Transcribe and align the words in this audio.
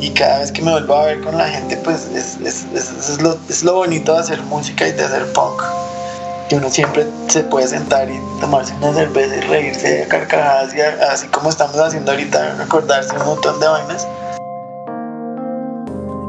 y 0.00 0.10
cada 0.10 0.40
vez 0.40 0.52
que 0.52 0.62
me 0.62 0.72
vuelvo 0.72 0.94
a 0.94 1.06
ver 1.06 1.20
con 1.22 1.36
la 1.36 1.48
gente, 1.48 1.76
pues 1.78 2.06
es, 2.14 2.38
es, 2.44 2.66
es, 2.74 3.20
lo, 3.22 3.36
es 3.48 3.62
lo 3.62 3.74
bonito 3.74 4.12
de 4.12 4.20
hacer 4.20 4.42
música 4.42 4.86
y 4.86 4.92
de 4.92 5.04
hacer 5.04 5.32
punk. 5.32 5.62
Que 6.48 6.56
uno 6.56 6.70
siempre 6.70 7.06
se 7.28 7.42
puede 7.42 7.66
sentar 7.66 8.08
y 8.08 8.20
tomarse 8.40 8.72
una 8.74 8.92
cerveza 8.94 9.36
y 9.36 9.40
reírse 9.40 9.88
de 9.98 10.08
carcajadas, 10.08 10.74
y 10.74 10.80
así 10.80 11.26
como 11.28 11.50
estamos 11.50 11.76
haciendo 11.76 12.12
ahorita, 12.12 12.54
recordarse 12.56 13.16
un 13.16 13.26
montón 13.26 13.58
de 13.58 13.66
vainas. 13.66 14.06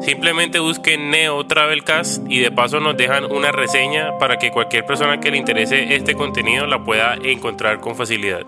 Simplemente 0.00 0.58
busquen 0.58 1.10
Neo 1.10 1.46
Travelcast 1.46 2.22
y 2.28 2.40
de 2.40 2.50
paso 2.50 2.80
nos 2.80 2.96
dejan 2.96 3.30
una 3.30 3.52
reseña 3.52 4.18
para 4.18 4.36
que 4.38 4.50
cualquier 4.50 4.84
persona 4.84 5.20
que 5.20 5.30
le 5.30 5.36
interese 5.36 5.94
este 5.94 6.14
contenido 6.14 6.66
la 6.66 6.82
pueda 6.82 7.14
encontrar 7.22 7.80
con 7.80 7.94
facilidad. 7.94 8.42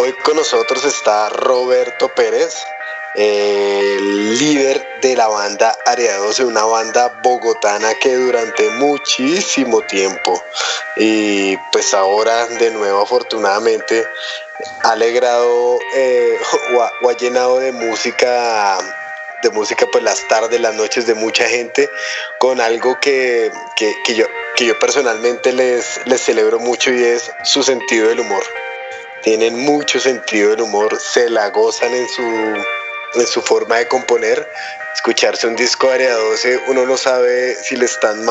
Hoy 0.00 0.12
con 0.22 0.36
nosotros 0.36 0.84
está 0.84 1.30
Roberto 1.30 2.10
Pérez, 2.14 2.62
el 3.14 4.38
líder 4.38 4.84
de 5.00 5.16
la 5.16 5.28
banda 5.28 5.76
Area 5.86 6.16
12, 6.16 6.44
una 6.44 6.64
banda 6.64 7.20
bogotana 7.22 7.94
que 7.94 8.14
durante 8.14 8.68
muchísimo 8.70 9.82
tiempo 9.82 10.42
y 10.96 11.56
pues 11.72 11.94
ahora 11.94 12.46
de 12.46 12.70
nuevo 12.70 13.02
afortunadamente 13.02 14.04
ha 14.82 14.92
alegrado 14.92 15.78
eh, 15.94 16.38
o, 16.74 17.08
ha, 17.08 17.16
llenado 17.16 17.60
de 17.60 17.72
música 17.72 18.78
de 19.42 19.50
música 19.50 19.86
pues 19.92 20.02
las 20.02 20.26
tardes, 20.26 20.60
las 20.60 20.74
noches 20.74 21.06
de 21.06 21.14
mucha 21.14 21.46
gente 21.46 21.88
con 22.38 22.60
algo 22.60 22.98
que, 22.98 23.52
que, 23.76 24.14
yo, 24.14 24.26
que 24.56 24.64
yo 24.64 24.78
personalmente 24.78 25.52
les, 25.52 26.00
les 26.06 26.20
celebro 26.20 26.58
mucho 26.58 26.90
y 26.92 27.04
es 27.04 27.30
su 27.44 27.62
sentido 27.62 28.08
del 28.08 28.20
humor. 28.20 28.42
Tienen 29.22 29.58
mucho 29.58 30.00
sentido 30.00 30.50
del 30.50 30.62
humor, 30.62 30.98
se 30.98 31.28
la 31.28 31.50
gozan 31.50 31.94
en 31.94 32.08
su 32.08 32.22
en 33.14 33.26
su 33.26 33.42
forma 33.42 33.78
de 33.78 33.88
componer. 33.88 34.48
Escucharse 34.94 35.46
un 35.46 35.56
disco 35.56 35.88
de 35.88 35.94
Área 35.94 36.14
12, 36.14 36.62
uno 36.68 36.86
no 36.86 36.96
sabe 36.96 37.54
si 37.56 37.76
le 37.76 37.84
están 37.84 38.24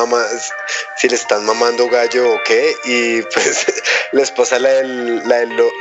si 0.96 1.08
le 1.08 1.14
están 1.14 1.44
mamando 1.44 1.88
gallo 1.88 2.32
o 2.32 2.40
qué, 2.44 2.74
y 2.84 3.22
pues 3.34 3.66
les 4.12 4.30
pasa 4.30 4.58
la 4.58 4.70
del, 4.70 5.22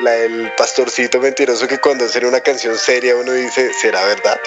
la 0.01 0.53
pastorcito 0.57 1.19
mentiroso 1.19 1.67
que 1.67 1.79
cuando 1.79 2.05
hacen 2.05 2.25
una 2.25 2.41
canción 2.41 2.77
seria 2.77 3.15
uno 3.15 3.31
dice, 3.31 3.73
¿será 3.73 4.05
verdad? 4.05 4.39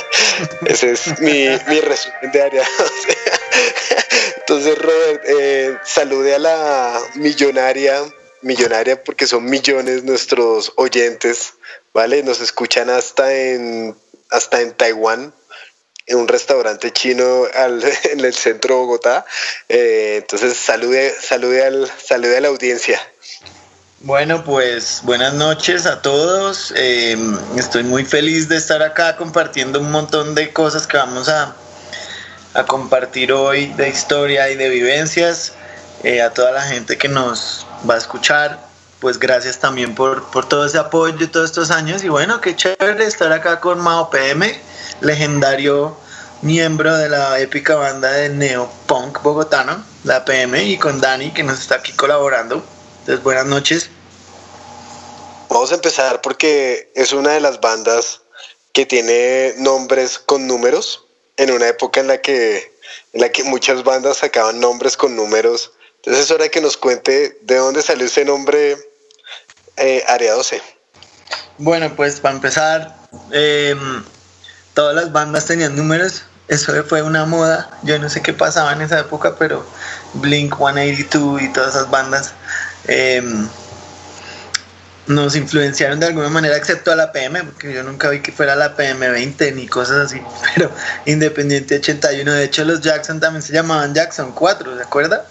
Ese 0.66 0.92
es 0.92 1.20
mi, 1.20 1.48
resumen 1.48 2.30
de 2.32 2.42
Área 2.42 2.62
12. 2.78 3.18
Entonces, 4.38 4.78
Robert, 4.78 5.22
eh, 5.26 5.78
salude 5.84 6.34
a 6.34 6.38
la 6.38 7.00
millonaria, 7.14 8.02
millonaria 8.42 9.02
porque 9.02 9.26
son 9.26 9.44
millones 9.44 10.02
nuestros 10.02 10.72
oyentes 10.76 11.54
¿vale? 11.92 12.22
Nos 12.22 12.40
escuchan 12.40 12.90
hasta 12.90 13.32
en, 13.32 13.96
hasta 14.30 14.60
en 14.60 14.72
Taiwán, 14.74 15.32
en 16.06 16.18
un 16.18 16.28
restaurante 16.28 16.92
chino 16.92 17.44
en 17.54 18.20
el 18.20 18.34
centro 18.34 18.74
de 18.74 18.80
Bogotá. 18.80 19.24
Eh, 19.68 20.16
entonces, 20.18 20.56
salude, 20.56 21.14
salude, 21.20 21.64
al, 21.64 21.90
salude 22.02 22.36
a 22.36 22.40
la 22.40 22.48
audiencia. 22.48 23.00
Bueno, 24.02 24.42
pues 24.44 25.00
buenas 25.02 25.34
noches 25.34 25.84
a 25.84 26.00
todos. 26.00 26.72
Eh, 26.74 27.18
estoy 27.56 27.82
muy 27.84 28.06
feliz 28.06 28.48
de 28.48 28.56
estar 28.56 28.82
acá 28.82 29.16
compartiendo 29.16 29.78
un 29.78 29.90
montón 29.90 30.34
de 30.34 30.54
cosas 30.54 30.86
que 30.86 30.96
vamos 30.96 31.28
a, 31.28 31.54
a 32.54 32.64
compartir 32.64 33.30
hoy 33.32 33.66
de 33.74 33.90
historia 33.90 34.50
y 34.50 34.56
de 34.56 34.70
vivencias. 34.70 35.52
Eh, 36.02 36.22
a 36.22 36.32
toda 36.32 36.50
la 36.50 36.62
gente 36.62 36.96
que 36.96 37.08
nos 37.08 37.66
va 37.88 37.96
a 37.96 37.98
escuchar 37.98 38.69
pues 39.00 39.18
gracias 39.18 39.58
también 39.58 39.94
por, 39.94 40.30
todo 40.48 40.66
ese 40.66 40.78
apoyo 40.78 41.30
todos 41.30 41.46
estos 41.46 41.70
años. 41.70 42.04
Y 42.04 42.08
bueno, 42.08 42.40
qué 42.40 42.54
chévere 42.54 43.04
estar 43.06 43.32
acá 43.32 43.60
con 43.60 43.80
Mao 43.80 44.10
PM, 44.10 44.60
legendario 45.00 45.96
miembro 46.42 46.96
de 46.96 47.08
la 47.08 47.38
épica 47.40 47.74
banda 47.74 48.12
de 48.12 48.30
Neo 48.30 48.70
Punk 48.86 49.22
bogotano, 49.22 49.84
la 50.04 50.24
PM, 50.24 50.62
y 50.64 50.78
con 50.78 51.00
Dani 51.00 51.32
que 51.32 51.42
nos 51.42 51.60
está 51.60 51.76
aquí 51.76 51.92
colaborando. 51.92 52.64
Entonces, 53.00 53.22
buenas 53.22 53.46
noches. 53.46 53.90
Vamos 55.48 55.72
a 55.72 55.74
empezar 55.74 56.20
porque 56.20 56.92
es 56.94 57.12
una 57.12 57.32
de 57.32 57.40
las 57.40 57.60
bandas 57.60 58.20
que 58.72 58.86
tiene 58.86 59.54
nombres 59.58 60.18
con 60.18 60.46
números 60.46 61.04
en 61.36 61.50
una 61.50 61.68
época 61.68 62.00
en 62.00 62.06
la 62.06 62.20
que, 62.20 62.72
en 63.12 63.20
la 63.20 63.30
que 63.30 63.44
muchas 63.44 63.82
bandas 63.82 64.18
sacaban 64.18 64.60
nombres 64.60 64.96
con 64.96 65.16
números. 65.16 65.72
Entonces 65.96 66.24
es 66.24 66.30
hora 66.30 66.48
que 66.48 66.60
nos 66.60 66.76
cuente 66.76 67.38
de 67.42 67.56
dónde 67.56 67.82
salió 67.82 68.06
ese 68.06 68.24
nombre 68.24 68.76
eh, 69.80 70.04
área 70.06 70.34
12? 70.34 70.62
Bueno, 71.58 71.94
pues 71.96 72.20
para 72.20 72.34
empezar, 72.34 72.96
em, 73.32 74.04
todas 74.74 74.94
las 74.94 75.12
bandas 75.12 75.46
tenían 75.46 75.76
números. 75.76 76.22
Eso 76.48 76.72
fue 76.84 77.02
una 77.02 77.26
moda. 77.26 77.70
Yo 77.82 77.98
no 77.98 78.08
sé 78.08 78.22
qué 78.22 78.32
pasaba 78.32 78.72
en 78.72 78.82
esa 78.82 79.00
época, 79.00 79.36
pero 79.38 79.64
Blink 80.14 80.56
182 80.56 81.42
y 81.42 81.52
todas 81.52 81.74
esas 81.74 81.90
bandas 81.90 82.34
em, 82.88 83.48
nos 85.06 85.36
influenciaron 85.36 86.00
de 86.00 86.06
alguna 86.06 86.28
manera, 86.28 86.56
excepto 86.56 86.92
a 86.92 86.96
la 86.96 87.12
PM, 87.12 87.42
porque 87.44 87.72
yo 87.72 87.82
nunca 87.82 88.08
vi 88.08 88.20
que 88.20 88.32
fuera 88.32 88.56
la 88.56 88.76
PM20 88.76 89.54
ni 89.54 89.66
cosas 89.66 90.06
así. 90.06 90.22
Pero 90.54 90.70
Independiente 91.04 91.76
81, 91.76 92.32
de 92.32 92.44
hecho, 92.44 92.64
los 92.64 92.80
Jackson 92.80 93.20
también 93.20 93.42
se 93.42 93.52
llamaban 93.52 93.94
Jackson 93.94 94.32
4, 94.32 94.76
¿se 94.76 94.82
acuerda? 94.82 95.26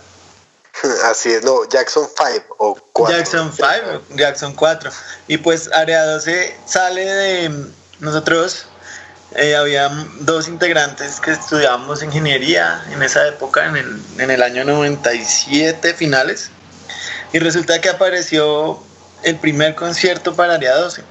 Así 1.05 1.29
es, 1.31 1.43
no, 1.43 1.67
Jackson 1.67 2.07
5 2.07 2.55
o 2.57 2.75
4. 2.93 3.17
Jackson 3.17 3.53
5, 3.53 4.15
Jackson 4.15 4.53
4. 4.53 4.91
Y 5.27 5.37
pues 5.37 5.69
Área 5.73 6.05
12 6.05 6.57
sale 6.65 7.05
de 7.05 7.65
nosotros. 7.99 8.67
Eh, 9.35 9.55
había 9.55 9.89
dos 10.21 10.47
integrantes 10.47 11.19
que 11.19 11.31
estudiábamos 11.31 12.01
ingeniería 12.01 12.83
en 12.91 13.03
esa 13.03 13.27
época, 13.27 13.67
en 13.67 13.77
el, 13.77 14.01
en 14.17 14.31
el 14.31 14.41
año 14.41 14.63
97 14.63 15.93
finales. 15.93 16.49
Y 17.31 17.39
resulta 17.39 17.79
que 17.79 17.89
apareció 17.89 18.81
el 19.23 19.35
primer 19.37 19.75
concierto 19.75 20.35
para 20.35 20.55
Área 20.55 20.75
12. 20.75 21.03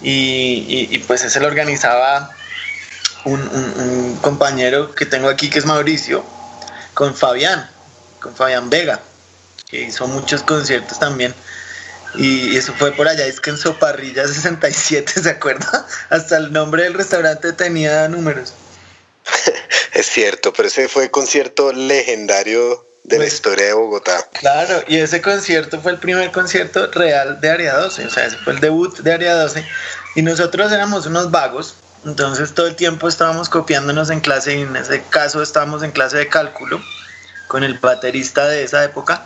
Y, 0.00 0.98
pues 1.06 1.24
ese 1.24 1.40
lo 1.40 1.46
organizaba 1.46 2.30
un 3.24 4.18
compañero 4.22 4.94
que 4.94 5.04
tengo 5.04 5.28
aquí 5.28 5.50
que 5.50 5.58
es 5.58 5.66
Mauricio, 5.66 6.24
con 6.94 7.14
Fabián 7.14 7.68
con 8.20 8.34
Fabián 8.34 8.70
Vega, 8.70 9.00
que 9.68 9.82
hizo 9.82 10.06
muchos 10.06 10.42
conciertos 10.42 10.98
también. 10.98 11.34
Y 12.14 12.56
eso 12.56 12.72
fue 12.72 12.92
por 12.92 13.08
allá, 13.08 13.26
es 13.26 13.40
que 13.40 13.50
en 13.50 13.58
Soparrilla 13.58 14.26
67, 14.26 15.12
¿se 15.22 15.30
acuerda? 15.30 15.86
Hasta 16.10 16.38
el 16.38 16.52
nombre 16.52 16.84
del 16.84 16.94
restaurante 16.94 17.52
tenía 17.52 18.08
números. 18.08 18.54
es 19.92 20.06
cierto, 20.06 20.52
pero 20.52 20.68
ese 20.68 20.88
fue 20.88 21.10
concierto 21.10 21.72
legendario 21.72 22.84
de 23.04 23.16
la 23.16 23.24
pues, 23.24 23.34
historia 23.34 23.66
de 23.66 23.72
Bogotá. 23.74 24.28
Claro, 24.32 24.82
y 24.88 24.96
ese 24.98 25.20
concierto 25.20 25.80
fue 25.80 25.92
el 25.92 25.98
primer 25.98 26.32
concierto 26.32 26.90
real 26.90 27.40
de 27.40 27.50
Área 27.50 27.76
12, 27.76 28.06
o 28.06 28.10
sea, 28.10 28.26
ese 28.26 28.36
fue 28.38 28.54
el 28.54 28.60
debut 28.60 28.98
de 28.98 29.12
Área 29.12 29.34
12. 29.34 29.64
Y 30.16 30.22
nosotros 30.22 30.72
éramos 30.72 31.06
unos 31.06 31.30
vagos, 31.30 31.76
entonces 32.04 32.54
todo 32.54 32.66
el 32.66 32.76
tiempo 32.76 33.08
estábamos 33.08 33.48
copiándonos 33.48 34.10
en 34.10 34.20
clase, 34.20 34.56
y 34.56 34.62
en 34.62 34.74
ese 34.74 35.02
caso 35.10 35.42
estábamos 35.42 35.82
en 35.82 35.92
clase 35.92 36.16
de 36.16 36.28
cálculo 36.28 36.80
con 37.56 37.64
el 37.64 37.78
baterista 37.78 38.46
de 38.48 38.64
esa 38.64 38.84
época 38.84 39.22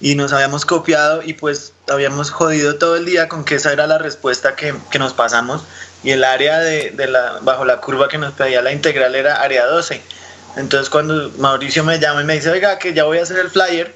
y 0.00 0.14
nos 0.14 0.32
habíamos 0.32 0.64
copiado 0.64 1.24
y 1.24 1.32
pues 1.32 1.72
habíamos 1.90 2.30
jodido 2.30 2.76
todo 2.76 2.94
el 2.94 3.04
día 3.04 3.28
con 3.28 3.44
que 3.44 3.56
esa 3.56 3.72
era 3.72 3.88
la 3.88 3.98
respuesta 3.98 4.54
que, 4.54 4.72
nos 5.00 5.12
pasamos 5.12 5.64
y 6.04 6.12
el 6.12 6.22
área 6.22 6.60
de, 6.60 6.94
la, 7.08 7.40
bajo 7.42 7.64
la 7.64 7.80
curva 7.80 8.06
que 8.06 8.16
nos 8.16 8.32
pedía 8.34 8.62
la 8.62 8.70
integral 8.70 9.16
era 9.16 9.42
área 9.42 9.66
12. 9.66 10.00
Entonces 10.54 10.88
cuando 10.88 11.32
Mauricio 11.38 11.82
me 11.82 11.98
llama 11.98 12.22
y 12.22 12.24
me 12.26 12.34
dice, 12.34 12.48
oiga, 12.48 12.78
que 12.78 12.94
ya 12.94 13.02
voy 13.02 13.18
a 13.18 13.24
hacer 13.24 13.40
el 13.40 13.50
flyer, 13.50 13.92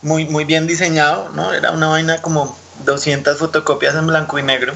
muy, 0.00 0.24
muy 0.24 0.46
bien 0.46 0.66
diseñado, 0.66 1.28
¿no? 1.34 1.52
Era 1.52 1.72
una 1.72 1.88
vaina 1.88 2.22
como 2.22 2.58
200 2.86 3.36
fotocopias 3.36 3.94
en 3.96 4.06
blanco 4.06 4.38
y 4.38 4.44
negro. 4.44 4.72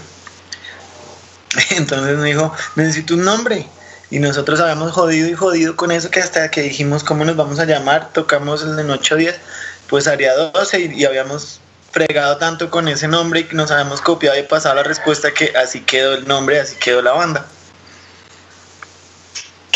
Entonces 1.70 2.18
me 2.18 2.28
dijo, 2.28 2.52
necesito 2.76 3.14
un 3.14 3.24
nombre. 3.24 3.66
Y 4.14 4.20
nosotros 4.20 4.60
habíamos 4.60 4.92
jodido 4.92 5.28
y 5.28 5.34
jodido 5.34 5.74
con 5.74 5.90
eso 5.90 6.08
que 6.08 6.20
hasta 6.20 6.48
que 6.48 6.62
dijimos 6.62 7.02
cómo 7.02 7.24
nos 7.24 7.34
vamos 7.34 7.58
a 7.58 7.64
llamar, 7.64 8.12
tocamos 8.12 8.62
el 8.62 8.76
de 8.76 8.84
8 8.84 9.16
10, 9.16 9.40
pues 9.88 10.06
haría 10.06 10.36
12 10.36 10.78
y, 10.94 11.04
habíamos 11.04 11.58
fregado 11.90 12.36
tanto 12.36 12.70
con 12.70 12.86
ese 12.86 13.08
nombre 13.08 13.40
y 13.40 13.54
nos 13.56 13.72
habíamos 13.72 14.00
copiado 14.00 14.38
y 14.38 14.44
pasado 14.44 14.76
la 14.76 14.84
respuesta 14.84 15.34
que 15.34 15.52
así 15.56 15.80
quedó 15.80 16.14
el 16.14 16.28
nombre, 16.28 16.60
así 16.60 16.76
quedó 16.76 17.02
la 17.02 17.10
banda. 17.10 17.44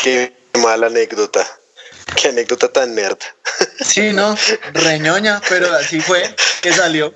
Qué 0.01 0.37
mala 0.63 0.87
anécdota. 0.87 1.45
Qué 2.15 2.29
anécdota 2.29 2.69
tan 2.69 2.95
nerd. 2.95 3.19
Sí, 3.81 4.13
no, 4.13 4.37
reñoña, 4.73 5.41
pero 5.49 5.73
así 5.73 6.01
fue 6.01 6.33
que 6.63 6.73
salió. 6.73 7.13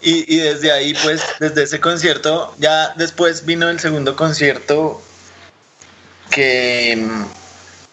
Y, 0.00 0.32
y, 0.32 0.38
desde 0.38 0.70
ahí, 0.70 0.94
pues, 1.02 1.22
desde 1.40 1.64
ese 1.64 1.80
concierto, 1.80 2.54
ya 2.58 2.92
después 2.94 3.44
vino 3.46 3.68
el 3.68 3.80
segundo 3.80 4.14
concierto 4.14 5.02
que, 6.30 7.06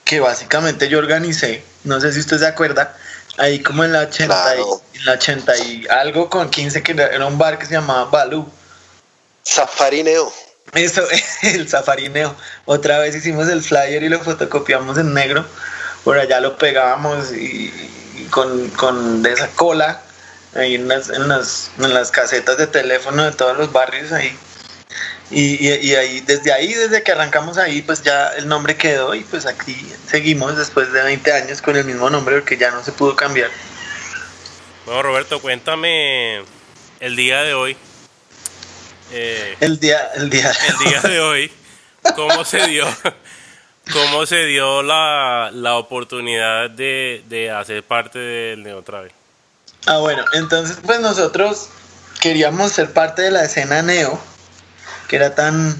que 0.04 0.20
básicamente 0.20 0.88
yo 0.90 1.00
organicé. 1.00 1.64
No 1.84 2.00
sé 2.00 2.12
si 2.12 2.20
usted 2.20 2.40
se 2.40 2.48
acuerda, 2.48 2.96
ahí 3.38 3.62
como 3.62 3.84
en 3.84 3.94
la 3.94 4.02
80, 4.02 4.56
y, 4.58 4.98
en 4.98 5.06
la 5.06 5.14
80 5.14 5.58
y 5.58 5.88
algo 5.88 6.30
con 6.30 6.50
15, 6.50 6.84
que 6.84 6.92
era 6.92 7.26
un 7.26 7.38
bar 7.38 7.58
que 7.58 7.66
se 7.66 7.74
llamaba 7.74 8.06
Balú. 8.06 8.50
Safarineo. 9.44 10.32
Eso, 10.74 11.04
el 11.44 11.68
safarineo. 11.68 12.36
Otra 12.66 13.00
vez 13.00 13.16
hicimos 13.16 13.48
el 13.48 13.62
flyer 13.62 14.04
y 14.04 14.10
lo 14.10 14.20
fotocopiamos 14.20 14.98
en 14.98 15.14
negro. 15.14 15.46
Por 16.04 16.18
allá 16.18 16.40
lo 16.40 16.58
pegábamos 16.58 17.32
y, 17.32 17.74
y 18.18 18.28
con, 18.30 18.70
con 18.72 19.22
de 19.22 19.34
esa 19.34 19.48
cola 19.50 20.02
ahí 20.56 20.76
en 20.76 20.88
las, 20.88 21.10
en 21.10 21.28
las, 21.28 21.72
en 21.78 21.94
las 21.94 22.12
casetas 22.12 22.58
de 22.58 22.68
teléfono 22.68 23.24
de 23.24 23.32
todos 23.32 23.58
los 23.58 23.72
barrios 23.72 24.12
ahí. 24.12 24.38
Y, 25.32 25.68
y, 25.68 25.74
y, 25.92 25.96
ahí, 25.96 26.22
desde 26.22 26.52
ahí, 26.52 26.74
desde 26.74 27.04
que 27.04 27.12
arrancamos 27.12 27.58
ahí, 27.58 27.84
pues 27.84 28.02
ya 28.02 28.30
el 28.30 28.48
nombre 28.48 28.76
quedó 28.76 29.14
y 29.14 29.24
pues 29.24 29.46
aquí 29.46 29.76
seguimos 30.08 30.58
después 30.58 30.92
de 30.92 31.04
20 31.04 31.32
años 31.32 31.62
con 31.62 31.76
el 31.76 31.86
mismo 31.86 32.10
nombre 32.10 32.40
porque 32.40 32.58
ya 32.58 32.72
no 32.72 32.84
se 32.84 32.92
pudo 32.92 33.16
cambiar. 33.16 33.52
Bueno, 34.86 35.04
Roberto, 35.04 35.40
cuéntame 35.40 36.44
el 37.00 37.16
día 37.16 37.44
de 37.44 37.54
hoy. 37.54 37.78
Eh, 39.12 39.56
el 39.60 39.80
día, 39.80 40.10
el 40.16 40.30
día, 40.30 40.52
el 40.68 40.90
día 40.90 41.02
de 41.02 41.20
hoy, 41.20 41.52
¿cómo 42.16 42.44
se 42.44 42.66
dio? 42.68 42.86
¿Cómo 43.92 44.26
se 44.28 44.46
dio 44.46 44.84
la, 44.84 45.50
la 45.52 45.78
oportunidad 45.78 46.70
de, 46.70 47.24
de 47.28 47.50
hacer 47.50 47.84
parte 47.84 48.20
del 48.20 48.64
Neotravel? 48.64 49.12
Ah, 49.88 49.98
bueno, 49.98 50.24
entonces 50.34 50.78
pues 50.86 51.00
nosotros 51.00 51.70
queríamos 52.20 52.72
ser 52.72 52.94
parte 52.94 53.24
de 53.24 53.32
la 53.32 53.44
escena 53.44 53.82
neo, 53.82 54.22
que 55.10 55.16
era 55.16 55.36
tan, 55.36 55.76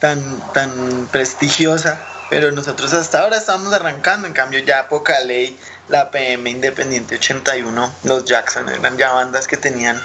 tan, 0.00 0.52
tan 0.52 1.08
prestigiosa, 1.10 2.00
pero 2.30 2.52
nosotros 2.52 2.92
hasta 2.92 3.20
ahora 3.20 3.36
estábamos 3.36 3.74
arrancando, 3.74 4.26
en 4.26 4.32
cambio 4.32 4.60
ya 4.60 4.88
Poca 4.88 5.20
Ley, 5.20 5.58
la 5.88 6.10
PM 6.10 6.48
Independiente 6.48 7.16
81, 7.16 7.94
los 8.04 8.24
Jackson 8.24 8.68
eran 8.68 8.96
ya 8.96 9.12
bandas 9.12 9.46
que 9.46 9.56
tenían 9.56 10.00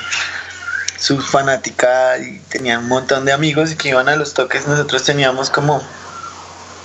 su 0.99 1.21
fanática 1.21 2.17
y 2.17 2.39
tenían 2.49 2.79
un 2.81 2.87
montón 2.87 3.23
de 3.25 3.31
amigos 3.31 3.71
y 3.71 3.75
que 3.75 3.89
iban 3.89 4.09
a 4.09 4.15
los 4.15 4.33
toques, 4.33 4.67
nosotros 4.67 5.03
teníamos 5.03 5.51
como, 5.51 5.81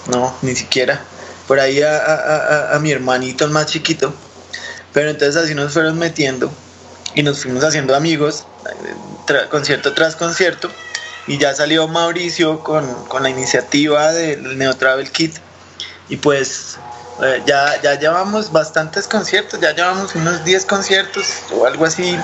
no, 0.08 0.36
ni 0.42 0.54
siquiera, 0.54 1.00
por 1.48 1.60
ahí 1.60 1.82
a, 1.82 1.96
a, 1.96 2.14
a, 2.14 2.76
a 2.76 2.78
mi 2.78 2.92
hermanito 2.92 3.46
el 3.46 3.50
más 3.50 3.66
chiquito, 3.66 4.14
pero 4.92 5.10
entonces 5.10 5.42
así 5.42 5.54
nos 5.54 5.72
fueron 5.72 5.98
metiendo 5.98 6.52
y 7.14 7.22
nos 7.22 7.42
fuimos 7.42 7.64
haciendo 7.64 7.94
amigos, 7.96 8.46
concierto 9.50 9.94
tras 9.94 10.16
concierto, 10.16 10.70
y 11.26 11.38
ya 11.38 11.55
salió 11.55 11.88
Mauricio 11.88 12.61
con, 12.61 12.87
con 13.06 13.23
la 13.23 13.31
iniciativa 13.31 14.12
del 14.12 14.58
Neo 14.58 14.75
Travel 14.75 15.11
Kit, 15.11 15.37
y 16.08 16.17
pues 16.17 16.78
eh, 17.23 17.43
ya, 17.46 17.81
ya 17.82 17.99
llevamos 17.99 18.52
bastantes 18.52 19.08
conciertos, 19.08 19.61
ya 19.61 19.75
llevamos 19.75 20.14
unos 20.14 20.44
10 20.44 20.67
conciertos 20.67 21.26
o 21.52 21.67
algo 21.67 21.87
así, 21.87 22.19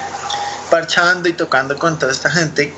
parchando 0.70 1.28
y 1.28 1.32
tocando 1.32 1.78
con 1.78 1.98
toda 1.98 2.12
esta 2.12 2.30
gente. 2.30 2.74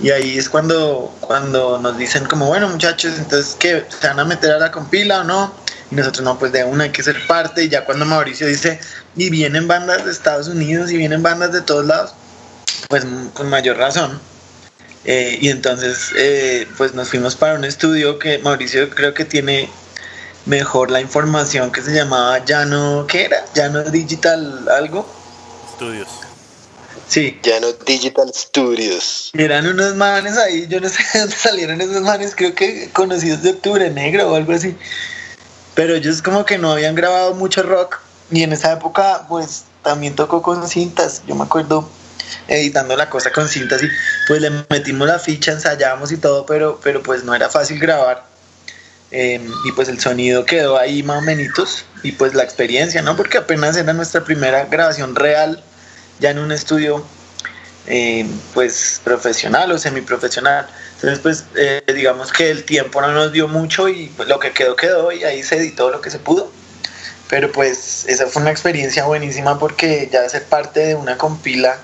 Y 0.00 0.10
ahí 0.10 0.36
es 0.36 0.48
cuando, 0.48 1.14
cuando 1.20 1.78
nos 1.78 1.96
dicen 1.96 2.26
como, 2.26 2.46
bueno 2.46 2.68
muchachos, 2.68 3.14
entonces 3.16 3.56
que 3.58 3.86
se 3.88 4.08
van 4.08 4.18
a 4.18 4.24
meter 4.24 4.52
a 4.52 4.58
la 4.58 4.70
compila 4.70 5.20
o 5.20 5.24
no. 5.24 5.54
Y 5.90 5.94
nosotros 5.94 6.24
no, 6.24 6.38
pues 6.38 6.52
de 6.52 6.64
una 6.64 6.84
hay 6.84 6.90
que 6.90 7.02
ser 7.02 7.16
parte. 7.26 7.64
Y 7.64 7.68
ya 7.68 7.84
cuando 7.84 8.04
Mauricio 8.04 8.46
dice, 8.46 8.80
y 9.16 9.30
vienen 9.30 9.68
bandas 9.68 10.04
de 10.04 10.10
Estados 10.10 10.48
Unidos 10.48 10.90
y 10.90 10.96
vienen 10.96 11.22
bandas 11.22 11.52
de 11.52 11.62
todos 11.62 11.86
lados, 11.86 12.14
pues 12.88 13.06
con 13.32 13.48
mayor 13.48 13.76
razón. 13.76 14.20
Eh, 15.04 15.38
y 15.40 15.48
entonces, 15.48 16.12
eh, 16.16 16.66
pues 16.76 16.94
nos 16.94 17.10
fuimos 17.10 17.36
para 17.36 17.54
un 17.54 17.64
estudio 17.64 18.18
que 18.18 18.38
Mauricio 18.38 18.88
creo 18.90 19.12
que 19.12 19.24
tiene 19.24 19.68
mejor 20.46 20.90
la 20.90 21.00
información 21.00 21.70
que 21.72 21.82
se 21.82 21.92
llamaba 21.92 22.44
Llano, 22.44 23.06
¿qué 23.08 23.24
era? 23.26 23.44
Llano 23.54 23.82
Digital 23.84 24.68
algo. 24.68 25.06
Estudios. 25.70 26.08
Sí. 27.08 27.38
Llano 27.42 27.68
Digital 27.86 28.32
Studios. 28.34 29.30
Eran 29.34 29.66
unos 29.66 29.94
manes 29.94 30.38
ahí, 30.38 30.66
yo 30.68 30.80
no 30.80 30.88
sé 30.88 31.02
de 31.12 31.20
dónde 31.20 31.36
salieron 31.36 31.80
esos 31.80 32.02
manes, 32.02 32.34
creo 32.34 32.54
que 32.54 32.90
conocidos 32.92 33.42
de 33.42 33.50
Octubre 33.50 33.90
Negro 33.90 34.30
o 34.30 34.34
algo 34.34 34.52
así. 34.52 34.76
Pero 35.74 35.96
ellos 35.96 36.22
como 36.22 36.44
que 36.46 36.56
no 36.56 36.72
habían 36.72 36.94
grabado 36.94 37.34
mucho 37.34 37.62
rock 37.62 37.98
y 38.30 38.42
en 38.42 38.52
esa 38.52 38.72
época 38.72 39.26
pues 39.28 39.64
también 39.82 40.14
tocó 40.14 40.40
con 40.40 40.66
cintas, 40.66 41.22
yo 41.26 41.34
me 41.34 41.44
acuerdo 41.44 41.88
editando 42.48 42.96
la 42.96 43.08
cosa 43.10 43.32
con 43.32 43.48
cintas 43.48 43.82
y 43.82 43.88
pues 44.26 44.40
le 44.40 44.50
metimos 44.70 45.08
la 45.08 45.18
ficha, 45.18 45.52
ensayamos 45.52 46.12
y 46.12 46.16
todo, 46.16 46.46
pero, 46.46 46.80
pero 46.82 47.02
pues 47.02 47.24
no 47.24 47.34
era 47.34 47.48
fácil 47.48 47.78
grabar. 47.78 48.24
Eh, 49.10 49.40
y 49.64 49.72
pues 49.72 49.88
el 49.88 50.00
sonido 50.00 50.44
quedó 50.44 50.76
ahí 50.76 51.04
más 51.04 51.18
o 51.18 51.20
menos 51.20 51.84
y 52.02 52.12
pues 52.12 52.34
la 52.34 52.42
experiencia, 52.42 53.00
¿no? 53.00 53.16
Porque 53.16 53.38
apenas 53.38 53.76
era 53.76 53.92
nuestra 53.92 54.24
primera 54.24 54.64
grabación 54.64 55.14
real 55.14 55.62
ya 56.18 56.30
en 56.30 56.38
un 56.38 56.50
estudio 56.50 57.04
eh, 57.86 58.26
pues 58.54 59.00
profesional 59.04 59.70
o 59.70 59.78
semiprofesional. 59.78 60.66
Entonces 60.96 61.20
pues 61.20 61.44
eh, 61.54 61.82
digamos 61.94 62.32
que 62.32 62.50
el 62.50 62.64
tiempo 62.64 63.00
no 63.00 63.12
nos 63.12 63.30
dio 63.30 63.46
mucho 63.46 63.88
y 63.88 64.08
pues, 64.16 64.28
lo 64.28 64.40
que 64.40 64.52
quedó 64.52 64.74
quedó 64.74 65.12
y 65.12 65.22
ahí 65.22 65.42
se 65.44 65.58
editó 65.58 65.90
lo 65.90 66.00
que 66.00 66.10
se 66.10 66.18
pudo. 66.18 66.50
Pero 67.28 67.52
pues 67.52 68.06
esa 68.08 68.26
fue 68.26 68.42
una 68.42 68.50
experiencia 68.50 69.04
buenísima 69.04 69.58
porque 69.58 70.08
ya 70.12 70.28
ser 70.28 70.44
parte 70.44 70.80
de 70.80 70.94
una 70.94 71.16
compila 71.18 71.78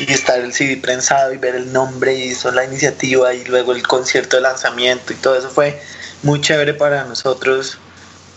y 0.00 0.10
estar 0.10 0.40
el 0.40 0.54
CD 0.54 0.78
prensado 0.78 1.34
y 1.34 1.36
ver 1.36 1.54
el 1.54 1.72
nombre 1.74 2.14
y 2.14 2.30
hizo 2.30 2.50
la 2.50 2.64
iniciativa 2.64 3.34
y 3.34 3.44
luego 3.44 3.72
el 3.72 3.86
concierto 3.86 4.36
de 4.36 4.42
lanzamiento 4.42 5.12
y 5.12 5.16
todo 5.16 5.36
eso 5.36 5.50
fue 5.50 5.78
muy 6.22 6.40
chévere 6.40 6.72
para 6.72 7.04
nosotros 7.04 7.78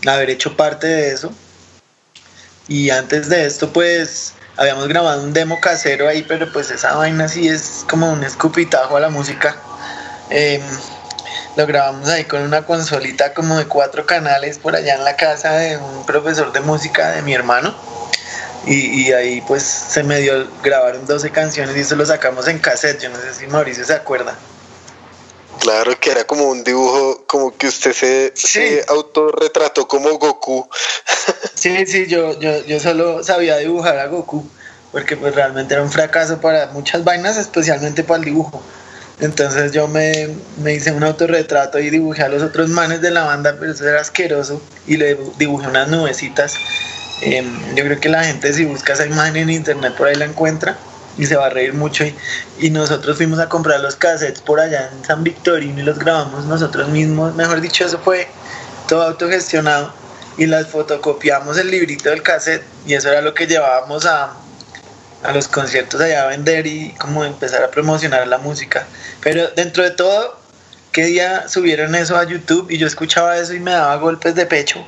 haber 0.06 0.28
hecho 0.28 0.54
parte 0.56 0.86
de 0.86 1.12
eso. 1.12 1.32
Y 2.68 2.90
antes 2.90 3.30
de 3.30 3.46
esto 3.46 3.72
pues 3.72 4.34
habíamos 4.58 4.88
grabado 4.88 5.22
un 5.22 5.32
demo 5.32 5.58
casero 5.58 6.06
ahí, 6.06 6.22
pero 6.28 6.52
pues 6.52 6.70
esa 6.70 6.96
vaina 6.96 7.28
sí 7.28 7.48
es 7.48 7.86
como 7.88 8.12
un 8.12 8.22
escupitajo 8.22 8.98
a 8.98 9.00
la 9.00 9.08
música. 9.08 9.56
Eh, 10.28 10.60
lo 11.56 11.66
grabamos 11.66 12.10
ahí 12.10 12.24
con 12.24 12.42
una 12.42 12.66
consolita 12.66 13.32
como 13.32 13.56
de 13.56 13.66
cuatro 13.66 14.04
canales 14.04 14.58
por 14.58 14.76
allá 14.76 14.96
en 14.96 15.04
la 15.04 15.16
casa 15.16 15.52
de 15.52 15.78
un 15.78 16.04
profesor 16.04 16.52
de 16.52 16.60
música 16.60 17.12
de 17.12 17.22
mi 17.22 17.32
hermano. 17.32 17.74
Y, 18.66 19.02
y, 19.02 19.12
ahí 19.12 19.42
pues 19.46 19.62
se 19.62 20.02
me 20.02 20.20
dio 20.20 20.46
grabaron 20.62 21.06
12 21.06 21.30
canciones 21.30 21.76
y 21.76 21.80
eso 21.80 21.96
lo 21.96 22.06
sacamos 22.06 22.48
en 22.48 22.58
cassette. 22.58 23.02
Yo 23.02 23.10
no 23.10 23.20
sé 23.20 23.34
si 23.34 23.46
Mauricio 23.46 23.84
se 23.84 23.92
acuerda. 23.92 24.38
Claro 25.60 25.98
que 25.98 26.10
era 26.10 26.24
como 26.24 26.44
un 26.44 26.64
dibujo, 26.64 27.24
como 27.26 27.56
que 27.56 27.68
usted 27.68 27.92
se, 27.92 28.32
sí. 28.34 28.46
se 28.46 28.84
autorretrató 28.88 29.86
como 29.86 30.10
Goku. 30.18 30.68
sí, 31.54 31.86
sí, 31.86 32.06
yo, 32.06 32.38
yo, 32.38 32.64
yo 32.64 32.80
solo 32.80 33.22
sabía 33.22 33.56
dibujar 33.56 33.98
a 33.98 34.06
Goku, 34.06 34.46
porque 34.92 35.16
pues 35.16 35.34
realmente 35.34 35.74
era 35.74 35.82
un 35.82 35.90
fracaso 35.90 36.40
para 36.40 36.66
muchas 36.68 37.04
vainas, 37.04 37.36
especialmente 37.36 38.04
para 38.04 38.18
el 38.18 38.24
dibujo. 38.24 38.62
Entonces 39.20 39.72
yo 39.72 39.86
me, 39.86 40.28
me, 40.58 40.74
hice 40.74 40.90
un 40.90 41.04
autorretrato 41.04 41.78
y 41.78 41.88
dibujé 41.88 42.24
a 42.24 42.28
los 42.28 42.42
otros 42.42 42.68
manes 42.68 43.00
de 43.00 43.10
la 43.10 43.24
banda, 43.24 43.56
pero 43.58 43.72
eso 43.72 43.88
era 43.88 44.00
asqueroso, 44.00 44.60
y 44.86 44.96
le 44.96 45.16
dibujé 45.38 45.68
unas 45.68 45.88
nubecitas. 45.88 46.54
Eh, 47.20 47.44
yo 47.74 47.84
creo 47.84 48.00
que 48.00 48.08
la 48.08 48.24
gente 48.24 48.52
si 48.52 48.64
busca 48.64 48.92
esa 48.92 49.06
imagen 49.06 49.36
en 49.36 49.50
internet 49.50 49.94
por 49.96 50.08
ahí 50.08 50.16
la 50.16 50.24
encuentra 50.24 50.76
y 51.16 51.26
se 51.26 51.36
va 51.36 51.46
a 51.46 51.50
reír 51.50 51.74
mucho. 51.74 52.04
Y, 52.04 52.14
y, 52.58 52.70
nosotros 52.70 53.16
fuimos 53.16 53.38
a 53.38 53.48
comprar 53.48 53.80
los 53.80 53.96
cassettes 53.96 54.40
por 54.40 54.60
allá 54.60 54.90
en 54.92 55.04
San 55.04 55.22
Victorino 55.22 55.80
y 55.80 55.82
los 55.82 55.98
grabamos 55.98 56.44
nosotros 56.44 56.88
mismos. 56.88 57.34
Mejor 57.34 57.60
dicho, 57.60 57.84
eso 57.84 57.98
fue 57.98 58.28
todo 58.88 59.02
autogestionado. 59.02 59.92
Y 60.36 60.46
las 60.46 60.66
fotocopiamos 60.66 61.56
el 61.58 61.70
librito 61.70 62.10
del 62.10 62.22
cassette 62.22 62.64
y 62.86 62.94
eso 62.94 63.08
era 63.08 63.20
lo 63.20 63.34
que 63.34 63.46
llevábamos 63.46 64.04
a, 64.04 64.32
a 65.22 65.32
los 65.32 65.46
conciertos 65.46 66.00
allá 66.00 66.24
a 66.24 66.26
vender 66.26 66.66
y 66.66 66.92
como 66.98 67.24
empezar 67.24 67.62
a 67.62 67.70
promocionar 67.70 68.26
la 68.26 68.38
música. 68.38 68.84
Pero 69.22 69.48
dentro 69.50 69.84
de 69.84 69.92
todo, 69.92 70.36
¿qué 70.90 71.04
día 71.04 71.48
subieron 71.48 71.94
eso 71.94 72.16
a 72.16 72.24
YouTube? 72.24 72.68
Y 72.68 72.78
yo 72.78 72.88
escuchaba 72.88 73.38
eso 73.38 73.54
y 73.54 73.60
me 73.60 73.70
daba 73.70 73.94
golpes 73.96 74.34
de 74.34 74.44
pecho 74.44 74.84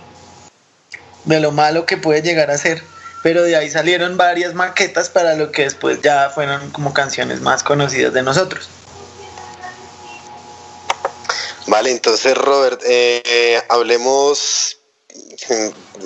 de 1.27 1.41
lo 1.41 1.53
malo 1.53 1.85
que 1.85 1.97
puede 1.97 2.23
llegar 2.23 2.51
a 2.51 2.59
ser 2.59 2.83
pero 3.27 3.43
de 3.43 3.57
ahí 3.57 3.69
salieron 3.69 4.17
varias 4.17 4.55
maquetas 4.55 5.11
para 5.11 5.35
lo 5.35 5.51
que 5.51 5.63
después 5.63 6.01
ya 6.01 6.31
fueron 6.31 6.71
como 6.71 6.95
canciones 6.95 7.41
más 7.41 7.65
conocidas 7.65 8.15
de 8.15 8.23
nosotros. 8.23 8.69
Vale, 11.67 11.91
entonces 11.91 12.39
Robert, 12.39 12.81
eh, 12.87 13.61
hablemos, 13.69 14.79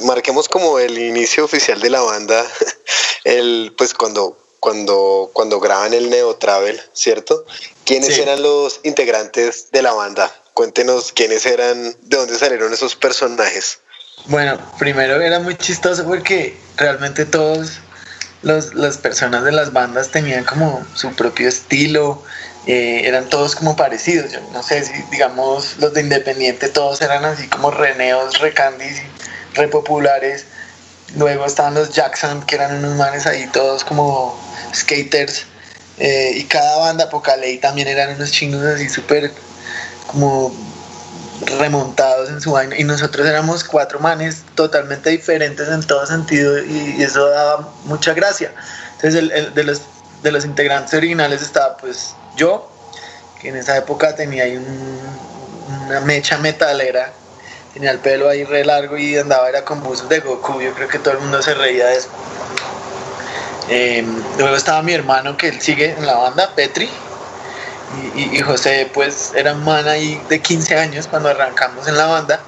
marquemos 0.05 0.49
como 0.49 0.79
el 0.79 0.97
inicio 0.97 1.45
oficial 1.45 1.79
de 1.83 1.91
la 1.91 2.01
banda, 2.01 2.43
el, 3.25 3.75
pues 3.77 3.93
cuando 3.93 4.39
cuando, 4.59 5.29
cuando 5.35 5.61
graban 5.61 5.93
el 5.93 6.09
Neo 6.09 6.37
Travel, 6.37 6.81
¿cierto? 6.95 7.45
¿Quiénes 7.85 8.17
eran 8.19 8.43
los 8.43 8.81
integrantes 8.83 9.71
de 9.73 9.83
la 9.83 9.93
banda? 9.93 10.35
Cuéntenos 10.55 11.13
quiénes 11.13 11.45
eran, 11.45 11.97
de 12.01 12.17
dónde 12.17 12.39
salieron 12.39 12.73
esos 12.73 12.97
personajes. 12.97 13.81
Bueno, 14.27 14.59
primero 14.79 15.21
era 15.21 15.41
muy 15.41 15.57
chistoso 15.57 16.05
porque 16.05 16.59
realmente 16.77 17.25
todos 17.25 17.81
los, 18.43 18.75
las 18.75 18.99
personas 18.99 19.45
de 19.45 19.53
las 19.53 19.73
bandas 19.73 20.11
tenían 20.11 20.45
como 20.45 20.85
su 20.95 21.13
propio 21.15 21.49
estilo, 21.49 22.23
eh, 22.67 23.03
eran 23.05 23.29
todos 23.29 23.57
como 23.57 23.77
parecidos. 23.77 24.33
Yo 24.33 24.41
no 24.53 24.63
sé 24.63 24.85
si, 24.85 24.93
digamos, 25.11 25.77
los 25.79 25.95
de 25.95 26.03
Independiente 26.03 26.69
todos 26.69 27.01
eran 27.01 27.25
así 27.25 27.49
como 27.49 27.71
reneos, 27.71 28.39
recandis, 28.39 29.03
repopulares. 29.55 30.45
Luego 31.17 31.47
estaban 31.47 31.75
los 31.75 31.91
Jackson, 31.91 32.43
que 32.47 32.55
eran 32.55 32.77
unos 32.77 32.97
manes 32.97 33.27
ahí 33.27 33.47
todos 33.53 33.85
como 33.85 34.39
skaters. 34.75 35.47
Eh, 35.99 36.33
y 36.37 36.45
cada 36.45 36.79
banda, 36.79 37.05
Apocalei 37.05 37.59
también 37.59 37.89
eran 37.89 38.15
unos 38.15 38.31
chingos 38.31 38.63
así 38.65 38.89
súper 38.89 39.33
como 40.07 40.55
remontados 41.59 42.29
en 42.29 42.41
su 42.41 42.53
vaina. 42.53 42.77
Y 42.79 42.85
nosotros 42.85 43.27
éramos 43.27 43.65
cuatro 43.65 44.01
manes 44.01 44.45
totalmente 44.55 45.11
diferentes 45.11 45.69
en 45.69 45.83
todo 45.87 46.07
sentido 46.07 46.59
y, 46.65 47.03
eso 47.03 47.29
daba 47.29 47.69
mucha 47.85 48.15
gracia. 48.15 48.53
Entonces, 48.97 49.31
el, 49.33 49.55
de, 49.55 49.65
los, 49.65 49.83
de 50.23 50.33
los 50.33 50.45
integrantes 50.45 50.95
originales 50.95 51.43
estaba 51.43 51.77
pues 51.77 52.15
yo, 52.37 52.71
que 53.41 53.49
en 53.49 53.57
esa 53.57 53.77
época 53.77 54.15
tenía 54.15 54.45
ahí 54.45 54.57
una 55.87 56.01
mecha 56.01 56.39
metalera 56.39 57.13
tenía 57.73 57.91
el 57.91 57.99
pelo 57.99 58.29
ahí 58.29 58.45
re 58.45 58.65
largo 58.65 58.97
y 58.97 59.17
andaba 59.17 59.49
era 59.49 59.65
con 59.65 59.83
buzos 59.83 60.09
de 60.09 60.21
Goku, 60.21 60.61
yo 60.61 60.73
creo 60.75 60.89
que 60.89 60.99
todo 60.99 61.15
el 61.15 61.21
mundo 61.21 61.43
se 61.43 61.55
reía 61.55 61.87
de 61.87 61.97
eso. 61.97 62.09
Em, 63.69 64.23
luego 64.39 64.57
estaba 64.57 64.83
mi 64.83 64.93
hermano 64.93 65.37
que 65.37 65.49
él 65.49 65.61
sigue 65.61 65.93
en 65.93 66.05
la 66.05 66.15
banda, 66.15 66.51
Petri, 66.55 66.91
y, 68.15 68.39
José 68.41 68.91
pues 68.93 69.33
era 69.35 69.55
un 69.55 69.65
man 69.65 69.89
ahí 69.89 70.21
de 70.29 70.41
15 70.41 70.77
años 70.77 71.07
cuando 71.09 71.29
arrancamos 71.29 71.89
en 71.89 71.97
la 71.97 72.07
banda, 72.07 72.41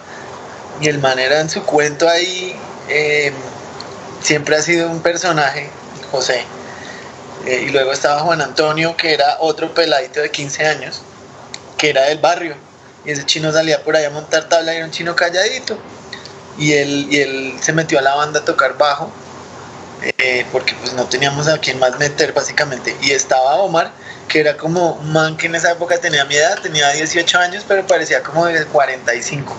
y 0.81 0.89
el 0.89 0.99
man 0.99 1.19
era 1.19 1.41
en 1.41 1.51
su 1.51 1.63
cuento 1.65 2.09
ahí, 2.09 2.57
em, 2.89 3.35
siempre 4.23 4.57
ha 4.57 4.63
sido 4.63 4.91
un 4.91 5.01
personaje, 5.01 5.71
José. 6.11 6.45
Eh, 7.47 7.67
y 7.67 7.71
luego 7.71 7.93
estaba 7.93 8.21
Juan 8.21 8.41
Antonio, 8.41 8.97
que 8.97 9.15
era 9.15 9.37
otro 9.41 9.75
peladito 9.75 10.21
de 10.21 10.31
15 10.31 10.67
años, 10.67 11.03
que 11.77 11.91
era 11.91 12.03
del 12.03 12.19
barrio 12.19 12.55
y 13.05 13.11
ese 13.11 13.25
chino 13.25 13.53
salía 13.53 13.83
por 13.83 13.97
ahí 13.97 14.05
a 14.05 14.11
montar 14.11 14.49
tabla 14.49 14.73
y 14.73 14.77
era 14.77 14.87
un 14.87 14.93
chino 14.93 15.17
calladito. 15.17 15.77
Y 16.59 16.73
él, 16.73 17.09
y 17.11 17.19
él 17.19 17.57
se 17.61 17.73
metió 17.73 17.99
a 17.99 18.03
la 18.03 18.15
banda 18.15 18.41
a 18.41 18.45
tocar 18.45 18.77
bajo, 18.77 19.11
eh, 20.19 20.47
porque 20.53 20.75
pues 20.75 20.93
no 20.93 21.07
teníamos 21.07 21.49
a 21.49 21.59
quien 21.59 21.79
más 21.79 21.99
meter 21.99 22.33
básicamente. 22.33 22.97
Y 23.01 23.13
estaba 23.13 23.57
Omar, 23.57 23.91
que 24.29 24.41
era 24.41 24.57
como 24.57 24.95
un 24.95 25.12
man 25.12 25.37
que 25.37 25.47
en 25.47 25.55
esa 25.55 25.73
época 25.73 25.99
tenía 25.99 26.25
mi 26.25 26.37
edad, 26.37 26.59
tenía 26.61 26.91
18 26.91 27.38
años, 27.38 27.64
pero 27.67 27.87
parecía 27.87 28.23
como 28.23 28.47
de 28.47 28.64
45. 28.67 29.57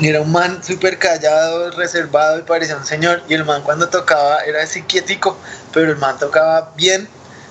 Y 0.00 0.08
era 0.08 0.22
un 0.22 0.32
man 0.32 0.64
súper 0.64 0.98
callado, 0.98 1.70
reservado 1.72 2.38
y 2.38 2.42
parecía 2.42 2.76
un 2.76 2.86
señor. 2.86 3.22
Y 3.28 3.34
el 3.34 3.44
man 3.44 3.62
cuando 3.62 3.88
tocaba 3.90 4.40
era 4.44 4.62
así 4.62 4.82
pero 5.72 5.90
el 5.90 5.98
man 5.98 6.18
tocaba 6.18 6.72
bien, 6.74 7.06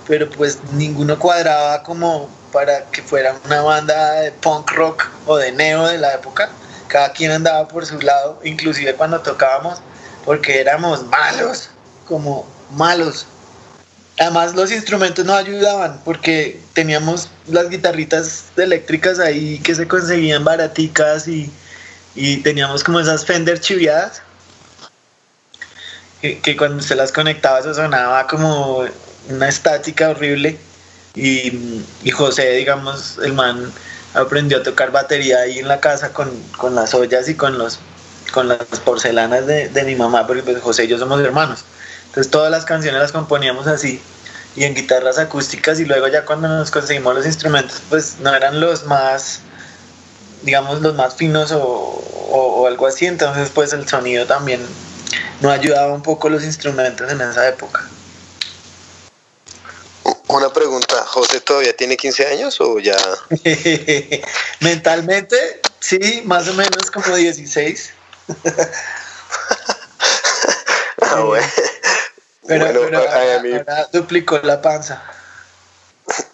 pero 0.08 0.28
pues 0.28 0.58
ninguno 0.72 1.20
cuadraba 1.20 1.84
como 1.84 2.28
para 2.52 2.86
que 2.86 3.04
fuera 3.04 3.36
una 3.46 3.62
banda 3.62 4.14
de 4.14 4.32
punk 4.32 4.72
rock 4.72 5.06
o 5.28 5.38
de 5.38 5.52
neo 5.52 5.88
de 5.88 6.00
la 6.00 6.16
época. 6.16 6.50
Cada 6.88 7.12
quien 7.14 7.32
andaba 7.32 7.68
por 7.68 7.86
su 7.86 8.00
lado, 8.00 8.40
inclusive 8.44 8.96
cuando 8.96 9.20
tocábamos, 9.22 9.80
porque 10.26 10.60
éramos 10.60 11.06
malos, 11.06 11.70
como 12.08 12.48
malos. 12.72 13.28
Además 14.20 14.54
los 14.54 14.72
instrumentos 14.72 15.26
nos 15.26 15.38
ayudaban 15.38 16.02
porque 16.04 16.60
teníamos 16.74 17.30
las 17.48 17.70
guitarritas 17.70 18.46
eléctricas 18.58 19.20
ahí 19.20 19.60
que 19.60 19.74
se 19.74 19.88
conseguían 19.88 20.44
baraticas 20.44 21.28
y, 21.28 21.52
teníamos 22.44 22.84
como 22.84 23.00
esas 23.00 23.26
Fender 23.26 23.62
chiviadas 23.62 24.22
que, 26.22 26.40
que 26.40 26.58
cuando 26.58 26.84
se 26.84 26.96
las 26.96 27.14
conectaba 27.14 27.60
eso 27.60 27.74
sonaba 27.74 28.28
como 28.28 28.84
una 29.30 29.48
estática 29.48 30.10
horrible 30.10 30.60
y, 31.16 32.12
José, 32.12 32.52
digamos, 32.54 33.18
el 33.24 33.34
man 33.34 33.72
aprendió 34.14 34.60
a 34.60 34.64
tocar 34.64 34.92
batería 34.92 35.40
ahí 35.40 35.60
en 35.60 35.68
la 35.68 35.80
casa 35.80 36.14
con, 36.14 36.32
las 36.74 36.94
ollas 36.94 37.28
y 37.30 37.36
con 37.36 37.58
los 37.58 37.80
con 38.32 38.48
las 38.48 38.60
porcelanas 38.86 39.48
de, 39.48 39.84
mi 39.86 39.96
mamá, 39.96 40.28
porque 40.28 40.44
pues 40.44 40.62
José 40.62 40.86
y 40.86 40.88
yo 40.88 41.00
somos 41.00 41.20
hermanos. 41.22 41.66
Entonces 42.10 42.32
todas 42.32 42.52
las 42.52 42.66
canciones 42.66 43.02
las 43.02 43.12
componíamos 43.12 43.68
así 43.68 44.02
y 44.56 44.64
en 44.64 44.76
guitarras 44.76 45.20
acústicas 45.20 45.80
y 45.80 45.86
luego 45.86 46.08
ya 46.08 46.26
cuando 46.26 46.48
nos 46.48 46.72
conseguimos 46.72 47.14
los 47.16 47.26
instrumentos 47.26 47.82
pues 47.88 48.16
no 48.20 48.34
eran 48.34 48.60
los 48.60 48.86
más 48.88 49.42
digamos 50.42 50.82
los 50.82 50.96
más 50.96 51.16
finos 51.16 51.52
o, 51.52 51.62
o 51.62 52.66
algo 52.66 52.88
así 52.88 53.06
entonces 53.06 53.52
pues 53.54 53.74
el 53.74 53.88
sonido 53.88 54.26
también 54.26 54.60
no 55.42 55.50
ayudaba 55.52 55.94
un 55.94 56.04
poco 56.04 56.30
los 56.30 56.44
instrumentos 56.44 57.12
en 57.12 57.22
esa 57.22 57.48
época. 57.48 57.88
Una 60.28 60.52
pregunta, 60.54 61.04
¿José 61.06 61.42
todavía 61.42 61.76
tiene 61.76 61.98
15 61.98 62.28
años 62.28 62.62
o 62.62 62.80
ya? 62.80 62.98
Mentalmente, 64.60 65.62
sí, 65.80 66.22
más 66.26 66.48
o 66.48 66.54
menos 66.54 66.92
como 66.92 67.16
16. 67.16 67.94
ah, 71.02 71.22
bueno. 71.22 71.48
Pero, 72.50 72.66
a 72.66 73.40
mí, 73.44 73.52
duplicó 73.94 74.40
la 74.40 74.60
panza. 74.60 75.04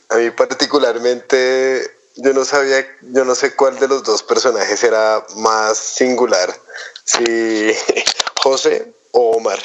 A 0.09 0.15
mí 0.15 0.31
particularmente, 0.31 1.91
yo 2.15 2.33
no 2.33 2.45
sabía, 2.45 2.87
yo 3.01 3.25
no 3.25 3.35
sé 3.35 3.53
cuál 3.55 3.77
de 3.79 3.89
los 3.89 4.03
dos 4.03 4.23
personajes 4.23 4.81
era 4.83 5.25
más 5.35 5.77
singular, 5.77 6.53
si 7.03 7.73
José 8.41 8.93
o 9.11 9.31
Omar. 9.37 9.59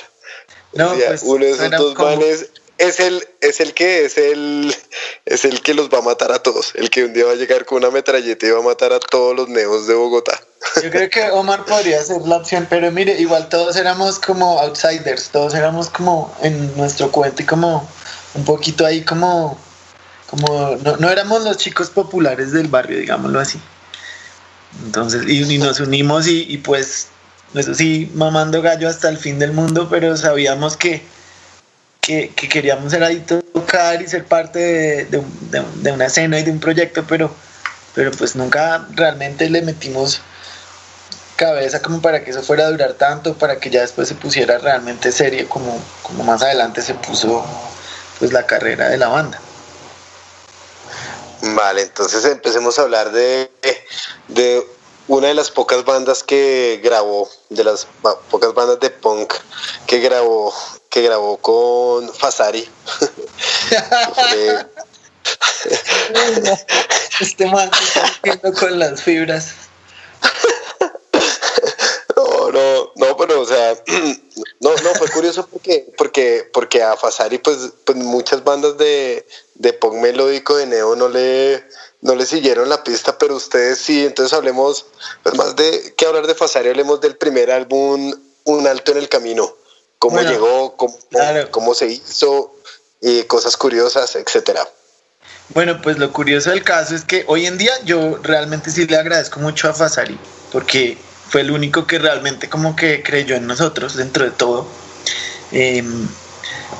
No, 0.73 0.92
pues, 0.95 1.23
uno 1.23 1.45
de 1.45 1.52
esos 1.52 1.71
dos 1.71 1.95
manes 1.97 2.49
es 2.78 2.99
el, 2.99 3.28
es 3.40 3.61
el 3.61 3.73
que 3.73 4.04
es 4.04 4.19
el, 4.19 4.75
es 5.26 5.45
el 5.45 5.62
que 5.62 5.75
los 5.75 5.88
va 5.88 5.99
a 5.99 6.02
matar 6.02 6.33
a 6.33 6.42
todos, 6.42 6.73
el 6.75 6.90
que 6.90 7.04
un 7.04 7.12
día 7.12 7.26
va 7.26 7.33
a 7.33 7.37
llegar 7.37 7.64
con 7.64 7.78
una 7.78 7.90
metralleta 7.90 8.47
y 8.47 8.50
va 8.50 8.59
a 8.59 8.62
matar 8.62 8.92
a 8.92 8.99
todos 8.99 9.37
los 9.37 9.49
neos 9.49 9.87
de 9.87 9.95
Bogotá. 9.95 10.40
Yo 10.83 10.90
creo 10.90 11.11
que 11.11 11.31
Omar 11.31 11.64
podría 11.64 12.02
ser 12.02 12.23
la 12.23 12.37
opción, 12.37 12.67
pero 12.69 12.90
mire, 12.90 13.19
igual 13.21 13.49
todos 13.49 13.76
éramos 13.76 14.19
como 14.19 14.59
outsiders, 14.61 15.31
todos 15.31 15.55
éramos 15.55 15.88
como 15.88 16.35
en 16.43 16.76
nuestro 16.76 17.11
cuento 17.11 17.43
y 17.43 17.47
como 17.47 17.88
un 18.35 18.45
poquito 18.45 18.85
ahí 18.87 19.02
como, 19.02 19.59
como 20.26 20.76
no, 20.99 21.11
éramos 21.11 21.43
los 21.45 21.57
chicos 21.57 21.90
populares 21.90 22.52
del 22.52 22.69
barrio, 22.69 22.99
digámoslo 22.99 23.40
así. 23.40 23.61
Entonces, 24.85 25.23
y, 25.26 25.59
nos 25.59 25.81
unimos 25.81 26.26
y, 26.29 26.57
pues, 26.59 27.09
eso 27.55 27.75
sí, 27.75 28.11
mamando 28.14 28.62
gallo 28.62 28.88
hasta 28.88 29.09
el 29.09 29.19
fin 29.19 29.38
del 29.38 29.52
mundo, 29.52 29.88
pero 29.90 30.17
sabíamos 30.17 30.76
que 30.76 31.02
que, 32.00 32.31
queríamos 32.49 32.90
ser 32.93 33.05
ahí 33.05 33.25
tocar 33.52 34.02
y 34.02 34.07
ser 34.07 34.25
parte 34.25 35.07
de, 35.07 35.93
una 35.93 36.07
escena 36.07 36.38
y 36.38 36.43
de 36.43 36.50
un 36.50 36.61
proyecto, 36.61 37.05
pero, 37.07 37.35
pero 37.95 38.11
pues 38.12 38.35
nunca 38.37 38.87
realmente 38.95 39.49
le 39.49 39.62
metimos 39.62 40.21
cabeza 41.40 41.80
como 41.80 42.02
para 42.02 42.23
que 42.23 42.32
eso 42.32 42.42
fuera 42.42 42.66
a 42.66 42.70
durar 42.70 42.92
tanto, 42.92 43.32
para 43.35 43.59
que 43.59 43.70
ya 43.70 43.80
después 43.80 44.06
se 44.06 44.14
pusiera 44.14 44.59
realmente 44.59 45.11
serio 45.11 45.49
como, 45.49 45.82
como 46.02 46.23
más 46.23 46.42
adelante 46.42 46.82
se 46.82 46.92
puso 46.92 47.42
pues 48.18 48.30
la 48.30 48.44
carrera 48.44 48.90
de 48.90 48.99
la 48.99 49.09
banda. 49.09 49.40
Vale, 51.40 51.80
entonces 51.80 52.26
empecemos 52.26 52.78
a 52.78 52.82
hablar 52.82 53.11
de, 53.12 53.50
de 54.28 54.68
una 55.09 55.28
de 55.28 55.35
las 55.35 55.50
pocas 55.50 55.82
bandas 55.87 56.23
que 56.23 56.78
grabó, 56.85 57.30
de 57.49 57.64
las 57.64 57.87
pocas 58.30 58.52
bandas 58.52 58.78
de 58.80 58.90
punk 58.90 59.32
que 59.87 60.00
grabó, 60.00 60.52
que 60.90 61.00
grabó 61.00 61.38
con 61.38 62.12
Fasari. 62.12 62.68
este 67.20 67.47
man 67.47 67.70
se 68.23 68.30
está 68.30 68.52
con 68.52 68.78
las 68.78 69.00
fibras. 69.00 69.70
No, 72.61 72.93
no, 73.07 73.17
pero 73.17 73.40
o 73.40 73.47
sea, 73.47 73.75
no, 74.61 74.75
no, 74.75 74.95
fue 74.95 75.09
curioso 75.09 75.47
porque, 75.47 75.93
porque, 75.97 76.49
porque 76.52 76.83
a 76.83 76.97
Fasari, 76.97 77.38
pues, 77.38 77.71
pues 77.85 77.97
muchas 77.99 78.45
bandas 78.45 78.76
de, 78.79 79.26
de 79.55 79.73
punk 79.73 79.95
melódico 79.95 80.57
de 80.57 80.67
neo 80.67 80.97
no 80.97 81.09
le 81.09 81.64
no 82.02 82.14
le 82.14 82.25
siguieron 82.25 82.69
la 82.69 82.83
pista, 82.83 83.19
pero 83.19 83.37
ustedes 83.37 83.79
sí, 83.79 84.05
entonces 84.05 84.33
hablemos, 84.33 84.87
pues 85.23 85.35
más 85.35 85.55
de 85.57 85.95
que 85.97 86.07
hablar 86.07 86.26
de 86.26 86.35
Fasari, 86.35 86.71
hablemos 86.71 87.00
del 87.00 87.17
primer 87.17 87.50
álbum, 87.50 88.14
Un 88.45 88.67
Alto 88.67 88.93
en 88.93 88.99
el 88.99 89.09
Camino, 89.09 89.55
cómo 89.99 90.21
llegó, 90.23 90.76
cómo, 90.76 90.97
cómo, 91.50 91.75
se 91.75 91.88
hizo, 91.88 92.55
y 93.02 93.25
cosas 93.25 93.57
curiosas, 93.57 94.17
etcétera. 94.17 94.67
Bueno, 95.50 95.81
pues 95.83 95.99
lo 95.99 96.11
curioso 96.12 96.50
del 96.50 96.62
caso 96.62 96.95
es 96.95 97.05
que 97.05 97.25
hoy 97.26 97.45
en 97.47 97.59
día 97.59 97.73
yo 97.85 98.17
realmente 98.23 98.71
sí 98.71 98.87
le 98.87 98.97
agradezco 98.97 99.40
mucho 99.40 99.69
a 99.69 99.75
Fasari, 99.75 100.19
porque 100.52 100.97
fue 101.31 101.43
el 101.43 101.53
único 101.53 101.87
que 101.87 101.99
realmente 101.99 102.49
como 102.49 102.77
que 102.77 103.03
creyó 103.03 103.37
en 103.37 103.47
nosotros 103.47 103.97
dentro 103.97 104.25
de 104.25 104.33
todo. 104.33 104.67
Em, 105.53 106.09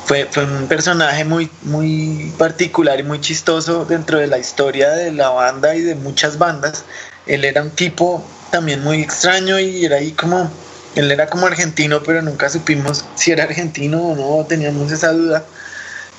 fue, 0.05 0.27
fue 0.31 0.45
un 0.45 0.67
personaje 0.67 1.25
muy, 1.25 1.49
muy 1.63 2.33
particular 2.37 2.99
y 2.99 3.05
muy 3.05 3.21
chistoso 3.21 3.85
dentro 3.85 4.19
de 4.19 4.27
la 4.27 4.39
historia 4.39 4.91
de 4.91 5.13
la 5.13 5.31
banda 5.31 5.77
y 5.77 5.83
de 5.83 5.95
muchas 5.95 6.37
bandas. 6.37 6.85
Él 7.27 7.45
era 7.45 7.63
un 7.63 7.71
tipo 7.71 8.25
también 8.51 8.83
muy 8.83 9.01
extraño 9.01 9.61
y 9.61 9.85
era 9.85 9.99
como, 10.17 10.51
él 10.97 11.13
era 11.13 11.29
como 11.29 11.47
argentino, 11.47 12.03
pero 12.03 12.21
nunca 12.21 12.51
supimos 12.51 13.05
si 13.15 13.31
era 13.31 13.45
argentino 13.45 14.03
o 14.03 14.17
no, 14.17 14.47
teníamos 14.47 14.91
esa 14.91 15.13
duda. 15.13 15.45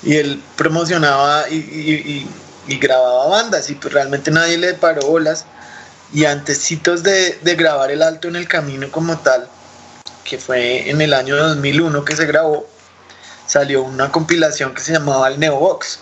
Y 0.04 0.16
él 0.16 0.42
promocionaba 0.56 1.50
y, 1.50 2.26
grababa 2.80 3.28
bandas 3.28 3.70
y 3.70 3.76
pues 3.76 3.94
realmente 3.94 4.32
nadie 4.32 4.58
le 4.58 4.74
paró 4.76 5.06
bolas. 5.06 5.46
Y 6.14 6.26
antecitos 6.26 7.04
de, 7.04 7.40
de 7.42 7.56
grabar 7.56 7.92
El 7.92 8.02
Alto 8.02 8.28
en 8.28 8.36
el 8.36 8.48
Camino 8.48 8.92
como 8.92 9.18
tal, 9.20 9.48
que 10.24 10.38
fue 10.38 10.90
en 10.90 11.02
el 11.02 11.14
año 11.14 11.36
2001 11.36 12.04
que 12.04 12.16
se 12.16 12.26
grabó, 12.26 12.68
salió 13.48 13.84
una 13.84 14.12
compilación 14.12 14.74
que 14.74 14.82
se 14.82 14.94
llamaba 14.94 15.28
el 15.28 15.40
Neobox. 15.40 16.00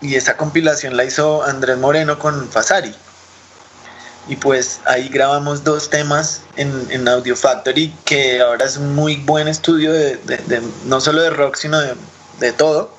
Y 0.00 0.16
esa 0.16 0.36
compilación 0.36 0.96
la 0.96 1.04
hizo 1.04 1.42
Andrés 1.44 1.78
Moreno 1.78 2.18
con 2.18 2.48
Fasari. 2.48 2.94
Y 4.28 4.36
pues 4.36 4.80
ahí 4.84 5.08
grabamos 5.08 5.64
dos 5.64 5.90
temas 5.90 6.42
en, 6.56 6.86
en 6.90 7.08
Audio 7.08 7.34
Factory, 7.34 7.92
que 8.04 8.40
ahora 8.40 8.66
es 8.66 8.76
un 8.76 8.94
muy 8.94 9.16
buen 9.16 9.48
estudio 9.48 9.92
de, 9.92 10.62
no 10.84 11.00
solo 11.00 11.22
de 11.22 11.30
rock, 11.30 11.56
sino 11.56 11.80
de, 11.80 11.94
de 12.38 12.52
todo. 12.52 12.92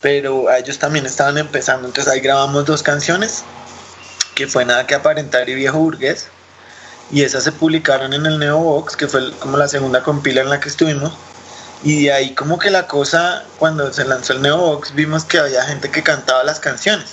Pero 0.00 0.50
ellos 0.50 0.78
también 0.78 1.04
estaban 1.06 1.36
empezando, 1.38 1.86
entonces 1.86 2.12
ahí 2.12 2.20
grabamos 2.20 2.64
dos 2.64 2.82
canciones, 2.82 3.44
que 4.34 4.46
fue 4.46 4.64
Nada 4.64 4.86
que 4.86 4.94
aparentar 4.94 5.48
y 5.48 5.54
Viejo 5.54 5.78
Burgués 5.78 6.28
y 7.12 7.22
esas 7.22 7.44
se 7.44 7.52
publicaron 7.52 8.14
en 8.14 8.24
el 8.24 8.38
Neobox, 8.38 8.96
que 8.96 9.06
fue 9.06 9.32
como 9.38 9.58
la 9.58 9.68
segunda 9.68 10.02
compila 10.02 10.40
en 10.40 10.48
la 10.48 10.58
que 10.58 10.70
estuvimos. 10.70 11.12
Y 11.84 12.04
de 12.04 12.12
ahí 12.12 12.34
como 12.34 12.58
que 12.58 12.70
la 12.70 12.86
cosa, 12.86 13.44
cuando 13.58 13.92
se 13.92 14.04
lanzó 14.04 14.32
el 14.32 14.40
Neobox, 14.40 14.94
vimos 14.94 15.24
que 15.24 15.38
había 15.38 15.62
gente 15.64 15.90
que 15.90 16.02
cantaba 16.02 16.42
las 16.42 16.58
canciones. 16.58 17.10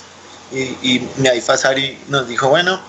Y, 0.52 0.76
y 0.82 1.28
ahí 1.30 1.42
Fasari 1.42 2.02
nos 2.08 2.26
dijo, 2.28 2.48
bueno, 2.48 2.80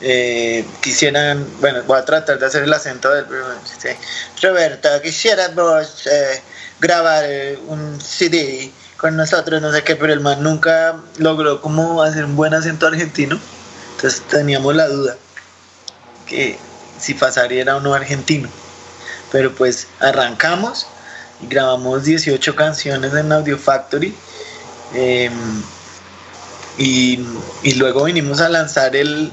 eh, 0.00 0.64
quisieran, 0.80 1.44
bueno, 1.60 1.82
voy 1.88 1.98
a 1.98 2.04
tratar 2.04 2.38
de 2.38 2.46
hacer 2.46 2.62
el 2.62 2.72
acento 2.72 3.10
del... 3.10 3.26
Sí. 3.80 3.88
Roberto, 4.40 4.88
quisiéramos 5.02 6.06
eh, 6.06 6.40
grabar 6.78 7.24
eh, 7.26 7.58
un 7.66 8.00
CD 8.00 8.70
con 8.98 9.16
nosotros, 9.16 9.62
no 9.62 9.72
sé 9.72 9.84
qué, 9.84 9.96
pero 9.96 10.12
el 10.12 10.20
man 10.20 10.42
nunca 10.42 10.96
logró 11.18 11.60
como 11.62 12.02
hacer 12.02 12.24
un 12.24 12.36
buen 12.36 12.52
acento 12.52 12.86
argentino. 12.86 13.38
Entonces 13.94 14.22
teníamos 14.28 14.74
la 14.74 14.88
duda 14.88 15.16
que 16.26 16.58
si 16.98 17.14
pasaría 17.14 17.62
era 17.62 17.76
o 17.76 17.80
no 17.80 17.94
argentino. 17.94 18.48
Pero 19.30 19.54
pues 19.54 19.86
arrancamos 20.00 20.86
y 21.40 21.46
grabamos 21.46 22.04
18 22.04 22.56
canciones 22.56 23.14
en 23.14 23.32
Audio 23.32 23.56
Factory. 23.56 24.14
Em, 24.94 25.62
y, 26.76 27.18
luego 27.76 28.04
vinimos 28.04 28.40
a 28.40 28.48
lanzar 28.48 28.96
el, 28.96 29.32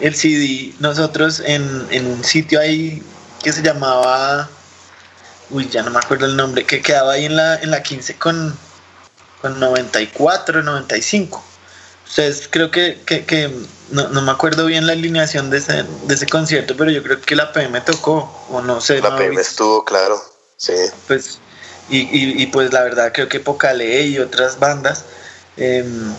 el 0.00 0.14
CD 0.14 0.74
nosotros 0.80 1.42
en, 1.44 1.62
un 2.06 2.24
sitio 2.24 2.60
ahí 2.60 3.02
que 3.42 3.52
se 3.52 3.62
llamaba, 3.62 4.48
uy, 5.50 5.68
ya 5.68 5.82
no 5.82 5.90
me 5.90 5.98
acuerdo 5.98 6.26
el 6.26 6.36
nombre, 6.36 6.64
que 6.64 6.80
quedaba 6.80 7.12
ahí 7.12 7.26
en 7.26 7.36
la, 7.36 7.56
en 7.56 7.70
la 7.70 7.82
15 7.82 8.16
con, 8.16 8.56
con 9.46 9.60
94, 9.60 10.62
95. 10.62 11.44
Ustedes 12.04 12.48
creo 12.50 12.70
que, 12.70 13.00
que, 13.04 13.50
no, 13.90 14.08
no, 14.08 14.22
me 14.22 14.32
acuerdo 14.32 14.66
bien 14.66 14.86
la 14.86 14.92
alineación 14.92 15.50
de 15.50 15.58
ese, 15.58 15.84
de 15.84 16.14
ese 16.14 16.26
concierto, 16.26 16.76
pero 16.76 16.90
yo 16.90 17.02
creo 17.02 17.20
que 17.20 17.36
la 17.36 17.52
PM 17.52 17.80
tocó, 17.82 18.46
o 18.50 18.60
no 18.60 18.80
sé. 18.80 19.00
La 19.00 19.16
PM 19.16 19.40
estuvo, 19.40 19.84
claro, 19.84 20.20
sí. 20.56 20.72
Pues, 21.06 21.38
y, 21.88 21.98
y, 21.98 22.42
y, 22.42 22.46
pues 22.48 22.72
la 22.72 22.82
verdad 22.82 23.12
creo 23.14 23.28
que 23.28 23.38
Pocalé 23.38 24.02
y 24.02 24.18
otras 24.18 24.58
bandas. 24.58 25.04
Em, 25.56 26.12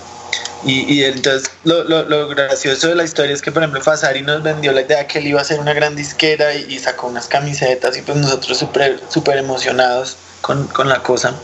y, 0.63 0.93
y, 0.93 1.03
entonces 1.03 1.51
lo, 1.65 1.83
lo, 1.83 2.03
lo, 2.03 2.29
gracioso 2.29 2.87
de 2.87 2.95
la 2.95 3.03
historia 3.03 3.33
es 3.33 3.41
que 3.41 3.51
por 3.51 3.61
ejemplo 3.61 3.81
Fasari 3.81 4.21
nos 4.21 4.41
vendió 4.41 4.71
la 4.71 4.81
idea 4.81 5.05
que 5.05 5.19
él 5.19 5.27
iba 5.27 5.41
a 5.41 5.43
ser 5.43 5.59
una 5.59 5.73
gran 5.73 5.95
disquera 5.95 6.53
y, 6.55 6.79
sacó 6.79 7.07
unas 7.07 7.27
camisetas 7.27 7.97
y 7.97 8.01
pues 8.01 8.17
nosotros 8.17 8.57
súper 8.57 8.99
super 9.09 9.37
emocionados 9.37 10.15
con, 10.41 10.67
con 10.67 10.87
la 10.87 11.03
cosa. 11.03 11.35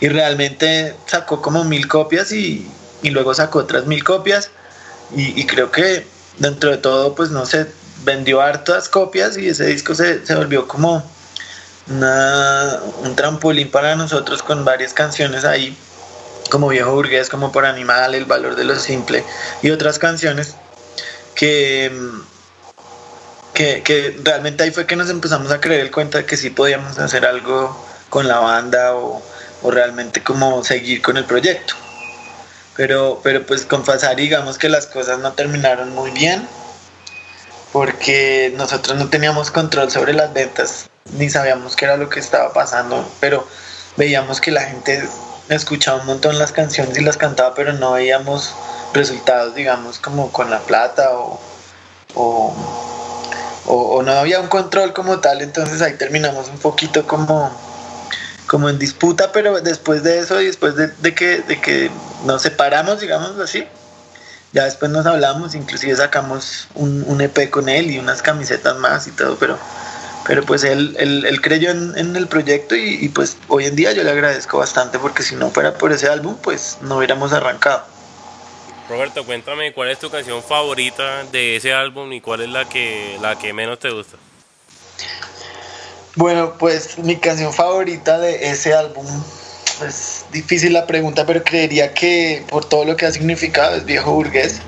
Y 0.00 0.08
realmente 0.08 0.94
sacó 1.06 1.42
como 1.42 1.64
mil 1.64 1.88
copias 1.88 2.32
y, 2.32 2.70
y 3.02 3.10
luego 3.10 3.34
sacó 3.34 3.60
otras 3.60 3.86
mil 3.86 4.04
copias. 4.04 4.50
Y, 5.16 5.46
creo 5.46 5.70
que 5.70 6.06
dentro 6.38 6.70
de 6.70 6.76
todo 6.76 7.14
pues 7.14 7.30
no 7.30 7.46
sé, 7.46 7.66
vendió 8.04 8.42
hartas 8.42 8.90
copias 8.90 9.38
y 9.38 9.48
ese 9.48 9.64
disco 9.64 9.94
se, 9.94 10.24
se 10.26 10.34
volvió 10.34 10.68
como 10.68 11.02
una, 11.88 12.78
un 13.02 13.16
trampolín 13.16 13.70
para 13.70 13.96
nosotros 13.96 14.42
con 14.42 14.66
varias 14.66 14.92
canciones 14.92 15.46
ahí 15.46 15.74
como 16.50 16.68
Viejo 16.68 16.92
Burgués, 16.92 17.30
como 17.30 17.52
Por 17.52 17.64
Animal, 17.64 18.14
El 18.14 18.26
Valor 18.26 18.54
de 18.54 18.64
lo 18.64 18.76
Simple 18.76 19.24
y 19.62 19.70
otras 19.70 19.98
canciones 19.98 20.56
que, 21.34 21.90
que, 23.54 23.82
que, 23.82 24.20
realmente 24.22 24.64
ahí 24.64 24.70
fue 24.70 24.86
que 24.86 24.96
nos 24.96 25.08
empezamos 25.08 25.50
a 25.52 25.60
creer 25.60 25.80
el 25.80 25.90
cuenta 25.90 26.18
de 26.18 26.26
que 26.26 26.36
sí 26.36 26.50
podíamos 26.50 26.98
hacer 26.98 27.24
algo 27.24 27.82
con 28.10 28.28
la 28.28 28.38
banda 28.40 28.94
o, 28.94 29.22
o 29.62 29.70
realmente 29.70 30.22
como 30.22 30.62
seguir 30.64 31.02
con 31.02 31.16
el 31.16 31.24
proyecto. 31.24 31.74
Pero, 32.76 33.20
pero 33.22 33.44
pues 33.44 33.64
con 33.64 33.84
Fasari 33.84 34.22
digamos 34.22 34.58
que 34.58 34.68
las 34.68 34.86
cosas 34.86 35.18
no 35.18 35.32
terminaron 35.32 35.94
muy 35.94 36.10
bien 36.12 36.46
porque 37.72 38.52
nosotros 38.56 38.96
no 38.96 39.08
teníamos 39.08 39.50
control 39.50 39.90
sobre 39.90 40.12
las 40.12 40.32
ventas 40.32 40.88
ni 41.16 41.30
sabíamos 41.30 41.76
qué 41.76 41.86
era 41.86 41.96
lo 41.96 42.08
que 42.08 42.20
estaba 42.20 42.52
pasando, 42.52 43.08
pero 43.20 43.46
veíamos 43.96 44.40
que 44.40 44.50
la 44.50 44.62
gente 44.62 45.08
escuchaba 45.48 46.00
un 46.00 46.06
montón 46.06 46.38
las 46.38 46.52
canciones 46.52 46.98
y 46.98 47.02
las 47.02 47.16
cantaba, 47.16 47.54
pero 47.54 47.72
no 47.72 47.92
veíamos 47.92 48.54
resultados, 48.92 49.54
digamos, 49.54 49.98
como 49.98 50.30
con 50.32 50.50
la 50.50 50.60
plata 50.60 51.12
o, 51.12 51.40
o, 52.14 52.54
o 53.66 54.02
no 54.02 54.12
había 54.12 54.40
un 54.40 54.48
control 54.48 54.92
como 54.92 55.20
tal, 55.20 55.40
entonces 55.40 55.80
ahí 55.82 55.94
terminamos 55.94 56.48
un 56.48 56.58
poquito 56.58 57.06
como 57.06 57.50
como 58.48 58.68
en 58.68 58.78
disputa, 58.78 59.30
pero 59.30 59.60
después 59.60 60.02
de 60.02 60.18
eso 60.18 60.40
y 60.40 60.46
después 60.46 60.74
de, 60.74 61.14
que, 61.14 61.42
de 61.42 61.60
que 61.60 61.90
nos 62.24 62.42
separamos, 62.42 62.98
digamos 62.98 63.38
así, 63.38 63.64
ya 64.52 64.64
después 64.64 64.90
nos 64.90 65.06
hablamos, 65.06 65.54
inclusive 65.54 65.94
sacamos 65.94 66.66
un, 66.74 67.04
un 67.06 67.20
EP 67.20 67.50
con 67.50 67.68
él 67.68 67.90
y 67.90 67.98
unas 67.98 68.22
camisetas 68.22 68.76
más 68.78 69.06
y 69.06 69.12
todo, 69.12 69.36
pero, 69.36 69.58
pero 70.26 70.42
pues 70.44 70.64
él, 70.64 70.96
él, 70.98 71.40
creyó 71.42 71.70
en, 71.70 72.16
el 72.16 72.26
proyecto 72.26 72.74
y, 72.74 73.04
y, 73.04 73.10
pues 73.10 73.36
hoy 73.48 73.66
en 73.66 73.76
día 73.76 73.92
yo 73.92 74.02
le 74.02 74.10
agradezco 74.10 74.58
bastante 74.58 74.98
porque 74.98 75.22
si 75.22 75.36
no 75.36 75.50
fuera 75.50 75.74
por 75.74 75.92
ese 75.92 76.08
álbum 76.08 76.36
pues 76.42 76.78
no 76.80 76.96
hubiéramos 76.96 77.34
arrancado. 77.34 77.84
Roberto, 78.88 79.26
cuéntame 79.26 79.74
cuál 79.74 79.90
es 79.90 79.98
tu 79.98 80.10
canción 80.10 80.42
favorita 80.42 81.24
de 81.24 81.56
ese 81.56 81.74
álbum 81.74 82.10
y 82.14 82.22
cuál 82.22 82.40
es 82.40 82.48
la 82.48 82.66
que, 82.66 83.18
la 83.20 83.38
que 83.38 83.52
menos 83.52 83.78
te 83.78 83.90
gusta. 83.90 84.16
Bueno, 86.18 86.54
pues 86.58 86.98
mi 86.98 87.14
canción 87.14 87.52
favorita 87.52 88.18
de 88.18 88.50
ese 88.50 88.74
álbum 88.74 89.06
es 89.86 90.24
difícil 90.32 90.72
la 90.72 90.84
pregunta, 90.84 91.24
pero 91.24 91.44
creería 91.44 91.94
que 91.94 92.44
por 92.48 92.64
todo 92.64 92.84
lo 92.84 92.96
que 92.96 93.06
ha 93.06 93.12
significado 93.12 93.76
es 93.76 93.84
Viejo 93.84 94.14
Burgués, 94.14 94.58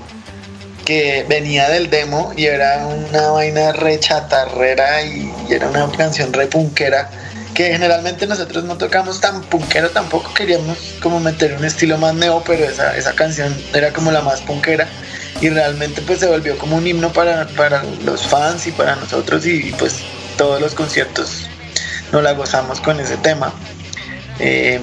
que 0.84 1.26
venía 1.28 1.68
del 1.68 1.90
demo 1.90 2.32
y 2.36 2.44
era 2.44 2.86
una 2.86 3.30
vaina 3.30 3.72
re 3.72 3.98
chatarrera 3.98 5.02
y, 5.02 5.28
era 5.50 5.66
una 5.66 5.90
canción 5.90 6.32
re 6.32 6.46
punkera, 6.46 7.10
que 7.52 7.72
generalmente 7.72 8.28
nosotros 8.28 8.62
no 8.62 8.78
tocamos 8.78 9.20
tan 9.20 9.40
punkero 9.42 9.90
tampoco, 9.90 10.32
queríamos 10.32 10.78
como 11.02 11.18
meter 11.18 11.54
un 11.54 11.64
estilo 11.64 11.98
más 11.98 12.14
neo, 12.14 12.44
pero 12.46 12.64
esa, 12.64 12.96
esa 12.96 13.12
canción 13.16 13.52
era 13.74 13.92
como 13.92 14.12
la 14.12 14.20
más 14.20 14.40
punkera 14.40 14.86
y 15.40 15.48
realmente 15.48 16.00
pues 16.02 16.20
se 16.20 16.28
volvió 16.28 16.56
como 16.58 16.76
un 16.76 16.86
himno 16.86 17.12
para, 17.12 17.48
para 17.48 17.82
los 18.04 18.24
fans 18.24 18.68
y 18.68 18.70
para 18.70 18.94
nosotros 18.94 19.44
y 19.46 19.74
pues 19.76 19.96
todos 20.40 20.58
los 20.58 20.74
conciertos 20.74 21.42
nos 22.12 22.22
la 22.22 22.32
gozamos 22.32 22.80
con 22.80 22.98
ese 22.98 23.18
tema. 23.18 23.52
Em, 24.38 24.82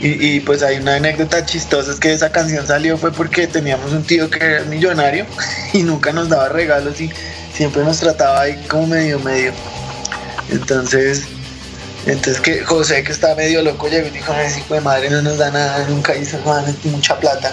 y, 0.00 0.40
pues 0.40 0.64
hay 0.64 0.78
una 0.78 0.96
anécdota 0.96 1.46
chistosa, 1.46 1.92
es 1.92 2.00
que 2.00 2.12
esa 2.12 2.32
canción 2.32 2.66
salió 2.66 2.98
fue 2.98 3.12
porque 3.12 3.46
teníamos 3.46 3.92
un 3.92 4.02
tío 4.02 4.28
que 4.28 4.44
era 4.44 4.64
millonario 4.64 5.26
y 5.72 5.84
nunca 5.84 6.12
nos 6.12 6.28
daba 6.28 6.48
regalos 6.48 7.00
y 7.00 7.08
siempre 7.54 7.84
nos 7.84 8.00
trataba 8.00 8.40
ahí 8.40 8.60
como 8.68 8.88
medio 8.88 9.20
medio. 9.20 9.52
Entonces, 10.50 11.22
entonces 12.06 12.40
que 12.40 12.64
José 12.64 13.04
que 13.04 13.12
está 13.12 13.34
medio 13.34 13.62
loco 13.62 13.88
llegó 13.88 14.08
y 14.08 14.10
dijo, 14.10 14.34
ese 14.34 14.60
hijo 14.60 14.74
de 14.74 14.80
madre 14.80 15.08
no 15.08 15.22
nos 15.22 15.38
da 15.38 15.50
nada, 15.50 15.86
nunca 15.88 16.14
hizo 16.16 16.38
mucha 16.84 17.18
plata. 17.18 17.52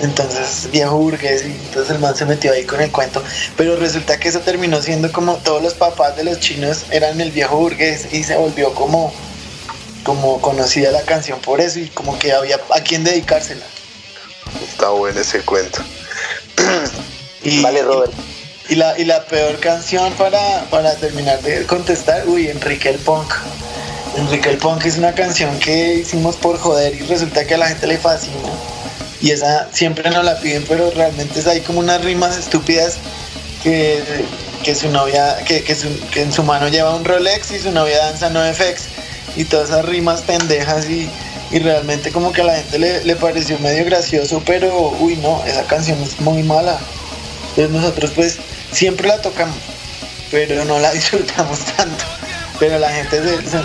Entonces, 0.00 0.68
viejo 0.72 0.96
burgués, 0.96 1.42
y 1.44 1.52
entonces 1.52 1.90
el 1.92 2.00
man 2.00 2.16
se 2.16 2.26
metió 2.26 2.52
ahí 2.52 2.64
con 2.64 2.80
el 2.80 2.90
cuento. 2.90 3.22
Pero 3.56 3.76
resulta 3.76 4.18
que 4.18 4.28
eso 4.28 4.40
terminó 4.40 4.82
siendo 4.82 5.12
como 5.12 5.36
todos 5.36 5.62
los 5.62 5.74
papás 5.74 6.16
de 6.16 6.24
los 6.24 6.40
chinos 6.40 6.86
eran 6.90 7.20
el 7.20 7.30
viejo 7.30 7.56
burgués 7.56 8.12
y 8.12 8.24
se 8.24 8.36
volvió 8.36 8.74
como, 8.74 9.14
como 10.02 10.40
conocida 10.40 10.90
la 10.90 11.02
canción 11.02 11.38
por 11.40 11.60
eso 11.60 11.78
y 11.78 11.88
como 11.88 12.18
que 12.18 12.32
había 12.32 12.60
a 12.74 12.80
quién 12.80 13.04
dedicársela. 13.04 13.64
Está 14.68 14.88
bueno 14.88 15.20
ese 15.20 15.40
cuento. 15.42 15.82
y, 17.44 17.62
vale, 17.62 17.82
Robert. 17.82 18.12
Y, 18.68 18.74
la, 18.74 18.98
y 18.98 19.04
la 19.04 19.24
peor 19.26 19.60
canción 19.60 20.12
para, 20.14 20.64
para 20.70 20.96
terminar 20.96 21.40
de 21.42 21.64
contestar, 21.66 22.26
uy, 22.26 22.48
Enrique 22.48 22.88
el 22.88 22.98
Punk. 22.98 23.32
Enrique 24.16 24.50
el 24.50 24.58
Punk 24.58 24.84
es 24.86 24.96
una 24.96 25.12
canción 25.12 25.58
que 25.58 25.94
hicimos 25.94 26.36
por 26.36 26.58
joder 26.58 26.94
y 26.94 27.00
resulta 27.00 27.44
que 27.46 27.54
a 27.54 27.58
la 27.58 27.68
gente 27.68 27.86
le 27.86 27.98
fascina. 27.98 28.36
Y 29.20 29.30
esa 29.30 29.68
siempre 29.72 30.10
nos 30.10 30.24
la 30.24 30.38
piden, 30.38 30.64
pero 30.68 30.90
realmente 30.90 31.40
es 31.40 31.46
ahí 31.46 31.60
como 31.60 31.80
unas 31.80 32.04
rimas 32.04 32.36
estúpidas 32.36 32.98
que, 33.62 34.02
que 34.62 34.74
su 34.74 34.88
novia, 34.90 35.38
que, 35.44 35.64
que, 35.64 36.20
en 36.20 36.32
su 36.32 36.42
mano 36.42 36.68
lleva 36.68 36.94
un 36.94 37.04
Rolex 37.04 37.50
y 37.52 37.58
su 37.58 37.72
novia 37.72 37.98
danza 37.98 38.30
no 38.30 38.40
FX. 38.40 38.84
Y 39.36 39.44
todas 39.44 39.70
esas 39.70 39.84
rimas 39.84 40.22
pendejas 40.22 40.88
y, 40.88 41.08
y 41.50 41.58
realmente 41.58 42.12
como 42.12 42.32
que 42.32 42.42
a 42.42 42.44
la 42.44 42.56
gente 42.56 42.78
le, 42.78 43.04
le, 43.04 43.16
pareció 43.16 43.58
medio 43.58 43.84
gracioso, 43.84 44.42
pero 44.46 44.94
uy 45.00 45.16
no, 45.16 45.42
esa 45.44 45.64
canción 45.64 46.00
es 46.02 46.20
muy 46.20 46.42
mala. 46.44 46.78
Entonces 47.50 47.70
nosotros 47.70 48.12
pues 48.14 48.38
siempre 48.70 49.08
la 49.08 49.20
tocamos, 49.20 49.56
pero 50.30 50.64
no 50.64 50.78
la 50.78 50.92
disfrutamos 50.92 51.58
tanto. 51.76 52.04
Pero 52.60 52.78
la 52.78 52.90
gente 52.90 53.20
se, 53.22 53.58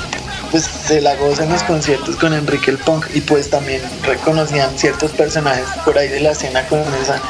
pues 0.51 0.63
se 0.63 1.01
la 1.01 1.15
goza 1.15 1.43
en 1.43 1.51
los 1.51 1.63
conciertos 1.63 2.15
con 2.15 2.33
Enrique 2.33 2.71
el 2.71 2.77
Punk 2.77 3.07
y 3.13 3.21
pues 3.21 3.49
también 3.49 3.81
reconocían 4.03 4.77
ciertos 4.77 5.12
personajes 5.12 5.65
por 5.85 5.97
ahí 5.97 6.07
de 6.07 6.19
la 6.21 6.31
escena 6.31 6.65
con 6.67 6.79
esa, 6.79 7.21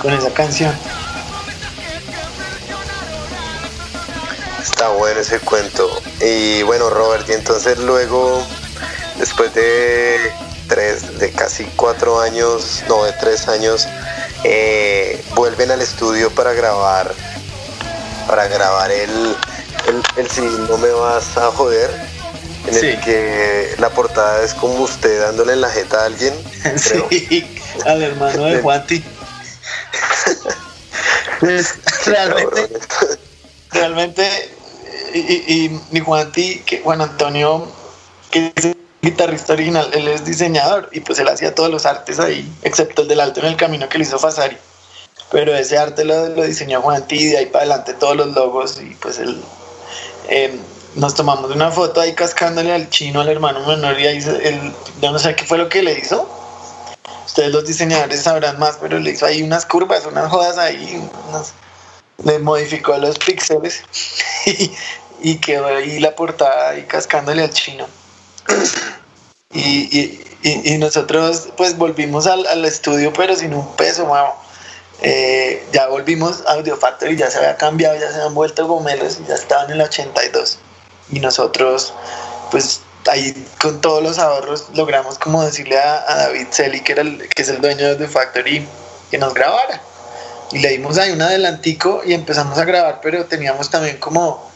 con 0.00 0.12
esa 0.12 0.30
canción. 0.30 0.72
Está 4.62 4.88
bueno 4.90 5.20
ese 5.20 5.40
cuento. 5.40 6.00
Y 6.20 6.62
bueno, 6.62 6.90
Robert, 6.90 7.28
y 7.28 7.32
entonces 7.32 7.78
luego, 7.78 8.46
después 9.18 9.52
de 9.54 10.32
tres, 10.68 11.18
de 11.18 11.32
casi 11.32 11.64
cuatro 11.76 12.20
años, 12.20 12.84
no, 12.88 13.04
de 13.04 13.12
tres 13.14 13.48
años, 13.48 13.88
eh, 14.44 15.24
vuelven 15.34 15.70
al 15.72 15.80
estudio 15.80 16.30
para 16.30 16.52
grabar, 16.52 17.12
para 18.28 18.46
grabar 18.46 18.90
el, 18.92 19.36
el, 19.88 20.02
el 20.16 20.30
Si 20.30 20.42
no 20.42 20.78
me 20.78 20.90
vas 20.90 21.36
a 21.36 21.50
joder 21.50 22.07
en 22.68 22.84
el 22.84 23.00
que 23.00 23.74
la 23.78 23.90
portada 23.90 24.44
es 24.44 24.54
como 24.54 24.82
usted 24.82 25.20
dándole 25.20 25.54
en 25.54 25.60
la 25.60 25.70
jeta 25.70 26.02
a 26.02 26.06
alguien. 26.06 26.34
Sí, 26.76 27.46
al 27.84 28.02
hermano 28.02 28.44
de 28.44 28.60
Juanti. 28.60 29.02
pues 31.40 31.74
realmente, 32.06 32.68
realmente, 33.70 34.50
y, 35.14 35.18
y, 35.18 35.80
y 35.92 36.00
Juanti, 36.00 36.60
que 36.60 36.80
Juan 36.80 37.00
Antonio, 37.00 37.66
que 38.30 38.52
es 38.54 38.64
el 38.64 38.76
guitarrista 39.02 39.54
original, 39.54 39.88
él 39.92 40.08
es 40.08 40.24
diseñador 40.24 40.88
y 40.92 41.00
pues 41.00 41.18
él 41.18 41.28
hacía 41.28 41.54
todos 41.54 41.70
los 41.70 41.86
artes 41.86 42.18
ahí, 42.18 42.50
excepto 42.62 43.02
el 43.02 43.08
del 43.08 43.20
alto 43.20 43.40
en 43.40 43.46
el 43.46 43.56
camino 43.56 43.88
que 43.88 43.98
le 43.98 44.04
hizo 44.04 44.18
Fasari. 44.18 44.56
Pero 45.30 45.54
ese 45.54 45.76
arte 45.76 46.04
lo, 46.04 46.28
lo 46.28 46.44
diseñó 46.44 46.80
Juanti 46.80 47.16
y 47.16 47.26
de 47.28 47.38
ahí 47.38 47.46
para 47.46 47.64
adelante 47.64 47.94
todos 47.94 48.16
los 48.16 48.34
logos 48.34 48.80
y 48.80 48.94
pues 48.96 49.18
él... 49.18 49.42
Eh, 50.28 50.58
nos 50.98 51.14
tomamos 51.14 51.50
una 51.52 51.70
foto 51.70 52.00
ahí 52.00 52.12
cascándole 52.14 52.72
al 52.72 52.90
chino, 52.90 53.20
al 53.20 53.28
hermano 53.28 53.64
menor, 53.66 53.98
y 54.00 54.06
ahí 54.06 54.18
él, 54.18 54.74
yo 55.00 55.12
no 55.12 55.18
sé 55.18 55.34
qué 55.36 55.44
fue 55.44 55.56
lo 55.56 55.68
que 55.68 55.82
le 55.82 55.96
hizo. 55.98 56.28
Ustedes 57.24 57.52
los 57.52 57.64
diseñadores 57.64 58.22
sabrán 58.22 58.58
más, 58.58 58.78
pero 58.80 58.98
le 58.98 59.12
hizo 59.12 59.24
ahí 59.24 59.42
unas 59.42 59.64
curvas, 59.64 60.04
unas 60.06 60.28
jodas 60.28 60.58
ahí, 60.58 61.00
le 62.24 62.38
modificó 62.40 62.96
los 62.98 63.16
píxeles 63.18 63.82
y, 64.46 64.72
y, 65.22 65.38
quedó 65.38 65.66
ahí 65.66 66.00
la 66.00 66.16
portada 66.16 66.70
ahí 66.70 66.82
cascándole 66.82 67.44
al 67.44 67.50
chino. 67.50 67.86
Y, 69.52 70.24
y, 70.42 70.78
nosotros 70.78 71.48
pues 71.56 71.76
volvimos 71.76 72.26
al, 72.26 72.44
al, 72.46 72.64
estudio, 72.64 73.12
pero 73.12 73.36
sin 73.36 73.54
un 73.54 73.76
peso, 73.76 74.08
eh, 75.00 75.64
ya 75.72 75.86
volvimos 75.86 76.44
a 76.46 76.54
Audio 76.54 76.76
Factory, 76.76 77.16
ya 77.16 77.30
se 77.30 77.38
había 77.38 77.56
cambiado, 77.56 77.96
ya 77.98 78.12
se 78.12 78.20
han 78.20 78.34
vuelto 78.34 78.66
gomelos 78.66 79.20
y 79.20 79.28
ya 79.28 79.34
estaban 79.34 79.66
en 79.66 79.76
el 79.76 79.82
82 79.82 80.58
y 81.10 81.20
nosotros 81.20 81.94
pues 82.50 82.80
ahí 83.08 83.46
con 83.60 83.80
todos 83.80 84.02
los 84.02 84.18
ahorros 84.18 84.66
logramos 84.74 85.18
como 85.18 85.44
decirle 85.44 85.78
a, 85.78 86.04
David 86.16 86.48
Celi 86.50 86.80
que, 86.80 86.92
era 86.92 87.02
el, 87.02 87.28
que 87.28 87.42
es 87.42 87.48
el 87.48 87.60
dueño 87.60 87.88
de 87.88 87.96
The 87.96 88.08
Factory 88.08 88.66
que 89.10 89.18
nos 89.18 89.34
grabara. 89.34 89.82
Y 90.50 90.60
le 90.60 90.70
dimos 90.70 90.96
ahí 90.96 91.10
un 91.10 91.20
adelantico 91.20 92.02
y 92.04 92.14
empezamos 92.14 92.58
a 92.58 92.64
grabar 92.64 93.00
pero 93.02 93.26
teníamos 93.26 93.70
también 93.70 93.98
como 93.98 94.48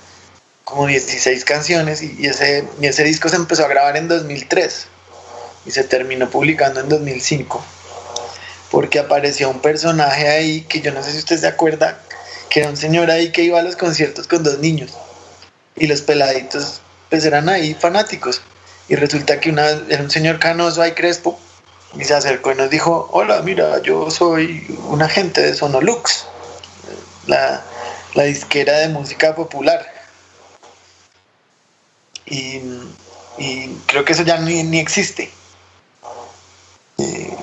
como 0.65 0.87
16 0.87 1.45
canciones 1.45 2.03
y, 2.03 2.27
ese, 2.27 2.67
y 2.81 2.87
ese 2.87 3.03
disco 3.03 3.29
se 3.29 3.37
empezó 3.37 3.65
a 3.65 3.69
grabar 3.69 3.97
en 3.97 4.09
2003 4.09 4.87
y 5.67 5.71
se 5.71 5.85
terminó 5.85 6.31
publicando 6.31 6.81
en 6.81 6.89
2005 6.89 7.63
porque 8.71 9.01
apareció 9.01 9.51
un 9.51 9.61
personaje 9.61 10.29
ahí 10.29 10.63
que 10.63 10.81
yo 10.81 10.93
no 10.93 11.03
sé 11.03 11.13
si 11.13 11.19
usted 11.19 11.39
se 11.39 11.47
acuerda 11.47 12.01
que 12.49 12.61
era 12.61 12.71
un 12.71 12.77
señor 12.77 13.11
ahí 13.11 13.33
que 13.33 13.43
iba 13.43 13.59
a 13.59 13.63
los 13.63 13.77
conciertos 13.77 14.27
con 14.27 14.43
dos 14.43 14.61
niños 14.61 14.97
y 15.77 15.87
los 15.87 16.03
peladitos 16.03 16.81
pues 17.11 17.25
eran 17.25 17.49
ahí 17.49 17.75
fanáticos. 17.75 18.41
Y 18.89 18.97
resulta 18.97 19.39
que 19.39 19.51
una, 19.51 19.69
era 19.69 20.03
un 20.03 20.11
señor 20.11 20.39
canoso 20.39 20.83
ahí 20.83 20.93
crespo 20.93 21.39
y 21.95 22.05
se 22.05 22.15
acercó 22.15 22.53
y 22.53 22.57
nos 22.57 22.71
dijo, 22.71 23.09
hola, 23.13 23.43
mira, 23.43 23.81
yo 23.83 24.11
soy 24.11 24.67
un 24.89 25.03
agente 25.03 25.43
de 25.43 25.55
Sonolux, 25.55 26.27
la, 27.27 27.63
la 28.15 28.23
disquera 28.25 28.79
de 28.79 28.89
música 28.89 29.35
popular. 29.35 29.87
Y, 32.27 32.61
y, 33.39 33.77
creo 33.87 34.05
que 34.05 34.13
eso 34.13 34.23
ya 34.23 34.39
ni, 34.39 34.63
ni 34.63 34.79
existe. 34.79 35.31
Eh, 36.99 37.37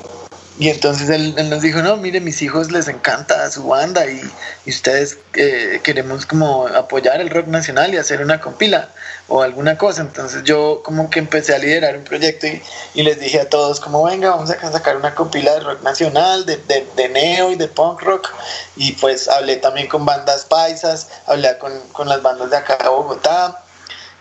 y 0.60 0.68
entonces 0.68 1.10
él, 1.10 1.36
nos 1.50 1.62
dijo, 1.62 1.82
no, 1.82 1.96
mire, 1.96 2.20
mis 2.20 2.42
hijos 2.42 2.70
les 2.70 2.90
encanta 2.90 3.50
su 3.50 3.66
banda 3.66 4.06
y, 4.06 4.22
ustedes 4.68 5.18
eh, 5.34 5.80
queremos 5.84 6.26
como 6.26 6.68
apoyar 6.68 7.22
el 7.22 7.30
rock 7.30 7.48
nacional 7.48 7.94
y 7.94 7.98
hacer 7.98 8.22
una 8.22 8.42
compila 8.42 8.90
o 9.30 9.42
alguna 9.42 9.78
cosa. 9.78 10.02
Entonces 10.02 10.44
yo 10.44 10.82
como 10.84 11.10
que 11.10 11.20
empecé 11.20 11.56
a 11.56 11.60
liderar 11.60 11.96
un 11.96 12.04
proyecto 12.04 12.46
y, 12.94 13.04
les 13.04 13.22
dije 13.22 13.40
a 13.40 13.48
todos 13.48 13.80
como, 13.80 14.04
venga, 14.04 14.32
vamos 14.32 14.50
a 14.50 14.72
sacar 14.74 14.98
una 14.98 15.16
compila 15.16 15.54
de 15.54 15.62
rock 15.62 15.82
nacional, 15.82 16.46
de, 16.46 16.58
de, 16.58 17.08
neo 17.08 17.52
y 17.52 17.56
de 17.56 17.70
punk 17.70 18.02
rock. 18.02 18.30
Y 18.76 18.92
pues 18.92 19.30
hablé 19.30 19.56
también 19.56 19.88
con 19.88 20.06
bandas 20.06 20.44
paisas, 20.44 21.08
hablé 21.26 21.58
con, 21.58 21.72
con 21.94 22.10
las 22.10 22.22
bandas 22.22 22.50
de 22.50 22.58
acá 22.58 22.78
de 22.84 22.90
Bogotá. 22.90 23.64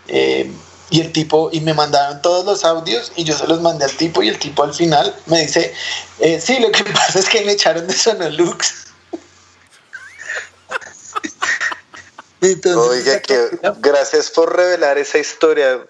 Eh, 0.07 0.49
y 0.89 1.01
el 1.01 1.11
tipo, 1.11 1.49
y 1.51 1.61
me 1.61 1.73
mandaron 1.73 2.21
todos 2.21 2.45
los 2.45 2.63
audios 2.65 3.11
y 3.15 3.23
yo 3.23 3.37
se 3.37 3.47
los 3.47 3.61
mandé 3.61 3.85
al 3.85 3.91
tipo 3.95 4.23
y 4.23 4.29
el 4.29 4.39
tipo 4.39 4.63
al 4.63 4.73
final 4.73 5.15
me 5.27 5.41
dice, 5.41 5.73
eh, 6.19 6.41
sí, 6.41 6.59
lo 6.59 6.71
que 6.71 6.83
pasa 6.93 7.19
es 7.19 7.29
que 7.29 7.43
me 7.45 7.53
echaron 7.53 7.87
de 7.87 7.93
Sonolux. 7.93 8.85
Oiga, 12.75 13.19
que 13.19 13.59
gracias 13.79 14.29
por 14.29 14.55
revelar 14.55 14.97
esa 14.97 15.17
historia. 15.17 15.85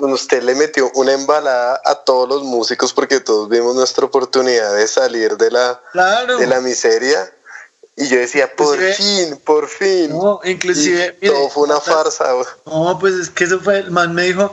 Usted 0.00 0.42
le 0.42 0.56
metió 0.56 0.90
una 0.94 1.12
embalada 1.12 1.80
a 1.84 1.94
todos 1.94 2.28
los 2.28 2.42
músicos 2.42 2.92
porque 2.92 3.20
todos 3.20 3.48
vimos 3.48 3.76
nuestra 3.76 4.04
oportunidad 4.04 4.74
de 4.74 4.88
salir 4.88 5.36
de 5.36 5.52
la, 5.52 5.80
de 6.38 6.46
la 6.48 6.60
miseria 6.60 7.32
y 7.96 8.08
yo 8.08 8.18
decía, 8.18 8.50
por 8.56 8.76
fin, 8.78 9.38
por 9.44 9.68
fin. 9.68 10.10
No, 10.10 10.40
inclusive. 10.44 11.16
todo 11.22 11.48
fue 11.48 11.64
una 11.64 11.80
farsa. 11.80 12.26
No, 12.66 12.98
pues 12.98 13.14
es 13.14 13.30
que 13.30 13.44
eso 13.44 13.60
fue. 13.60 13.78
El 13.78 13.92
man 13.92 14.14
me 14.14 14.24
dijo, 14.24 14.52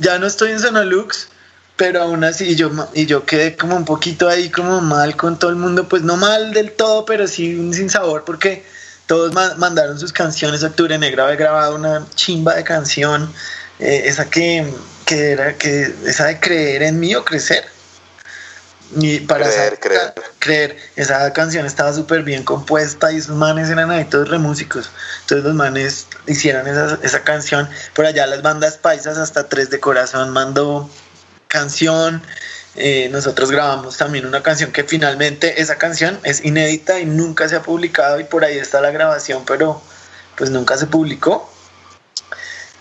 ya 0.00 0.18
no 0.18 0.26
estoy 0.26 0.52
en 0.52 0.60
Sonolux, 0.60 1.28
pero 1.76 2.02
aún 2.02 2.24
así, 2.24 2.44
y 2.44 2.56
yo, 2.56 2.70
y 2.94 3.04
yo 3.04 3.26
quedé 3.26 3.56
como 3.56 3.76
un 3.76 3.84
poquito 3.84 4.26
ahí, 4.26 4.50
como 4.50 4.80
mal 4.80 5.16
con 5.16 5.38
todo 5.38 5.50
el 5.50 5.56
mundo. 5.56 5.86
Pues 5.86 6.02
no 6.02 6.16
mal 6.16 6.54
del 6.54 6.72
todo, 6.72 7.04
pero 7.04 7.28
sí 7.28 7.72
sin 7.74 7.90
sabor, 7.90 8.24
porque 8.24 8.64
todos 9.06 9.34
mandaron 9.58 10.00
sus 10.00 10.12
canciones. 10.12 10.62
Octubre 10.62 10.96
Negra 10.96 11.24
había 11.24 11.36
grabado 11.36 11.74
una 11.74 12.06
chimba 12.14 12.54
de 12.54 12.64
canción, 12.64 13.30
eh, 13.80 14.04
esa 14.06 14.30
que, 14.30 14.72
que 15.04 15.32
era, 15.32 15.58
que, 15.58 15.94
esa 16.06 16.26
de 16.26 16.40
creer 16.40 16.84
en 16.84 16.98
mí 16.98 17.14
o 17.14 17.22
crecer 17.22 17.66
y 18.94 19.20
para 19.20 19.46
creer, 19.46 19.78
creer. 19.78 20.14
creer, 20.38 20.76
esa 20.96 21.32
canción 21.32 21.64
estaba 21.64 21.92
súper 21.92 22.22
bien 22.22 22.44
compuesta 22.44 23.12
y 23.12 23.18
esos 23.18 23.36
manes 23.36 23.70
eran 23.70 23.90
ahí 23.90 24.04
todos 24.04 24.28
remúsicos. 24.28 24.90
Entonces 25.22 25.44
los 25.44 25.54
manes 25.54 26.06
hicieron 26.26 26.66
esa, 26.66 26.98
esa 27.02 27.22
canción. 27.22 27.68
Por 27.94 28.06
allá 28.06 28.26
las 28.26 28.42
bandas 28.42 28.76
paisas, 28.76 29.18
hasta 29.18 29.48
Tres 29.48 29.70
de 29.70 29.80
Corazón 29.80 30.30
mandó 30.30 30.90
canción. 31.48 32.22
Eh, 32.74 33.08
nosotros 33.12 33.50
grabamos 33.50 33.98
también 33.98 34.26
una 34.26 34.42
canción 34.42 34.72
que 34.72 34.84
finalmente 34.84 35.60
esa 35.60 35.76
canción 35.76 36.18
es 36.22 36.44
inédita 36.44 37.00
y 37.00 37.04
nunca 37.04 37.48
se 37.48 37.56
ha 37.56 37.62
publicado 37.62 38.18
y 38.18 38.24
por 38.24 38.44
ahí 38.44 38.56
está 38.56 38.80
la 38.80 38.90
grabación, 38.90 39.44
pero 39.46 39.82
pues 40.36 40.50
nunca 40.50 40.76
se 40.78 40.86
publicó. 40.86 41.51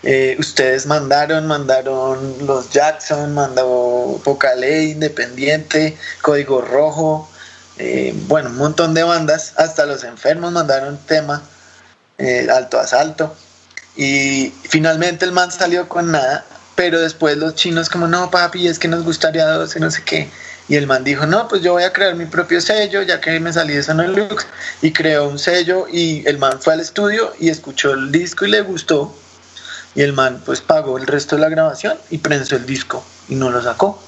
Eh, 0.03 0.35
ustedes 0.39 0.87
mandaron, 0.87 1.45
mandaron 1.45 2.35
los 2.47 2.71
Jackson, 2.71 3.35
mandó 3.35 4.19
Pocaley, 4.23 4.91
Independiente, 4.91 5.95
Código 6.21 6.61
Rojo, 6.61 7.29
eh, 7.77 8.13
bueno, 8.27 8.49
un 8.49 8.57
montón 8.57 8.95
de 8.95 9.03
bandas, 9.03 9.53
hasta 9.57 9.85
los 9.85 10.03
enfermos 10.03 10.51
mandaron 10.51 10.97
tema, 11.05 11.43
eh, 12.17 12.47
Alto 12.51 12.79
Asalto, 12.79 13.35
y 13.95 14.51
finalmente 14.63 15.25
el 15.25 15.33
man 15.33 15.51
salió 15.51 15.87
con 15.87 16.11
nada, 16.11 16.45
pero 16.75 16.99
después 16.99 17.37
los 17.37 17.53
chinos 17.53 17.87
como, 17.87 18.07
no 18.07 18.31
papi, 18.31 18.67
es 18.67 18.79
que 18.79 18.87
nos 18.87 19.03
gustaría 19.03 19.45
12, 19.45 19.79
no 19.79 19.91
sé 19.91 20.01
qué, 20.03 20.29
y 20.67 20.77
el 20.77 20.87
man 20.87 21.03
dijo, 21.03 21.27
no, 21.27 21.47
pues 21.47 21.61
yo 21.61 21.73
voy 21.73 21.83
a 21.83 21.93
crear 21.93 22.15
mi 22.15 22.25
propio 22.25 22.59
sello, 22.59 23.03
ya 23.03 23.21
que 23.21 23.39
me 23.39 23.53
salí 23.53 23.75
de 23.75 23.83
Sonolux, 23.83 24.47
y 24.81 24.91
creó 24.93 25.27
un 25.27 25.37
sello, 25.37 25.85
y 25.91 26.27
el 26.27 26.39
man 26.39 26.59
fue 26.59 26.73
al 26.73 26.79
estudio 26.79 27.33
y 27.39 27.49
escuchó 27.49 27.93
el 27.93 28.11
disco 28.11 28.45
y 28.45 28.49
le 28.49 28.61
gustó, 28.61 29.15
Y 29.95 30.01
el 30.01 30.13
man 30.13 30.41
pues 30.45 30.61
pagó 30.61 30.97
el 30.97 31.07
resto 31.07 31.35
de 31.35 31.41
la 31.41 31.49
grabación 31.49 31.97
y 32.09 32.19
prensó 32.19 32.55
el 32.55 32.65
disco 32.65 33.03
y 33.27 33.35
no 33.35 33.49
lo 33.49 33.61
sacó. 33.61 34.01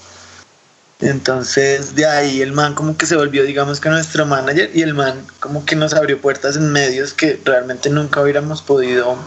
Entonces 0.99 1.95
de 1.95 2.05
ahí 2.05 2.41
el 2.41 2.53
man 2.53 2.75
como 2.75 2.95
que 2.95 3.05
se 3.05 3.17
volvió 3.17 3.43
digamos 3.43 3.81
que 3.81 3.89
nuestro 3.89 4.25
manager 4.25 4.71
y 4.73 4.83
el 4.83 4.93
man 4.93 5.25
como 5.39 5.65
que 5.65 5.75
nos 5.75 5.93
abrió 5.93 6.21
puertas 6.21 6.55
en 6.55 6.71
medios 6.71 7.13
que 7.13 7.39
realmente 7.43 7.89
nunca 7.89 8.21
hubiéramos 8.21 8.61
podido 8.61 9.17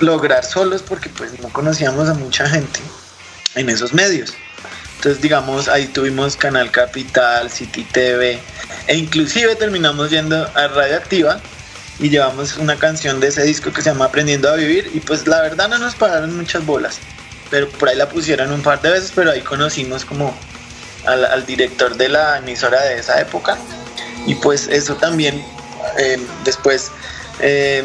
lograr 0.00 0.44
solos 0.44 0.82
porque 0.82 1.08
pues 1.08 1.40
no 1.40 1.48
conocíamos 1.50 2.08
a 2.08 2.14
mucha 2.14 2.46
gente 2.46 2.80
en 3.54 3.70
esos 3.70 3.94
medios. 3.94 4.34
Entonces 4.96 5.22
digamos 5.22 5.68
ahí 5.68 5.86
tuvimos 5.86 6.36
Canal 6.36 6.70
Capital, 6.70 7.50
City 7.50 7.84
TV 7.84 8.38
e 8.86 8.96
inclusive 8.96 9.54
terminamos 9.56 10.10
yendo 10.10 10.36
a 10.54 10.68
Radioactiva 10.68 11.40
y 12.00 12.08
llevamos 12.08 12.56
una 12.56 12.76
canción 12.76 13.20
de 13.20 13.28
ese 13.28 13.42
disco 13.42 13.72
que 13.72 13.82
se 13.82 13.90
llama 13.90 14.06
Aprendiendo 14.06 14.48
a 14.48 14.56
Vivir 14.56 14.90
y 14.94 15.00
pues 15.00 15.26
la 15.26 15.42
verdad 15.42 15.68
no 15.68 15.78
nos 15.78 15.94
pararon 15.94 16.34
muchas 16.34 16.64
bolas, 16.64 16.98
pero 17.50 17.68
por 17.68 17.90
ahí 17.90 17.96
la 17.96 18.08
pusieron 18.08 18.50
un 18.52 18.62
par 18.62 18.80
de 18.80 18.90
veces, 18.90 19.12
pero 19.14 19.30
ahí 19.30 19.42
conocimos 19.42 20.06
como 20.06 20.34
al, 21.06 21.44
director 21.46 21.96
de 21.96 22.08
la 22.08 22.38
emisora 22.38 22.82
de 22.82 22.98
esa 22.98 23.20
época 23.20 23.58
y 24.26 24.34
pues 24.34 24.66
eso 24.68 24.96
también 24.96 25.44
eh, 25.98 26.18
después 26.44 26.90
eh, 27.40 27.84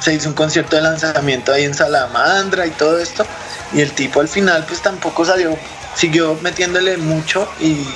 se 0.00 0.14
hizo 0.14 0.28
un 0.28 0.34
concierto 0.34 0.76
de 0.76 0.82
lanzamiento 0.82 1.52
ahí 1.52 1.64
en 1.64 1.74
Salamandra 1.74 2.66
y 2.66 2.70
todo 2.70 2.98
esto 2.98 3.24
y 3.72 3.80
el 3.80 3.92
tipo 3.92 4.20
al 4.20 4.28
final 4.28 4.64
pues 4.66 4.82
tampoco 4.82 5.24
salió, 5.24 5.56
siguió 5.94 6.36
metiéndole 6.42 6.96
mucho 6.96 7.48
y 7.60 7.86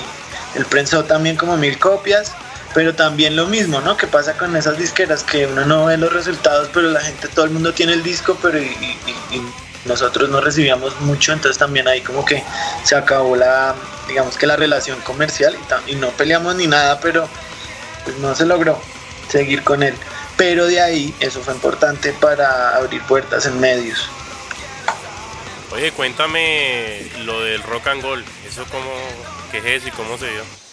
el 0.55 0.65
prensó 0.67 1.05
también 1.05 1.37
como 1.37 1.57
mil 1.57 1.77
copias 1.79 2.33
pero 2.75 2.95
también 2.95 3.37
lo 3.37 3.47
mismo, 3.47 3.81
¿no? 3.81 3.97
Que 3.97 4.09
pasa 4.09 4.37
con 4.37 4.55
esas 4.57 4.77
disqueras 4.77 5.23
que 5.23 5.47
uno 5.47 5.65
no 5.65 5.87
ve 5.87 5.97
los 5.97 6.13
resultados, 6.13 6.69
pero 6.75 6.91
la 6.91 7.01
gente, 7.01 7.29
todo 7.29 7.45
el 7.45 7.53
mundo 7.53 7.73
tiene 7.73 7.93
el 7.93 8.03
disco, 8.03 8.37
pero 8.43 8.59
y, 8.59 8.99
nosotros 9.85 10.31
no 10.31 10.41
recibíamos 10.41 10.99
mucho, 11.03 11.33
entonces 11.33 11.59
también 11.59 11.87
ahí 11.87 12.01
como 12.01 12.25
que 12.25 12.43
se 12.85 12.97
acabó 12.97 13.37
la, 13.37 13.75
digamos 14.09 14.39
que 14.39 14.47
la 14.47 14.57
relación 14.57 14.99
comercial 15.03 15.57
y, 15.87 15.95
no 15.95 16.09
peleamos 16.11 16.57
ni 16.57 16.67
nada, 16.67 17.01
pero 17.01 17.29
pues 18.03 18.17
no 18.19 18.35
se 18.35 18.45
logró 18.45 18.81
seguir 19.29 19.63
con 19.63 19.83
él. 19.83 19.95
Pero 20.37 20.67
de 20.67 20.81
ahí 20.81 21.15
eso 21.21 21.41
fue 21.43 21.55
importante 21.55 22.13
para 22.13 22.75
abrir 22.77 23.03
puertas 23.03 23.47
en 23.47 23.61
medios. 23.61 24.09
Oye, 25.71 25.93
cuéntame 25.93 27.09
lo 27.25 27.41
del 27.43 27.63
rock 27.63 27.87
and 27.89 28.03
roll, 28.03 28.25
eso 28.49 28.65
cómo, 28.71 28.91
qué 29.53 29.59
es 29.59 29.65
eso 29.83 29.89
y 29.89 29.91
cómo 29.93 30.19
se 30.19 30.29
dio. 30.31 30.64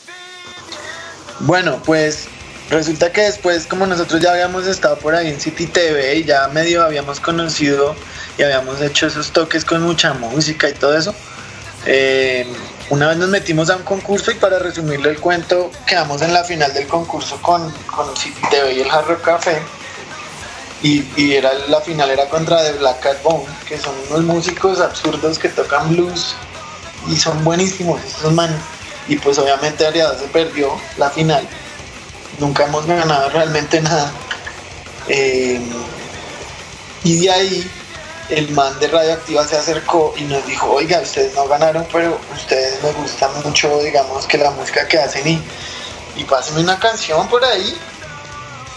Bueno, 1.44 1.82
pues 1.84 2.28
resulta 2.70 3.12
que 3.12 3.22
después, 3.22 3.66
como 3.66 3.88
nosotros 3.88 4.22
ya 4.22 4.32
habíamos 4.32 4.68
estado 4.68 4.98
por 4.98 5.16
ahí 5.16 5.28
en 5.28 5.40
City 5.40 5.66
TV 5.66 6.18
y 6.18 6.24
ya 6.24 6.48
medio 6.50 6.84
habíamos 6.84 7.20
conocido 7.20 7.96
y 8.38 8.44
habíamos 8.44 8.80
hecho 8.80 9.08
esos 9.08 9.32
toques 9.32 9.66
con 9.66 9.82
mucha 9.82 10.14
música 10.14 10.70
y 10.70 10.74
todo 10.74 10.96
eso, 10.96 11.16
eh, 11.88 12.46
una 12.92 13.08
vez 13.08 13.18
nos 13.18 13.30
metimos 13.30 13.72
a 13.72 13.78
un 13.78 13.84
concurso 13.84 14.32
y 14.32 14.36
para 14.36 14.60
resumirle 14.60 15.10
el 15.10 15.20
cuento, 15.20 15.72
quedamos 15.88 16.22
en 16.22 16.32
la 16.32 16.44
final 16.44 16.72
del 16.76 16.88
concurso 16.88 17.42
con, 17.42 17.72
con 17.88 18.16
City 18.16 18.42
TV 18.52 18.74
y 18.76 18.82
el 18.82 18.92
Hard 18.92 19.22
Café. 19.22 19.58
Y, 20.84 21.34
era, 21.34 21.54
la 21.70 21.82
final 21.82 22.10
era 22.10 22.28
contra 22.28 22.64
The 22.64 22.74
Black 22.74 23.02
Cat 23.02 23.24
Bone, 23.24 23.46
que 23.68 23.78
son 23.78 23.94
unos 24.10 24.24
músicos 24.24 24.80
absurdos 24.80 25.40
que 25.40 25.50
tocan 25.50 25.90
blues 25.90 26.36
y 27.08 27.16
son 27.16 27.44
buenísimos 27.44 28.04
estos 28.04 28.34
manos 28.34 28.60
y 29.08 29.18
pues 29.18 29.38
obviamente 29.38 29.86
Ariada 29.86 30.18
se 30.18 30.28
perdió 30.28 30.80
la 30.98 31.10
final. 31.10 31.48
Nunca 32.40 32.66
hemos 32.66 32.86
ganado 32.86 33.30
realmente 33.30 33.82
nada. 33.82 34.12
Eh, 35.08 35.60
y 37.04 37.20
de 37.20 37.32
ahí 37.32 37.72
el 38.30 38.50
man 38.52 38.78
de 38.80 38.88
Radioactiva 38.88 39.46
se 39.46 39.58
acercó 39.58 40.14
y 40.18 40.24
nos 40.24 40.46
dijo, 40.46 40.72
oiga, 40.72 41.02
ustedes 41.02 41.36
no 41.36 41.48
ganaron, 41.48 41.86
pero 41.92 42.20
ustedes 42.34 42.82
me 42.84 42.92
gustan 42.94 43.30
mucho, 43.44 43.80
digamos, 43.80 44.26
que 44.26 44.38
la 44.38 44.52
música 44.52 44.88
que 44.88 45.00
hacen 45.00 45.28
y, 45.28 45.42
y 46.16 46.24
pásenme 46.24 46.62
una 46.62 46.80
canción 46.80 47.28
por 47.28 47.44
ahí. 47.44 47.78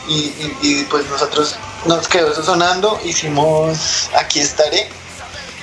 Y, 0.06 0.84
pues 0.84 1.08
nosotros 1.08 1.56
nos 1.86 2.06
quedó 2.08 2.30
eso 2.30 2.42
sonando, 2.42 3.00
hicimos 3.04 4.10
Aquí 4.14 4.40
estaré, 4.40 4.88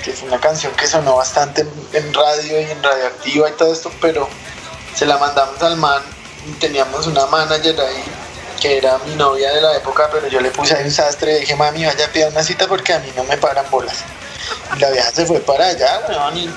que 0.03 0.13
fue 0.13 0.27
una 0.27 0.39
canción 0.39 0.73
que 0.73 0.87
sonó 0.87 1.15
bastante 1.15 1.65
en 1.93 2.13
radio 2.13 2.59
y 2.61 2.71
en 2.71 2.83
radioactiva 2.83 3.49
y 3.49 3.53
todo 3.53 3.73
esto, 3.73 3.91
pero 4.01 4.27
se 4.95 5.05
la 5.05 5.17
mandamos 5.17 5.61
al 5.61 5.77
man, 5.77 6.01
teníamos 6.59 7.07
una 7.07 7.25
manager 7.27 7.79
ahí 7.79 8.03
que 8.59 8.77
era 8.77 8.99
mi 8.99 9.15
novia 9.15 9.51
de 9.53 9.61
la 9.61 9.75
época, 9.75 10.07
pero 10.11 10.27
yo 10.27 10.39
le 10.39 10.51
puse 10.51 10.75
ahí 10.75 10.85
un 10.85 10.91
sastre 10.91 11.37
y 11.37 11.39
dije, 11.41 11.55
mami, 11.55 11.83
vaya 11.83 12.05
a 12.05 12.09
pedir 12.09 12.27
una 12.27 12.43
cita 12.43 12.67
porque 12.67 12.93
a 12.93 12.99
mí 12.99 13.11
no 13.15 13.23
me 13.23 13.35
paran 13.37 13.65
bolas. 13.71 14.03
Y 14.75 14.79
la 14.79 14.91
vieja 14.91 15.11
se 15.11 15.25
fue 15.25 15.39
para 15.39 15.65
allá, 15.67 16.01
weón, 16.07 16.37
y 16.37 16.49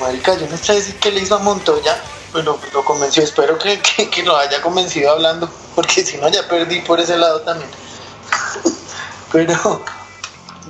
marica, 0.00 0.34
yo 0.34 0.48
no 0.48 0.56
sé 0.56 0.74
decir 0.74 0.98
qué 0.98 1.12
le 1.12 1.20
hizo 1.20 1.36
a 1.36 1.38
Montoya, 1.38 1.96
pero 2.32 2.58
lo 2.72 2.84
convenció, 2.84 3.22
espero 3.22 3.56
que, 3.56 3.80
que, 3.80 4.22
lo 4.24 4.36
haya 4.36 4.60
convencido 4.60 5.12
hablando, 5.12 5.48
porque 5.76 6.04
si 6.04 6.16
no 6.16 6.28
ya 6.28 6.46
perdí 6.48 6.80
por 6.80 6.98
ese 6.98 7.16
lado 7.16 7.42
también. 7.42 7.70
pero 9.32 9.82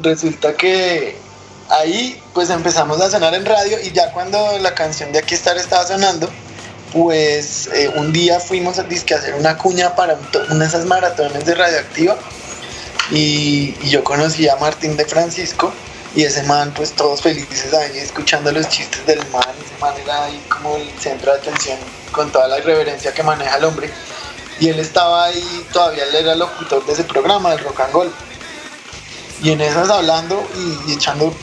resulta 0.02 0.54
que 0.54 1.18
ahí 1.70 2.20
pues 2.34 2.50
empezamos 2.50 3.00
a 3.00 3.10
sonar 3.10 3.34
en 3.34 3.46
radio 3.46 3.78
y 3.80 3.92
ya 3.92 4.12
cuando 4.12 4.58
la 4.58 4.74
canción 4.74 5.12
de 5.12 5.20
Aquí 5.20 5.34
estar 5.34 5.56
estaba 5.56 5.86
sonando, 5.86 6.28
pues 6.92 7.68
eh, 7.72 7.90
un 7.96 8.12
día 8.12 8.40
fuimos 8.40 8.78
a, 8.78 8.82
disque, 8.82 9.14
a 9.14 9.18
hacer 9.18 9.34
una 9.34 9.56
cuña 9.56 9.94
para 9.94 10.18
una 10.50 10.64
de 10.64 10.66
esas 10.66 10.84
maratones 10.84 11.44
de 11.44 11.54
radioactiva 11.54 12.16
y, 13.10 13.74
yo 13.88 14.04
conocí 14.04 14.48
a 14.48 14.56
Martín 14.56 14.96
de 14.96 15.04
Francisco 15.04 15.72
y 16.14 16.24
ese 16.24 16.42
man 16.42 16.72
pues 16.74 16.92
todos 16.92 17.22
felices 17.22 17.72
ahí 17.72 17.98
escuchando 17.98 18.50
los 18.50 18.68
chistes 18.68 19.06
del 19.06 19.18
man, 19.30 19.44
ese 19.64 19.80
man 19.80 19.94
era 20.02 20.24
ahí 20.24 20.42
como 20.48 20.76
el 20.76 20.90
centro 20.98 21.32
de 21.32 21.38
atención 21.38 21.78
con 22.10 22.30
toda 22.32 22.48
la 22.48 22.58
irreverencia 22.58 23.14
que 23.14 23.22
maneja 23.22 23.56
el 23.56 23.64
hombre 23.64 23.90
y 24.60 24.68
él 24.68 24.78
estaba 24.78 25.24
ahí, 25.24 25.66
todavía 25.72 26.04
él 26.04 26.14
era 26.16 26.34
locutor 26.34 26.84
de 26.84 26.92
ese 26.92 27.04
programa 27.04 27.50
del 27.52 27.60
rock 27.60 27.80
and 27.80 27.92
roll. 27.94 28.12
Y 29.42 29.52
en 29.52 29.62
esas 29.62 29.88
hablando 29.88 30.46
y 30.86 30.92
echando 30.92 31.34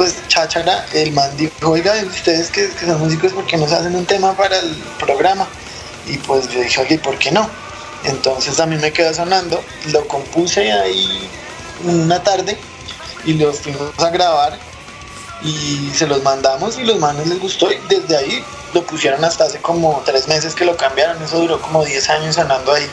pues 0.00 0.16
cháchara, 0.28 0.86
el 0.94 1.12
man 1.12 1.30
dijo, 1.36 1.52
oiga, 1.72 1.92
ustedes 2.06 2.50
que, 2.50 2.70
son 2.86 2.98
músicos, 3.00 3.34
¿por 3.34 3.44
qué 3.44 3.58
no 3.58 3.68
se 3.68 3.74
hacen 3.74 3.94
un 3.94 4.06
tema 4.06 4.34
para 4.34 4.58
el 4.58 4.74
programa? 4.98 5.46
Y 6.06 6.16
pues 6.16 6.48
yo 6.48 6.58
dije, 6.58 6.80
oye, 6.80 6.98
¿por 6.98 7.18
qué 7.18 7.30
no? 7.30 7.50
Entonces 8.04 8.58
a 8.60 8.64
mí 8.64 8.76
me 8.76 8.94
quedó 8.94 9.12
sonando, 9.12 9.62
lo 9.92 10.08
compuse 10.08 10.72
ahí 10.72 11.28
una 11.84 12.22
tarde 12.22 12.56
y 13.26 13.34
lo 13.34 13.52
fuimos 13.52 13.92
a 13.98 14.08
grabar 14.08 14.58
y 15.42 15.90
se 15.94 16.06
los 16.06 16.22
mandamos 16.22 16.78
y 16.78 16.84
los 16.84 16.98
manes 16.98 17.26
les 17.26 17.38
gustó 17.38 17.70
y 17.70 17.78
desde 17.90 18.16
ahí 18.16 18.42
lo 18.72 18.82
pusieron 18.84 19.22
hasta 19.22 19.44
hace 19.44 19.58
como 19.58 20.02
tres 20.06 20.28
meses 20.28 20.54
que 20.54 20.64
lo 20.64 20.78
cambiaron, 20.78 21.22
eso 21.22 21.40
duró 21.40 21.60
como 21.60 21.84
10 21.84 22.08
años 22.08 22.36
sonando 22.36 22.72
ahí. 22.72 22.88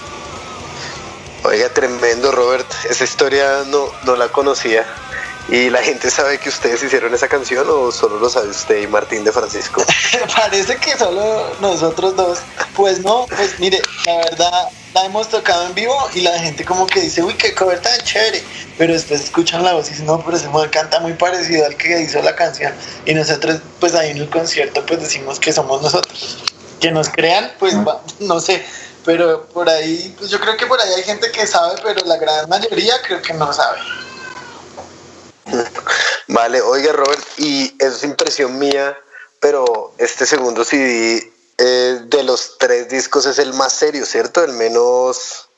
Oiga, 1.45 1.69
tremendo 1.69 2.33
Robert, 2.33 2.67
esa 2.89 3.05
historia 3.05 3.63
no, 3.67 3.85
no 4.03 4.17
la 4.17 4.27
conocía. 4.27 4.85
¿Y 5.49 5.69
la 5.69 5.81
gente 5.81 6.11
sabe 6.11 6.39
que 6.39 6.49
ustedes 6.49 6.83
hicieron 6.83 7.13
esa 7.13 7.29
canción 7.29 7.65
o 7.69 7.89
solo 7.89 8.19
lo 8.19 8.29
sabe 8.29 8.49
usted 8.49 8.81
y 8.81 8.87
Martín 8.87 9.23
de 9.23 9.31
Francisco? 9.31 9.81
Parece 10.35 10.75
que 10.75 10.97
solo 10.97 11.55
nosotros 11.61 12.17
dos. 12.17 12.39
Pues 12.75 12.99
no, 12.99 13.25
pues 13.27 13.57
mire, 13.57 13.81
la 14.05 14.17
verdad 14.17 14.69
la 14.93 15.05
hemos 15.05 15.29
tocado 15.29 15.67
en 15.67 15.73
vivo 15.73 15.95
y 16.13 16.21
la 16.21 16.37
gente 16.37 16.65
como 16.65 16.85
que 16.85 16.99
dice, 16.99 17.23
uy, 17.23 17.33
qué 17.35 17.55
cover 17.55 17.79
tan 17.81 17.97
chévere. 18.01 18.43
Pero 18.77 18.91
después 18.91 19.21
escuchan 19.21 19.63
la 19.63 19.73
voz 19.73 19.87
y 19.87 19.91
dicen, 19.91 20.05
no, 20.05 20.21
pero 20.21 20.35
ese 20.35 20.49
man 20.49 20.67
canta 20.69 20.99
muy 20.99 21.13
parecido 21.13 21.65
al 21.65 21.77
que 21.77 22.01
hizo 22.01 22.21
la 22.21 22.35
canción. 22.35 22.73
Y 23.05 23.13
nosotros, 23.13 23.61
pues 23.79 23.95
ahí 23.95 24.11
en 24.11 24.17
el 24.17 24.29
concierto, 24.29 24.85
pues 24.85 24.99
decimos 24.99 25.39
que 25.39 25.53
somos 25.53 25.81
nosotros. 25.81 26.39
Que 26.81 26.91
nos 26.91 27.07
crean, 27.07 27.53
pues 27.57 27.73
no 28.19 28.39
sé. 28.41 28.65
Pero 29.05 29.45
por 29.47 29.69
ahí, 29.69 30.13
pues 30.17 30.29
yo 30.29 30.41
creo 30.41 30.57
que 30.57 30.65
por 30.65 30.81
ahí 30.81 30.93
hay 30.93 31.03
gente 31.03 31.31
que 31.31 31.47
sabe, 31.47 31.75
pero 31.81 32.05
la 32.05 32.17
gran 32.17 32.49
mayoría 32.49 32.95
creo 33.01 33.21
que 33.21 33.33
no 33.33 33.53
sabe. 33.53 33.79
Vale, 36.27 36.61
oiga 36.61 36.91
Robert, 36.91 37.23
y 37.37 37.73
es 37.79 38.03
impresión 38.03 38.59
mía, 38.59 38.97
pero 39.39 39.93
este 39.97 40.25
segundo 40.25 40.63
CD 40.63 41.31
eh, 41.57 42.01
de 42.05 42.23
los 42.23 42.57
tres 42.57 42.89
discos 42.89 43.25
es 43.25 43.39
el 43.39 43.53
más 43.53 43.73
serio, 43.73 44.05
¿cierto? 44.05 44.43
El 44.43 44.53
menos, 44.53 45.49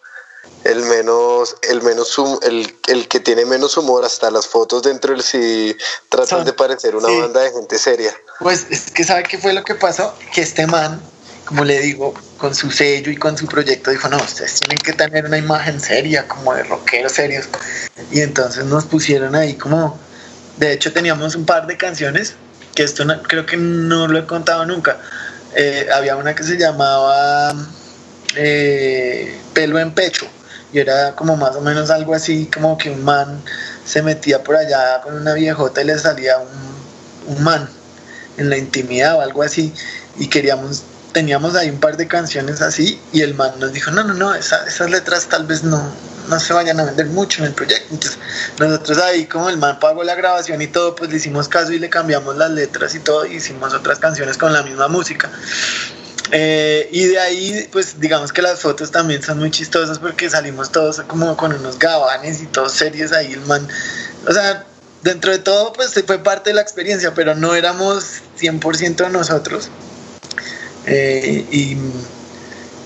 el 0.64 0.84
menos, 0.84 1.58
el 1.64 1.82
menos, 1.82 2.18
el, 2.44 2.78
el 2.88 3.08
que 3.08 3.20
tiene 3.20 3.46
menos 3.46 3.78
humor, 3.78 4.06
hasta 4.06 4.32
las 4.32 4.48
fotos 4.48 4.84
dentro 4.84 5.14
del 5.14 5.24
CD 5.24 5.76
tratan 6.10 6.46
de 6.46 6.54
parecer 6.54 6.96
una 6.96 7.10
banda 7.10 7.42
de 7.42 7.52
gente 7.52 7.80
seria. 7.80 8.16
Pues 8.40 8.68
es 8.70 8.92
que 8.92 9.04
sabe 9.04 9.24
qué 9.24 9.38
fue 9.38 9.54
lo 9.54 9.64
que 9.64 9.76
pasó, 9.76 10.14
que 10.34 10.42
este 10.42 10.68
man 10.68 11.02
como 11.50 11.66
le 11.66 11.80
digo, 11.80 12.14
con 12.38 12.54
su 12.54 12.70
sello 12.70 13.12
y 13.12 13.18
con 13.18 13.36
su 13.36 13.48
proyecto, 13.48 13.90
dijo, 13.90 14.08
no, 14.08 14.18
ustedes 14.18 14.60
tienen 14.60 14.78
que 14.78 14.94
tener 14.94 15.26
una 15.26 15.40
imagen 15.40 15.80
seria, 15.80 16.28
como 16.28 16.54
de 16.54 16.62
rockeros 16.62 17.14
serios. 17.14 17.50
Y 18.12 18.22
entonces 18.22 18.66
nos 18.66 18.86
pusieron 18.86 19.34
ahí 19.34 19.56
como, 19.56 19.98
de 20.58 20.74
hecho 20.74 20.94
teníamos 20.94 21.34
un 21.34 21.48
par 21.48 21.66
de 21.66 21.76
canciones, 21.76 22.36
que 22.76 22.84
esto 22.84 23.04
creo 23.24 23.48
que 23.48 23.58
no 23.58 24.08
lo 24.08 24.20
he 24.20 24.28
contado 24.28 24.64
nunca. 24.68 25.00
Eh, 25.56 25.88
había 25.92 26.18
una 26.18 26.36
que 26.36 26.44
se 26.44 26.56
llamaba 26.56 27.52
eh, 28.36 29.36
Pelo 29.56 29.80
en 29.80 29.92
Pecho, 29.96 30.28
y 30.72 30.78
era 30.78 31.16
como 31.16 31.36
más 31.36 31.56
o 31.56 31.62
menos 31.62 31.90
algo 31.90 32.14
así, 32.14 32.48
como 32.54 32.78
que 32.78 32.92
un 32.92 33.04
man 33.04 33.42
se 33.86 34.04
metía 34.04 34.44
por 34.44 34.56
allá 34.56 35.02
con 35.02 35.16
una 35.16 35.34
viejota 35.34 35.82
y 35.82 35.86
le 35.86 35.98
salía 35.98 36.38
un, 36.38 37.36
un 37.36 37.44
man 37.44 37.68
en 38.38 38.52
la 38.52 38.58
intimidad 38.60 39.16
o 39.16 39.22
algo 39.22 39.42
así 39.42 39.74
y 40.20 40.28
queríamos 40.28 40.84
teníamos 41.12 41.56
ahí 41.56 41.70
un 41.70 41.80
par 41.80 41.98
de 41.98 42.08
canciones 42.08 42.62
así 42.62 43.00
y 43.12 43.22
el 43.22 43.36
man 43.36 43.54
nos 43.60 43.74
dijo, 43.74 43.92
no, 43.92 44.04
no, 44.04 44.14
no, 44.14 44.34
esas 44.36 44.90
letras 44.90 45.28
tal 45.28 45.46
vez 45.46 45.64
no, 45.64 45.92
no 46.30 46.40
se 46.40 46.54
vayan 46.54 46.80
a 46.80 46.86
vender 46.86 47.08
mucho 47.08 47.42
en 47.42 47.48
el 47.48 47.54
proyecto. 47.54 47.88
Entonces 47.92 48.20
nosotros 48.60 48.98
ahí 49.00 49.26
como 49.26 49.50
el 49.50 49.58
man 49.58 49.80
pagó 49.80 50.04
la 50.04 50.16
grabación 50.16 50.62
y 50.62 50.68
todo, 50.68 50.96
pues 50.96 51.10
le 51.10 51.18
hicimos 51.18 51.48
caso 51.48 51.72
y 51.72 51.80
le 51.80 51.90
cambiamos 51.90 52.38
las 52.38 52.52
letras 52.52 52.96
y 52.96 53.00
todo, 53.00 53.26
y 53.26 53.36
hicimos 53.36 53.74
otras 53.74 54.00
canciones 54.00 54.38
con 54.38 54.54
la 54.54 54.64
misma 54.64 54.88
música. 54.88 55.30
Eh, 56.32 56.88
y 56.92 57.06
de 57.06 57.20
ahí, 57.20 57.68
pues 57.72 58.00
digamos 58.00 58.32
que 58.32 58.44
las 58.44 58.60
fotos 58.60 58.92
también 58.92 59.24
son 59.24 59.40
muy 59.40 59.50
chistosas 59.50 59.98
porque 59.98 60.30
salimos 60.30 60.72
todos 60.72 61.02
como 61.08 61.36
con 61.36 61.54
unos 61.54 61.80
gabanes 61.80 62.42
y 62.44 62.46
todos 62.46 62.74
serios 62.74 63.12
ahí, 63.14 63.34
el 63.34 63.42
man, 63.42 63.68
o 64.28 64.32
sea, 64.32 64.64
dentro 65.02 65.32
de 65.32 65.40
todo, 65.40 65.74
pues 65.74 65.92
fue 66.06 66.20
parte 66.20 66.52
de 66.52 66.54
la 66.54 66.62
experiencia, 66.62 67.16
pero 67.16 67.34
no 67.34 67.56
éramos 67.56 68.22
100% 68.40 69.10
nosotros. 69.10 69.70
Eh, 70.90 71.46
y, 71.52 71.78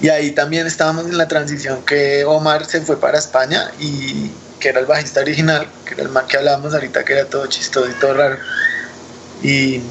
y, 0.01 0.09
ahí 0.09 0.31
también 0.31 0.67
estábamos 0.67 1.05
en 1.05 1.17
la 1.17 1.27
transición 1.27 1.83
que 1.85 2.25
Omar 2.25 2.65
se 2.65 2.81
fue 2.81 2.99
para 2.99 3.17
España 3.17 3.71
y 3.79 4.29
que 4.59 4.69
era 4.69 4.81
el 4.81 4.85
bajista 4.85 5.21
original, 5.21 5.67
que 5.85 5.93
era 5.93 6.03
el 6.03 6.09
man 6.09 6.25
que 6.27 6.37
hablábamos 6.37 6.73
ahorita, 6.73 7.05
que 7.05 7.13
era 7.13 7.25
todo 7.25 7.47
chistoso 7.47 7.89
y 7.89 7.93
todo 7.93 8.13
raro. 8.13 8.37
Y, 9.41 9.81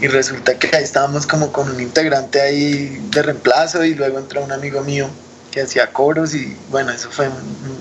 y 0.00 0.08
resulta 0.08 0.58
que 0.58 0.76
ahí 0.76 0.84
estábamos 0.84 1.26
como 1.26 1.52
con 1.52 1.70
un 1.70 1.80
integrante 1.80 2.40
ahí 2.40 3.04
de 3.10 3.22
reemplazo 3.22 3.84
y 3.84 3.94
luego 3.94 4.18
entró 4.18 4.42
un 4.42 4.52
amigo 4.52 4.82
mío 4.82 5.08
que 5.50 5.62
hacía 5.62 5.92
coros 5.92 6.34
y 6.34 6.56
bueno, 6.70 6.90
eso 6.92 7.10
fue 7.10 7.28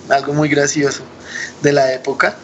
algo 0.10 0.34
muy 0.34 0.50
gracioso 0.50 1.04
de 1.62 1.74
la 1.74 1.94
época. 1.94 2.36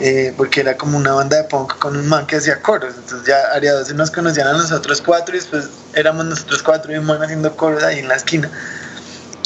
Eh, 0.00 0.34
porque 0.36 0.60
era 0.60 0.76
como 0.76 0.98
una 0.98 1.12
banda 1.12 1.36
de 1.36 1.44
punk 1.44 1.78
con 1.78 1.96
un 1.96 2.08
man 2.08 2.26
que 2.26 2.36
hacía 2.36 2.60
coros. 2.60 2.94
Entonces 2.96 3.28
ya 3.28 3.36
Aria 3.54 3.74
12 3.74 3.94
nos 3.94 4.10
conocían 4.10 4.48
a 4.48 4.52
nosotros 4.52 5.00
cuatro 5.00 5.36
y 5.36 5.38
después 5.38 5.68
éramos 5.94 6.24
nosotros 6.26 6.62
cuatro 6.64 6.92
y 6.92 6.96
un 6.96 7.06
man 7.06 7.22
haciendo 7.22 7.56
coros 7.56 7.82
ahí 7.84 8.00
en 8.00 8.08
la 8.08 8.16
esquina. 8.16 8.50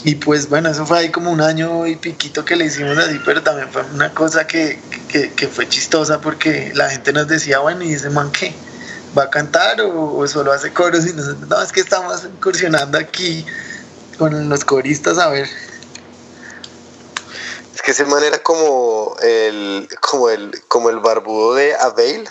Y 0.04 0.14
pues 0.14 0.48
bueno, 0.48 0.70
eso 0.70 0.86
fue 0.86 1.00
ahí 1.00 1.10
como 1.10 1.30
un 1.30 1.42
año 1.42 1.86
y 1.86 1.96
piquito 1.96 2.44
que 2.44 2.56
le 2.56 2.66
hicimos 2.66 2.96
así, 2.96 3.20
pero 3.24 3.42
también 3.42 3.68
fue 3.70 3.82
una 3.92 4.14
cosa 4.14 4.46
que, 4.46 4.80
que, 5.08 5.32
que 5.32 5.48
fue 5.48 5.68
chistosa 5.68 6.20
porque 6.20 6.72
la 6.74 6.88
gente 6.88 7.12
nos 7.12 7.26
decía, 7.28 7.58
bueno, 7.58 7.82
¿y 7.82 7.92
ese 7.92 8.08
man 8.08 8.30
qué? 8.30 8.54
¿Va 9.16 9.24
a 9.24 9.30
cantar 9.30 9.80
o, 9.82 10.16
o 10.16 10.26
solo 10.26 10.52
hace 10.52 10.72
coros? 10.72 11.04
Y 11.04 11.12
nosotros, 11.12 11.48
no, 11.48 11.60
es 11.60 11.72
que 11.72 11.80
estamos 11.80 12.24
incursionando 12.24 12.96
aquí 12.96 13.44
con 14.16 14.48
los 14.48 14.64
coristas 14.64 15.18
a 15.18 15.28
ver 15.28 15.48
que 17.88 17.92
ese 17.92 18.04
man 18.04 18.22
era 18.22 18.42
como 18.42 19.16
el, 19.22 19.88
como 20.02 20.28
el, 20.28 20.62
como 20.68 20.90
el 20.90 20.98
barbudo 20.98 21.54
de 21.54 21.74
Avail. 21.74 22.28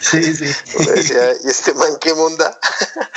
Sí, 0.00 0.34
sí. 0.34 0.46
Decía, 0.96 1.34
¿y 1.44 1.48
este 1.48 1.72
man 1.74 1.90
qué 2.00 2.12
monda? 2.14 2.58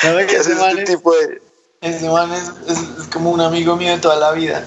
No, 0.04 0.16
¿Qué 0.28 0.38
ese, 0.38 0.54
man 0.54 0.78
este 0.78 0.84
es, 0.84 0.90
tipo 0.90 1.16
de... 1.16 1.42
ese 1.82 2.08
man 2.08 2.32
es, 2.32 2.52
es, 2.68 3.08
como 3.12 3.32
un 3.32 3.42
amigo 3.42 3.76
mío 3.76 3.94
de 3.94 4.00
toda 4.00 4.18
la 4.18 4.34
vida. 4.34 4.64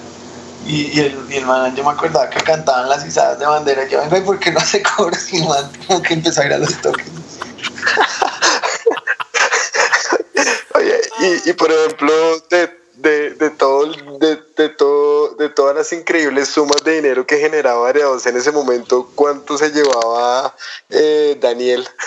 Y, 0.67 0.87
y, 0.87 0.99
el, 0.99 1.25
y 1.29 1.37
el 1.37 1.45
man, 1.45 1.73
yo 1.73 1.85
me 1.85 1.91
acordaba 1.91 2.29
que 2.29 2.43
cantaban 2.43 2.89
las 2.89 3.05
izadas 3.05 3.39
de 3.39 3.45
bandera. 3.45 3.87
Yo, 3.87 4.01
vengo, 4.01 4.17
¿y 4.17 4.21
por 4.21 4.39
qué 4.39 4.51
no 4.51 4.59
hace 4.59 4.83
coros? 4.83 5.31
Y 5.31 5.37
el 5.37 5.47
man 5.47 5.71
como 5.87 6.01
que 6.01 6.15
empezó 6.15 6.41
a 6.41 6.47
ir 6.47 6.53
a 6.53 6.57
los 6.57 6.81
toques. 6.81 7.07
Oye, 10.75 10.99
y, 11.19 11.49
y 11.49 11.53
por 11.53 11.71
ejemplo, 11.71 12.11
de 12.49 12.77
de, 13.01 13.31
de, 13.31 13.49
todo, 13.49 13.91
de, 14.19 14.39
de, 14.57 14.69
todo, 14.69 15.35
de 15.35 15.49
todas 15.49 15.75
las 15.75 15.93
increíbles 15.93 16.49
sumas 16.49 16.83
de 16.83 16.95
dinero 16.95 17.25
que 17.25 17.37
generaba 17.37 17.87
Areados 17.87 18.25
en 18.25 18.35
ese 18.35 18.51
momento, 18.51 19.09
¿cuánto 19.15 19.57
se 19.57 19.71
llevaba 19.71 20.55
eh, 20.89 21.37
Daniel? 21.39 21.87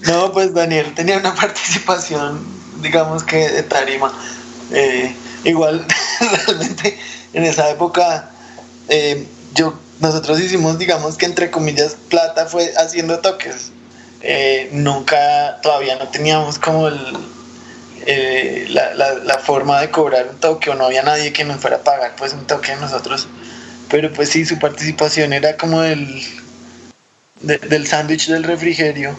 No, 0.00 0.32
pues 0.32 0.52
Daniel 0.52 0.92
tenía 0.94 1.18
una 1.18 1.34
participación, 1.40 2.44
digamos 2.80 3.24
que 3.24 3.48
de 3.48 3.62
tarima. 3.62 4.12
Eh, 4.70 5.14
igual, 5.44 5.86
realmente, 6.46 6.98
en 7.32 7.44
esa 7.44 7.70
época, 7.70 8.30
eh, 8.88 9.26
yo, 9.54 9.74
nosotros 10.00 10.40
hicimos, 10.40 10.78
digamos 10.78 11.16
que 11.16 11.26
entre 11.26 11.50
comillas, 11.50 11.96
plata 12.10 12.46
fue 12.46 12.72
haciendo 12.76 13.20
toques. 13.20 13.72
nunca, 14.72 15.60
todavía 15.62 15.96
no 15.96 16.08
teníamos 16.08 16.58
como 16.58 16.88
el 16.88 16.98
eh, 18.06 18.66
la, 18.70 18.94
la, 18.94 19.38
forma 19.38 19.80
de 19.80 19.90
cobrar 19.90 20.28
un 20.28 20.40
toque 20.40 20.70
o 20.70 20.74
no 20.74 20.86
había 20.86 21.02
nadie 21.02 21.32
que 21.32 21.44
nos 21.44 21.60
fuera 21.60 21.76
a 21.76 21.84
pagar 21.84 22.14
pues 22.16 22.32
un 22.32 22.46
toque 22.46 22.72
a 22.72 22.76
nosotros. 22.76 23.28
Pero 23.90 24.12
pues 24.12 24.30
sí, 24.30 24.44
su 24.44 24.58
participación 24.58 25.32
era 25.32 25.56
como 25.56 25.80
del, 25.80 26.22
del 27.40 27.86
sándwich 27.86 28.28
del 28.28 28.44
refrigerio. 28.44 29.16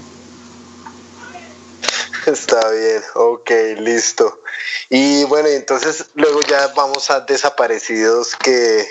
Está 2.26 2.70
bien, 2.72 3.04
ok, 3.14 3.52
listo. 3.80 4.42
Y 4.90 5.24
bueno, 5.26 5.48
entonces 5.50 6.06
luego 6.16 6.42
ya 6.42 6.68
vamos 6.76 7.10
a 7.10 7.22
desaparecidos 7.22 8.36
que, 8.36 8.86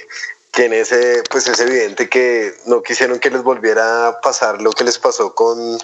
que 0.52 0.66
en 0.66 0.72
ese, 0.72 1.22
pues 1.30 1.48
es 1.48 1.58
evidente 1.60 2.08
que 2.08 2.54
no 2.66 2.82
quisieron 2.82 3.18
que 3.18 3.30
les 3.30 3.42
volviera 3.42 4.08
a 4.08 4.20
pasar 4.20 4.62
lo 4.62 4.70
que 4.72 4.84
les 4.84 4.98
pasó 4.98 5.34
con 5.34 5.78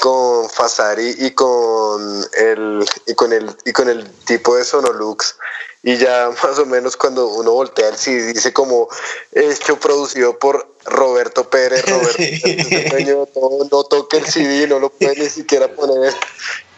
con 0.00 0.48
Fasari 0.50 1.14
y 1.18 1.30
con 1.32 2.24
el 2.38 2.84
y 3.06 3.14
con 3.14 3.32
el 3.32 3.56
y 3.64 3.72
con 3.72 3.88
el 3.88 4.08
tipo 4.24 4.56
de 4.56 4.64
Sonolux. 4.64 5.36
Y 5.82 5.96
ya 5.98 6.30
más 6.42 6.58
o 6.58 6.66
menos 6.66 6.96
cuando 6.96 7.28
uno 7.28 7.52
voltea 7.52 7.88
el 7.88 7.96
CD 7.96 8.32
dice 8.32 8.52
como 8.52 8.88
hecho 9.32 9.78
producido 9.78 10.38
por 10.38 10.68
Roberto 10.84 11.48
Pérez 11.48 11.84
Roberto 11.86 13.26
no, 13.70 13.84
toque 13.84 14.18
el 14.18 14.26
CD 14.26 14.66
no 14.66 14.78
lo 14.78 14.90
puede 14.90 15.16
ni 15.16 15.28
siquiera 15.28 15.68
poner 15.68 16.14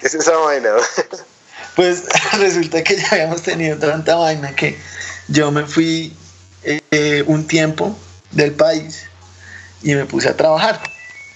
¿qué 0.00 0.07
es 0.07 0.14
esa 0.14 0.37
vaina? 0.37 0.70
pues 1.76 2.04
resulta 2.38 2.83
que 2.83 2.96
ya 2.96 3.09
habíamos 3.12 3.42
tenido 3.42 3.78
tanta 3.78 4.16
vaina 4.16 4.54
que 4.54 4.78
yo 5.28 5.50
me 5.50 5.66
fui 5.66 6.16
eh, 6.62 7.22
un 7.26 7.46
tiempo 7.46 7.96
del 8.31 8.52
país 8.52 9.04
y 9.83 9.94
me 9.94 10.07
puse 10.07 10.28
a 10.28 10.37
trabajar 10.37 10.81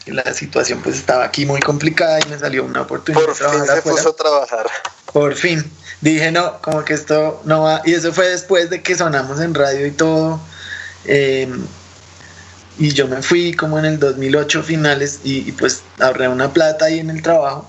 la 0.06 0.34
situación 0.34 0.80
pues 0.82 0.96
estaba 0.96 1.24
aquí 1.24 1.46
muy 1.46 1.60
complicada 1.60 2.18
y 2.20 2.28
me 2.28 2.38
salió 2.38 2.64
una 2.64 2.82
oportunidad 2.82 3.24
Por 3.24 3.34
fin 3.34 3.66
se 3.66 3.82
puso 3.82 4.08
a 4.10 4.16
trabajar. 4.16 4.66
Por 5.12 5.34
fin. 5.34 5.70
Dije, 6.00 6.32
no, 6.32 6.60
como 6.60 6.84
que 6.84 6.94
esto 6.94 7.40
no 7.44 7.62
va. 7.62 7.82
Y 7.84 7.94
eso 7.94 8.12
fue 8.12 8.28
después 8.28 8.70
de 8.70 8.82
que 8.82 8.96
sonamos 8.96 9.40
en 9.40 9.54
radio 9.54 9.86
y 9.86 9.92
todo. 9.92 10.40
Em, 11.04 11.64
y 12.78 12.90
yo 12.92 13.06
me 13.06 13.22
fui 13.22 13.52
como 13.52 13.78
en 13.78 13.84
el 13.84 13.98
2008 13.98 14.62
finales 14.62 15.20
y, 15.22 15.52
pues 15.52 15.82
ahorré 16.00 16.28
una 16.28 16.52
plata 16.52 16.86
ahí 16.86 16.98
en 16.98 17.10
el 17.10 17.22
trabajo. 17.22 17.68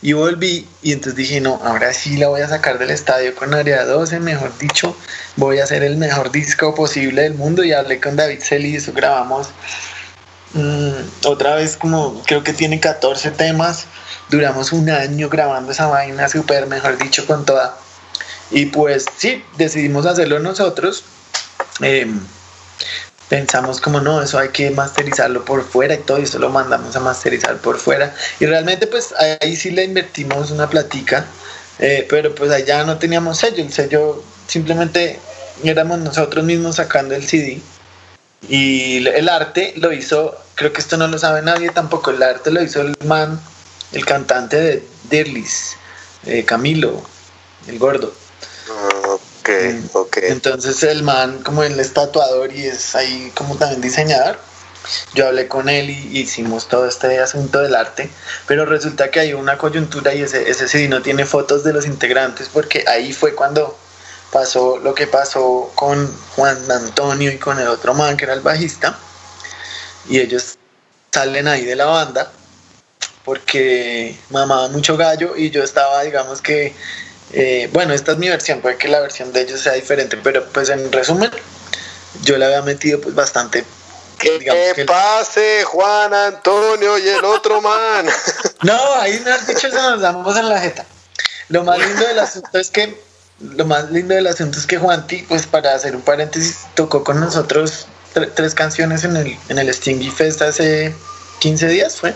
Y 0.00 0.12
volví 0.12 0.68
y 0.82 0.92
entonces 0.92 1.16
dije, 1.16 1.40
no, 1.40 1.60
ahora 1.64 1.92
sí 1.94 2.18
la 2.18 2.28
voy 2.28 2.42
a 2.42 2.48
sacar 2.48 2.78
del 2.78 2.90
estadio 2.90 3.34
con 3.34 3.54
Área 3.54 3.84
12, 3.86 4.20
mejor 4.20 4.56
dicho, 4.58 4.94
voy 5.36 5.60
a 5.60 5.64
hacer 5.64 5.82
el 5.82 5.96
mejor 5.96 6.30
disco 6.30 6.74
posible 6.74 7.22
del 7.22 7.34
mundo. 7.34 7.64
Y 7.64 7.72
hablé 7.72 8.00
con 8.00 8.14
David 8.14 8.40
Celi 8.40 8.70
y 8.70 8.76
eso 8.76 8.92
grabamos 8.92 9.48
Mm, 10.54 11.26
otra 11.26 11.56
vez 11.56 11.76
como 11.76 12.22
creo 12.24 12.44
que 12.44 12.52
tiene 12.52 12.80
14 12.80 13.32
temas. 13.32 13.86
Duramos 14.30 14.72
un 14.72 14.88
año 14.88 15.28
grabando 15.28 15.72
esa 15.72 15.88
vaina 15.88 16.28
súper, 16.28 16.66
mejor 16.66 16.96
dicho, 16.96 17.26
con 17.26 17.44
toda. 17.44 17.76
Y 18.50 18.66
pues 18.66 19.06
sí, 19.16 19.44
decidimos 19.56 20.06
hacerlo 20.06 20.38
nosotros. 20.38 21.04
Em, 21.80 22.20
pensamos 23.28 23.80
como 23.80 24.00
no, 24.00 24.22
eso 24.22 24.38
hay 24.38 24.50
que 24.50 24.70
masterizarlo 24.70 25.44
por 25.44 25.64
fuera 25.64 25.94
y 25.94 25.98
todo, 25.98 26.20
y 26.20 26.22
eso 26.22 26.38
lo 26.38 26.50
mandamos 26.50 26.94
a 26.94 27.00
masterizar 27.00 27.58
por 27.58 27.78
fuera. 27.78 28.14
Y 28.38 28.46
realmente 28.46 28.86
pues 28.86 29.12
ahí 29.40 29.56
sí 29.56 29.70
le 29.70 29.84
invertimos 29.84 30.50
una 30.52 30.68
platica, 30.70 31.26
eh, 31.80 32.06
pero 32.08 32.34
pues 32.34 32.52
allá 32.52 32.84
no 32.84 32.98
teníamos 32.98 33.38
sello, 33.38 33.62
el 33.64 33.72
sello 33.72 34.22
simplemente 34.46 35.18
éramos 35.64 35.98
nosotros 35.98 36.44
mismos 36.44 36.76
sacando 36.76 37.14
el 37.14 37.26
CD 37.26 37.60
y 38.48 39.06
el 39.06 39.28
arte 39.28 39.74
lo 39.76 39.92
hizo, 39.92 40.36
creo 40.54 40.72
que 40.72 40.80
esto 40.80 40.96
no 40.96 41.08
lo 41.08 41.18
sabe 41.18 41.42
nadie 41.42 41.70
tampoco, 41.70 42.10
el 42.10 42.22
arte 42.22 42.50
lo 42.50 42.62
hizo 42.62 42.80
el 42.80 42.96
man, 43.04 43.40
el 43.92 44.04
cantante 44.04 44.56
de 44.56 44.88
Dirlis, 45.10 45.76
eh, 46.26 46.44
Camilo, 46.44 47.02
el 47.66 47.78
gordo. 47.78 48.12
Ok, 49.06 49.48
mm, 49.48 49.86
ok. 49.92 50.16
Entonces 50.22 50.82
el 50.82 51.02
man 51.02 51.42
como 51.42 51.62
el 51.62 51.78
estatuador 51.78 52.52
y 52.52 52.64
es 52.64 52.94
ahí 52.94 53.30
como 53.34 53.56
también 53.56 53.80
diseñador. 53.80 54.38
Yo 55.14 55.28
hablé 55.28 55.48
con 55.48 55.70
él 55.70 55.88
y 55.88 56.18
hicimos 56.18 56.68
todo 56.68 56.86
este 56.86 57.18
asunto 57.18 57.62
del 57.62 57.74
arte, 57.74 58.10
pero 58.46 58.66
resulta 58.66 59.10
que 59.10 59.20
hay 59.20 59.32
una 59.32 59.56
coyuntura 59.56 60.14
y 60.14 60.22
ese, 60.22 60.50
ese 60.50 60.68
CD 60.68 60.88
no 60.88 61.00
tiene 61.00 61.24
fotos 61.24 61.64
de 61.64 61.72
los 61.72 61.86
integrantes 61.86 62.50
porque 62.52 62.84
ahí 62.86 63.14
fue 63.14 63.34
cuando 63.34 63.78
pasó 64.34 64.78
lo 64.78 64.96
que 64.96 65.06
pasó 65.06 65.70
con 65.76 66.12
Juan 66.34 66.68
Antonio 66.68 67.30
y 67.30 67.38
con 67.38 67.60
el 67.60 67.68
otro 67.68 67.94
man 67.94 68.16
que 68.16 68.24
era 68.24 68.34
el 68.34 68.40
bajista 68.40 68.98
y 70.08 70.18
ellos 70.18 70.58
salen 71.12 71.46
ahí 71.46 71.64
de 71.64 71.76
la 71.76 71.84
banda 71.84 72.32
porque 73.24 74.18
mamaban 74.30 74.72
mucho 74.72 74.96
gallo 74.96 75.36
y 75.36 75.50
yo 75.50 75.62
estaba 75.62 76.02
digamos 76.02 76.42
que 76.42 76.74
eh, 77.32 77.70
bueno 77.72 77.94
esta 77.94 78.10
es 78.10 78.18
mi 78.18 78.28
versión 78.28 78.60
puede 78.60 78.76
que 78.76 78.88
la 78.88 78.98
versión 78.98 79.32
de 79.32 79.42
ellos 79.42 79.60
sea 79.60 79.74
diferente 79.74 80.16
pero 80.16 80.44
pues 80.46 80.68
en 80.68 80.90
resumen 80.90 81.30
yo 82.24 82.36
le 82.36 82.46
había 82.46 82.62
metido 82.62 83.00
pues 83.00 83.14
bastante 83.14 83.64
Que, 84.18 84.84
pase 84.84 85.62
Juan 85.64 86.12
Antonio 86.12 86.98
y 86.98 87.08
el 87.08 87.24
otro 87.24 87.60
man. 87.60 88.06
No, 88.62 88.94
ahí 88.94 89.20
no 89.22 89.30
has 89.30 89.46
dicho 89.46 89.66
eso, 89.66 89.90
nos 89.90 90.00
damos 90.00 90.34
en 90.38 90.48
la 90.48 90.58
jeta. 90.58 90.86
Lo 91.50 91.62
más 91.64 91.78
lindo 91.78 92.06
del 92.06 92.18
asunto 92.18 92.58
es 92.58 92.70
que 92.70 92.98
lo 93.40 93.64
más 93.66 93.90
lindo 93.90 94.14
del 94.14 94.26
asunto 94.26 94.58
es 94.58 94.66
que 94.66 94.78
Juanti, 94.78 95.24
pues 95.28 95.46
para 95.46 95.74
hacer 95.74 95.96
un 95.96 96.02
paréntesis, 96.02 96.58
tocó 96.74 97.04
con 97.04 97.20
nosotros 97.20 97.86
tres 98.34 98.54
canciones 98.54 99.04
en 99.04 99.16
el, 99.16 99.36
en 99.48 99.58
el 99.58 99.72
Stingy 99.72 100.10
Fest 100.10 100.40
hace 100.42 100.94
15 101.40 101.68
días, 101.68 101.96
¿fue? 101.96 102.14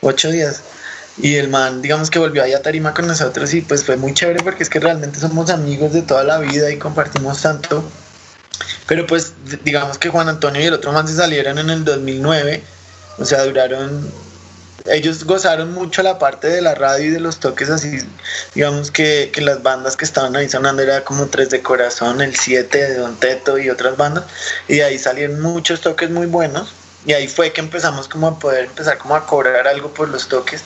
8 0.00 0.30
días. 0.30 0.62
Y 1.20 1.34
el 1.34 1.48
man, 1.48 1.82
digamos 1.82 2.10
que 2.10 2.20
volvió 2.20 2.44
ahí 2.44 2.52
a 2.52 2.62
Tarima 2.62 2.94
con 2.94 3.08
nosotros 3.08 3.52
y 3.52 3.62
pues 3.62 3.84
fue 3.84 3.96
muy 3.96 4.14
chévere 4.14 4.40
porque 4.44 4.62
es 4.62 4.70
que 4.70 4.78
realmente 4.78 5.18
somos 5.18 5.50
amigos 5.50 5.92
de 5.92 6.02
toda 6.02 6.22
la 6.22 6.38
vida 6.38 6.70
y 6.70 6.78
compartimos 6.78 7.42
tanto. 7.42 7.82
Pero 8.86 9.06
pues 9.06 9.32
digamos 9.64 9.98
que 9.98 10.08
Juan 10.08 10.28
Antonio 10.28 10.62
y 10.62 10.66
el 10.66 10.74
otro 10.74 10.92
man 10.92 11.08
se 11.08 11.16
salieron 11.16 11.58
en 11.58 11.70
el 11.70 11.84
2009, 11.84 12.62
o 13.18 13.24
sea, 13.24 13.42
duraron 13.44 14.08
ellos 14.90 15.24
gozaron 15.24 15.72
mucho 15.72 16.02
la 16.02 16.18
parte 16.18 16.48
de 16.48 16.60
la 16.60 16.74
radio 16.74 17.06
y 17.06 17.10
de 17.10 17.20
los 17.20 17.40
toques 17.40 17.70
así, 17.70 17.98
digamos 18.54 18.90
que, 18.90 19.30
que, 19.32 19.40
las 19.40 19.62
bandas 19.62 19.96
que 19.96 20.04
estaban 20.04 20.36
ahí 20.36 20.48
sonando 20.48 20.82
era 20.82 21.04
como 21.04 21.26
Tres 21.26 21.50
de 21.50 21.62
Corazón, 21.62 22.20
el 22.20 22.36
7 22.36 22.78
de 22.78 22.94
Don 22.96 23.16
Teto 23.16 23.58
y 23.58 23.70
otras 23.70 23.96
bandas, 23.96 24.24
y 24.66 24.76
de 24.76 24.84
ahí 24.84 24.98
salieron 24.98 25.40
muchos 25.40 25.80
toques 25.80 26.10
muy 26.10 26.26
buenos, 26.26 26.72
y 27.06 27.12
ahí 27.12 27.28
fue 27.28 27.52
que 27.52 27.60
empezamos 27.60 28.08
como 28.08 28.26
a 28.26 28.38
poder 28.38 28.66
empezar 28.66 28.98
como 28.98 29.14
a 29.14 29.26
cobrar 29.26 29.66
algo 29.68 29.92
por 29.94 30.08
los 30.08 30.28
toques, 30.28 30.62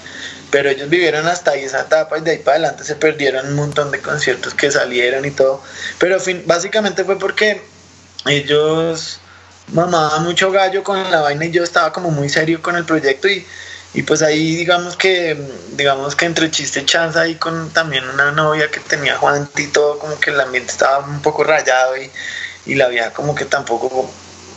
pero 0.51 0.71
ellos 0.71 0.89
vivieron 0.89 1.27
hasta 1.29 1.53
ahí 1.53 1.65
esa 1.65 1.83
etapa 1.83 2.19
y 2.19 2.21
de 2.23 2.33
ahí 2.33 2.39
para 2.39 2.57
adelante 2.57 2.85
se 2.85 2.95
perdieron 2.95 3.47
un 3.47 3.55
montón 3.55 3.91
de 3.91 4.01
conciertos 4.01 4.55
que 4.55 4.71
salieron 4.71 5.25
y 5.25 5.31
todo, 5.31 5.63
pero 5.99 6.19
fin, 6.21 6.43
básicamente 6.47 7.05
fue 7.05 7.19
porque 7.19 7.63
ellos 8.27 9.21
mamaban 9.69 10.23
mucho 10.25 10.51
gallo 10.51 10.83
con 10.83 11.11
la 11.11 11.21
vaina 11.21 11.47
y 11.47 11.51
yo 11.51 11.63
estaba 11.63 11.93
como 11.93 12.11
muy 12.11 12.29
serio 12.29 12.61
con 12.63 12.77
el 12.77 12.85
proyecto 12.85 13.29
y 13.29 13.47
y 13.95 14.03
pues 14.03 14.23
ahí 14.23 14.57
digamos 14.57 14.97
que 14.97 15.37
digamos 15.73 16.17
que 16.17 16.25
entre 16.25 16.51
chiste 16.51 16.81
y 16.81 16.85
chanza 16.87 17.27
y 17.29 17.35
con 17.37 17.71
también 17.71 18.09
una 18.09 18.33
novia 18.33 18.71
que 18.71 18.81
tenía 18.81 19.17
Juan 19.17 19.49
y 19.57 19.67
todo 19.69 19.99
como 19.99 20.19
que 20.19 20.31
el 20.31 20.41
ambiente 20.41 20.73
estaba 20.73 21.05
un 21.07 21.21
poco 21.21 21.45
rayado 21.45 21.97
y, 21.97 22.11
y 22.67 22.75
la 22.75 22.89
vieja 22.89 23.13
como 23.13 23.35
que 23.35 23.45
tampoco 23.45 24.11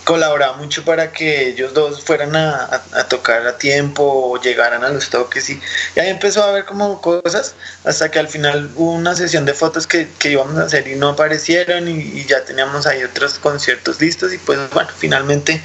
colaboraba 0.06 0.56
mucho 0.56 0.86
para 0.86 1.12
que 1.12 1.50
ellos 1.50 1.74
dos 1.74 2.02
fueran 2.02 2.36
a, 2.36 2.82
tocar 3.10 3.46
a 3.46 3.58
tiempo 3.58 4.04
o 4.04 4.40
llegaran 4.40 4.84
a 4.84 4.90
los 4.90 5.10
toques. 5.10 5.50
Y, 5.50 5.60
ahí 6.00 6.10
empezó 6.10 6.44
a 6.44 6.52
ver 6.52 6.64
como 6.66 7.02
cosas 7.02 7.56
hasta 7.84 8.10
que 8.10 8.20
al 8.20 8.30
final 8.30 8.72
hubo 8.76 8.94
una 8.94 9.16
sesión 9.16 9.46
de 9.46 9.54
fotos 9.54 9.88
que, 9.88 10.08
que 10.20 10.30
íbamos 10.30 10.58
a 10.58 10.64
hacer 10.64 10.88
y 10.88 10.96
no 10.96 11.10
aparecieron 11.10 11.90
y, 11.90 12.24
ya 12.26 12.46
teníamos 12.46 12.86
ahí 12.86 13.04
otros 13.04 13.40
conciertos 13.40 14.00
listos 14.00 14.32
y 14.32 14.38
pues 14.38 14.58
bueno 14.72 14.90
finalmente 14.98 15.62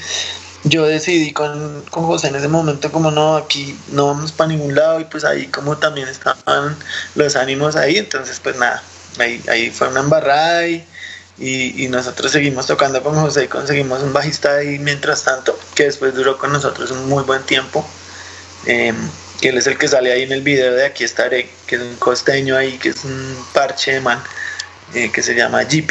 yo 0.65 0.85
decidí 0.85 1.33
con, 1.33 1.83
con, 1.91 2.05
José 2.05 2.29
en 2.29 2.37
ese 2.37 2.49
momento 2.49 2.93
como 2.93 3.11
no, 3.11 3.37
aquí 3.37 3.79
no 3.93 4.09
vamos 4.09 4.33
para 4.33 4.49
ningún 4.49 4.75
lado 4.75 5.01
y 5.01 5.05
pues 5.05 5.25
ahí 5.25 5.47
como 5.47 5.79
también 5.79 6.09
estaban 6.09 6.77
los 7.15 7.37
ánimos 7.37 7.77
ahí, 7.77 7.97
entonces 7.97 8.41
pues 8.41 8.57
nada, 8.57 8.83
ahí, 9.19 9.43
ahí 9.49 9.71
fue 9.71 9.89
una 9.89 10.01
embarrada 10.01 10.67
y, 10.67 10.85
y, 11.39 11.89
nosotros 11.89 12.33
seguimos 12.33 12.67
tocando 12.67 13.03
con 13.03 13.15
José 13.15 13.45
y 13.45 13.49
conseguimos 13.49 14.03
un 14.03 14.13
bajista 14.13 14.57
ahí 14.57 14.79
mientras 14.79 15.25
tanto, 15.25 15.59
que 15.75 15.85
después 15.85 16.15
duró 16.15 16.37
con 16.37 16.53
nosotros 16.53 16.91
un 16.91 17.09
muy 17.09 17.25
buen 17.25 17.43
tiempo. 17.45 17.87
Que 18.65 19.49
él 19.49 19.57
es 19.57 19.67
el 19.67 19.79
que 19.79 19.89
sale 19.89 20.13
ahí 20.13 20.23
en 20.23 20.33
el 20.33 20.43
video 20.43 20.75
de 20.75 20.85
Aquí 20.85 21.03
estaré, 21.03 21.49
que 21.67 21.77
es 21.77 21.81
un 21.81 21.97
costeño 21.97 22.57
ahí, 22.57 22.77
que 22.77 22.91
es 22.91 23.05
un 23.05 23.47
parche 23.55 23.95
de 23.95 24.01
man, 24.03 24.23
eh, 24.93 25.11
que 25.11 25.23
se 25.23 25.35
llama 25.35 25.63
Jeep. 25.63 25.91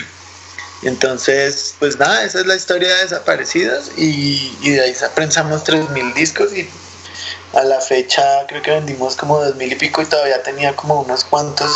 Entonces, 0.82 1.76
pues 1.80 1.98
nada, 1.98 2.24
esa 2.24 2.40
es 2.40 2.46
la 2.46 2.56
historia 2.56 2.96
de 2.96 3.04
Desaparecidos 3.04 3.92
y, 3.98 4.56
de 4.62 4.82
ahí 4.82 4.96
prensamos 5.14 5.66
3.000 5.66 6.14
discos 6.14 6.54
y 6.54 6.70
a 7.54 7.64
la 7.64 7.82
fecha 7.82 8.46
creo 8.48 8.62
que 8.62 8.72
vendimos 8.72 9.16
como 9.16 9.44
2.000 9.44 9.74
y 9.74 9.76
pico 9.76 10.02
y 10.02 10.06
todavía 10.06 10.42
tenía 10.42 10.76
como 10.76 11.02
unos 11.02 11.26
cuantos 11.26 11.72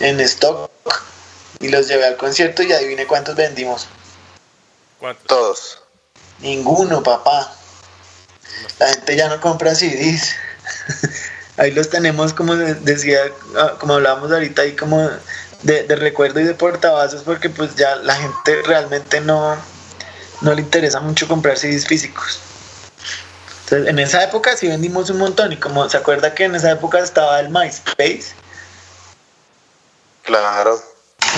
en 0.00 0.18
stock 0.20 0.70
y 1.60 1.68
los 1.68 1.86
llevé 1.86 2.06
al 2.06 2.16
concierto 2.16 2.62
y 2.64 2.72
adivine 2.72 3.06
cuántos 3.06 3.36
vendimos. 3.36 3.86
¿Cuántos? 4.98 5.26
Todos. 5.26 5.82
Ninguno, 6.40 7.02
papá. 7.02 7.54
La 8.80 8.88
gente 8.88 9.16
ya 9.16 9.28
no 9.28 9.40
compra 9.40 9.74
CDs. 9.74 10.34
ahí 11.56 11.70
los 11.70 11.88
tenemos 11.88 12.32
como 12.32 12.56
decía, 12.56 13.20
ah, 13.56 13.74
como 13.78 13.94
hablábamos 13.94 14.32
ahorita 14.32 14.62
ahí 14.62 14.74
como 14.74 15.08
de, 15.62 15.96
recuerdo 15.96 16.40
y 16.40 16.44
de 16.44 16.54
portavasos 16.54 17.22
porque 17.22 17.48
pues 17.48 17.74
ya 17.76 17.96
la 17.96 18.14
gente 18.14 18.62
realmente 18.62 19.20
no, 19.20 19.56
no 20.40 20.54
le 20.54 20.60
interesa 20.60 21.00
mucho 21.00 21.28
comprar 21.28 21.56
CDs 21.56 21.86
físicos. 21.86 22.40
Entonces, 23.64 23.88
en 23.88 23.98
esa 23.98 24.22
época 24.22 24.56
sí 24.56 24.68
vendimos 24.68 25.08
un 25.10 25.18
montón 25.18 25.52
y 25.52 25.56
como 25.56 25.88
se 25.88 25.96
acuerda 25.96 26.34
que 26.34 26.44
en 26.44 26.54
esa 26.54 26.72
época 26.72 26.98
estaba 26.98 27.40
el 27.40 27.48
MySpace. 27.48 28.34
Claro. 30.24 30.80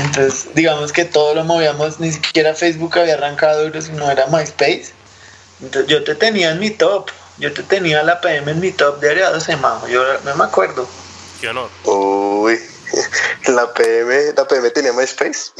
Entonces, 0.01 0.49
digamos 0.55 0.93
que 0.93 1.05
todo 1.05 1.35
lo 1.35 1.45
movíamos, 1.45 2.01
ni 2.01 2.11
siquiera 2.11 2.55
Facebook 2.55 2.99
había 2.99 3.15
arrancado 3.15 3.63
duro, 3.65 3.81
sino 3.81 4.11
era 4.11 4.27
MySpace. 4.27 4.87
Entonces, 5.61 5.89
yo 5.89 6.03
te 6.03 6.17
tenía 6.17 6.51
en 6.51 6.59
mi 6.59 6.71
top, 6.71 7.11
yo 7.39 7.53
te 7.53 7.63
tenía 7.63 8.03
la 8.03 8.21
PM 8.21 8.51
en 8.51 8.61
mi 8.61 8.73
top 8.73 8.99
de 9.01 9.11
área 9.11 9.31
12, 9.31 9.57
yo 9.89 10.03
no 10.25 10.35
me 10.35 10.45
acuerdo. 10.45 10.89
Qué 11.41 11.49
honor. 11.49 11.71
Uy. 11.85 12.59
La 13.49 13.73
PM, 13.73 14.33
la 14.37 14.47
PM 14.47 14.71
tenía 14.71 14.93
MySpace. 14.93 15.53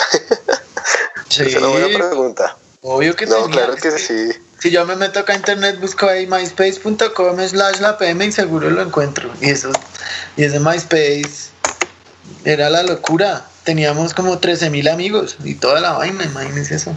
Sí. 1.29 1.43
Esa 1.43 1.45
es 1.45 1.57
una 1.57 1.69
buena 1.69 1.99
pregunta. 1.99 2.57
Obvio 2.83 3.17
que 3.17 3.27
No, 3.27 3.49
claro 3.49 3.77
que 3.77 3.91
sí. 3.93 4.31
Si 4.61 4.71
yo 4.71 4.87
me 4.87 4.95
meto 4.95 5.21
acá 5.21 5.33
a 5.33 5.37
internet, 5.37 5.81
busco 5.81 6.07
ahí 6.07 6.27
myspace.com 6.27 7.49
slash 7.49 7.81
la 7.81 7.99
PM 7.99 8.25
y 8.25 8.33
seguro 8.33 8.71
lo 8.71 8.83
encuentro. 8.83 9.31
Y 9.41 9.51
eso, 9.51 9.71
y 10.37 10.45
ese 10.45 10.61
MySpace 10.61 11.51
era 12.45 12.71
la 12.71 12.83
locura. 12.83 13.47
Teníamos 13.65 14.15
como 14.15 14.39
13 14.39 14.71
mil 14.71 14.89
amigos 14.89 15.37
y 15.43 15.55
toda 15.55 15.81
la 15.81 15.93
vaina, 15.93 16.25
imagínense 16.25 16.77
eso. 16.77 16.93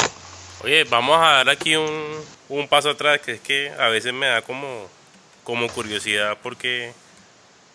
Oye, 0.63 0.83
vamos 0.85 1.17
a 1.21 1.29
dar 1.31 1.49
aquí 1.49 1.75
un, 1.75 2.15
un 2.49 2.67
paso 2.67 2.89
atrás, 2.89 3.19
que 3.21 3.33
es 3.33 3.41
que 3.41 3.71
a 3.79 3.87
veces 3.87 4.13
me 4.13 4.27
da 4.27 4.41
como, 4.41 4.87
como 5.43 5.67
curiosidad 5.69 6.37
porque 6.43 6.93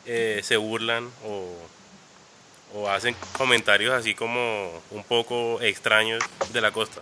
eh, 0.04 0.40
se 0.42 0.56
burlan 0.56 1.10
o 1.24 1.46
o 2.74 2.88
hacen 2.88 3.14
comentarios 3.36 3.92
así 3.92 4.14
como 4.14 4.82
un 4.90 5.04
poco 5.04 5.60
extraños 5.60 6.22
de 6.52 6.60
la 6.60 6.70
costa. 6.70 7.00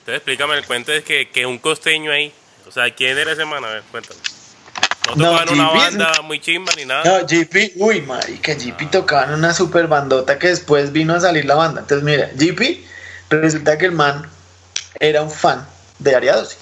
Entonces 0.00 0.16
explícame 0.16 0.56
el 0.56 0.64
cuento 0.64 0.92
es 0.92 1.04
que, 1.04 1.28
que 1.28 1.46
un 1.46 1.58
costeño 1.58 2.12
ahí, 2.12 2.32
o 2.66 2.72
sea, 2.72 2.94
¿quién 2.94 3.18
era 3.18 3.32
ese 3.32 3.44
man? 3.44 3.64
A 3.64 3.68
ver, 3.68 3.82
cuéntame. 3.90 4.20
No 5.08 5.14
tocaban 5.14 5.48
una 5.48 5.70
banda 5.70 6.12
muy 6.22 6.40
chimba 6.40 6.72
ni 6.76 6.84
nada. 6.84 7.04
No, 7.04 7.26
GP, 7.26 7.72
uy, 7.76 8.02
marica, 8.02 8.54
GP 8.54 8.82
ah. 8.82 8.90
tocaban 8.90 9.34
una 9.34 9.52
super 9.52 9.86
bandota 9.88 10.38
que 10.38 10.48
después 10.48 10.92
vino 10.92 11.14
a 11.14 11.20
salir 11.20 11.46
la 11.46 11.54
banda. 11.54 11.80
Entonces, 11.80 12.04
mira, 12.04 12.30
GP, 12.34 12.84
resulta 13.30 13.76
que 13.76 13.86
el 13.86 13.92
man 13.92 14.28
era 15.00 15.22
un 15.22 15.30
fan 15.30 15.66
de 15.98 16.14
Ariados. 16.14 16.58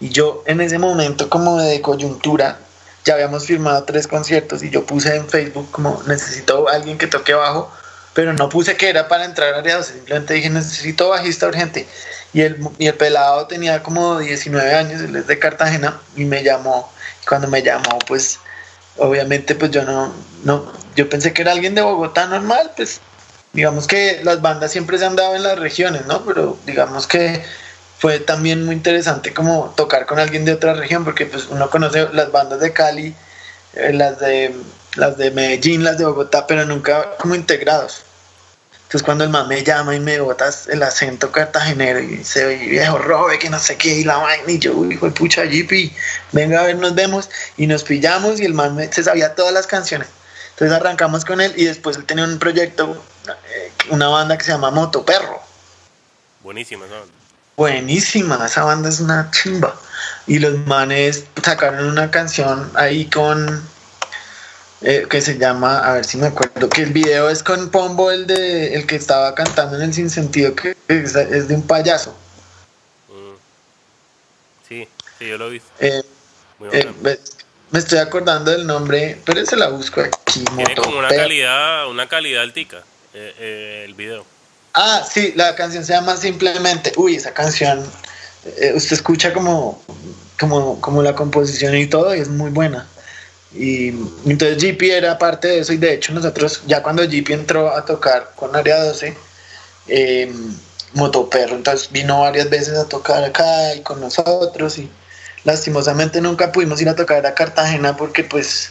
Y 0.00 0.10
yo 0.10 0.42
en 0.46 0.60
ese 0.60 0.78
momento 0.78 1.30
como 1.30 1.58
de 1.58 1.80
coyuntura 1.80 2.58
ya 3.06 3.14
habíamos 3.14 3.46
firmado 3.46 3.84
tres 3.84 4.08
conciertos 4.08 4.64
y 4.64 4.70
yo 4.70 4.84
puse 4.84 5.14
en 5.14 5.28
Facebook 5.28 5.70
como 5.70 6.02
necesito 6.08 6.68
alguien 6.68 6.98
que 6.98 7.06
toque 7.06 7.34
bajo, 7.34 7.72
pero 8.14 8.32
no 8.32 8.48
puse 8.48 8.76
que 8.76 8.90
era 8.90 9.06
para 9.06 9.24
entrar 9.24 9.54
a 9.54 9.82
simplemente 9.84 10.34
dije 10.34 10.50
necesito 10.50 11.08
bajista 11.10 11.46
urgente. 11.46 11.86
Y 12.32 12.40
el, 12.40 12.58
y 12.78 12.88
el 12.88 12.94
pelado 12.94 13.46
tenía 13.46 13.82
como 13.84 14.18
19 14.18 14.74
años, 14.74 15.00
él 15.00 15.14
es 15.14 15.28
de 15.28 15.38
Cartagena 15.38 16.00
y 16.16 16.24
me 16.24 16.42
llamó. 16.42 16.90
cuando 17.28 17.46
me 17.46 17.62
llamó, 17.62 17.98
pues 18.08 18.40
obviamente 18.96 19.54
pues 19.54 19.70
yo 19.70 19.84
no, 19.84 20.12
no, 20.42 20.72
yo 20.96 21.08
pensé 21.08 21.32
que 21.32 21.42
era 21.42 21.52
alguien 21.52 21.76
de 21.76 21.82
Bogotá 21.82 22.26
normal, 22.26 22.72
pues 22.76 23.00
digamos 23.52 23.86
que 23.86 24.20
las 24.24 24.42
bandas 24.42 24.72
siempre 24.72 24.98
se 24.98 25.06
han 25.06 25.14
dado 25.14 25.36
en 25.36 25.44
las 25.44 25.58
regiones, 25.60 26.06
¿no? 26.06 26.24
Pero 26.24 26.58
digamos 26.66 27.06
que 27.06 27.44
fue 27.98 28.18
también 28.20 28.64
muy 28.64 28.74
interesante 28.74 29.32
como 29.32 29.72
tocar 29.76 30.06
con 30.06 30.18
alguien 30.18 30.44
de 30.44 30.52
otra 30.52 30.74
región, 30.74 31.04
porque 31.04 31.26
pues 31.26 31.46
uno 31.48 31.70
conoce 31.70 32.08
las 32.12 32.30
bandas 32.30 32.60
de 32.60 32.72
Cali, 32.72 33.14
eh, 33.74 33.92
las 33.92 34.18
de 34.18 34.54
las 34.96 35.16
de 35.18 35.30
Medellín, 35.30 35.84
las 35.84 35.98
de 35.98 36.04
Bogotá, 36.04 36.46
pero 36.46 36.64
nunca 36.64 37.16
como 37.18 37.34
integrados. 37.34 38.02
Entonces 38.86 39.02
cuando 39.02 39.24
el 39.24 39.30
man 39.30 39.48
me 39.48 39.64
llama 39.64 39.96
y 39.96 40.00
me 40.00 40.20
botas 40.20 40.68
el 40.68 40.82
acento 40.82 41.32
cartagenero 41.32 41.98
y 41.98 42.22
se 42.22 42.44
ve 42.44 42.56
viejo 42.56 42.98
robe, 42.98 43.38
que 43.38 43.50
no 43.50 43.58
sé 43.58 43.76
qué, 43.76 43.96
y 43.96 44.04
la 44.04 44.16
vaina, 44.18 44.50
y 44.50 44.58
yo, 44.58 44.84
hijo 44.90 45.06
de 45.06 45.12
pucha, 45.12 45.44
Jeepy, 45.44 45.92
venga 46.32 46.60
a 46.60 46.66
ver, 46.66 46.76
nos 46.76 46.94
vemos, 46.94 47.28
y 47.56 47.66
nos 47.66 47.82
pillamos, 47.82 48.40
y 48.40 48.44
el 48.44 48.54
man 48.54 48.88
se 48.92 49.02
sabía 49.02 49.34
todas 49.34 49.52
las 49.52 49.66
canciones. 49.66 50.08
Entonces 50.50 50.76
arrancamos 50.76 51.24
con 51.24 51.40
él, 51.40 51.52
y 51.56 51.64
después 51.64 51.96
él 51.96 52.04
tenía 52.04 52.24
un 52.24 52.38
proyecto, 52.38 53.02
eh, 53.28 53.72
una 53.90 54.06
banda 54.08 54.38
que 54.38 54.44
se 54.44 54.52
llama 54.52 54.70
Moto 54.70 55.04
Perro. 55.04 55.40
Buenísima, 56.44 56.86
¿no? 56.86 57.25
Buenísima, 57.56 58.44
esa 58.44 58.64
banda 58.64 58.88
es 58.88 59.00
una 59.00 59.30
chimba. 59.30 59.74
Y 60.26 60.38
los 60.38 60.58
manes 60.66 61.24
sacaron 61.42 61.86
una 61.86 62.10
canción 62.10 62.70
ahí 62.74 63.06
con 63.06 63.66
eh, 64.82 65.06
que 65.08 65.20
se 65.22 65.38
llama, 65.38 65.78
a 65.78 65.94
ver 65.94 66.04
si 66.04 66.18
me 66.18 66.26
acuerdo, 66.26 66.68
que 66.68 66.82
el 66.82 66.92
video 66.92 67.30
es 67.30 67.42
con 67.42 67.70
Pombo, 67.70 68.10
el 68.10 68.26
de 68.26 68.74
el 68.74 68.86
que 68.86 68.96
estaba 68.96 69.34
cantando 69.34 69.76
en 69.76 69.82
el 69.82 69.94
sinsentido, 69.94 70.54
que 70.54 70.76
es, 70.88 71.14
de 71.14 71.54
un 71.54 71.66
payaso. 71.66 72.16
Sí, 74.68 74.86
sí, 75.18 75.28
yo 75.28 75.38
lo 75.38 75.48
vi. 75.48 75.62
Eh, 75.80 76.02
eh, 76.72 76.92
me, 77.70 77.78
estoy 77.78 77.98
acordando 77.98 78.50
del 78.50 78.66
nombre, 78.66 79.20
pero 79.24 79.44
se 79.46 79.56
la 79.56 79.68
busco 79.68 80.02
aquí. 80.02 80.44
Tiene 80.44 80.74
como 80.74 80.98
una 80.98 81.08
calidad, 81.08 81.88
una 81.88 82.08
calidad 82.08 82.42
altica 82.42 82.82
eh, 83.14 83.84
el 83.86 83.94
video. 83.94 84.26
Ah, 84.78 85.02
sí, 85.10 85.32
la 85.34 85.54
canción 85.54 85.84
se 85.84 85.94
llama 85.94 86.16
Simplemente. 86.18 86.92
Uy, 86.96 87.16
esa 87.16 87.32
canción, 87.32 87.82
usted 88.74 88.92
escucha 88.92 89.32
como, 89.32 89.82
como, 90.38 90.78
como 90.82 91.02
la 91.02 91.14
composición 91.14 91.74
y 91.76 91.86
todo, 91.86 92.14
y 92.14 92.20
es 92.20 92.28
muy 92.28 92.50
buena. 92.50 92.86
Y 93.54 93.88
entonces 94.26 94.62
GP 94.62 94.82
era 94.82 95.18
parte 95.18 95.48
de 95.48 95.60
eso 95.60 95.72
y 95.72 95.78
de 95.78 95.94
hecho 95.94 96.12
nosotros 96.12 96.62
ya 96.66 96.82
cuando 96.82 97.02
GP 97.04 97.30
entró 97.30 97.74
a 97.74 97.84
tocar 97.86 98.32
con 98.36 98.54
Área 98.54 98.84
12, 98.84 99.16
eh, 99.88 100.32
Motoperro 100.92 101.56
entonces 101.56 101.90
vino 101.90 102.20
varias 102.20 102.50
veces 102.50 102.76
a 102.76 102.86
tocar 102.86 103.24
acá 103.24 103.74
y 103.74 103.80
con 103.80 104.00
nosotros 104.00 104.78
y 104.78 104.90
lastimosamente 105.44 106.20
nunca 106.20 106.52
pudimos 106.52 106.80
ir 106.82 106.88
a 106.88 106.96
tocar 106.96 107.24
a 107.24 107.34
Cartagena 107.34 107.96
porque 107.96 108.24
pues 108.24 108.70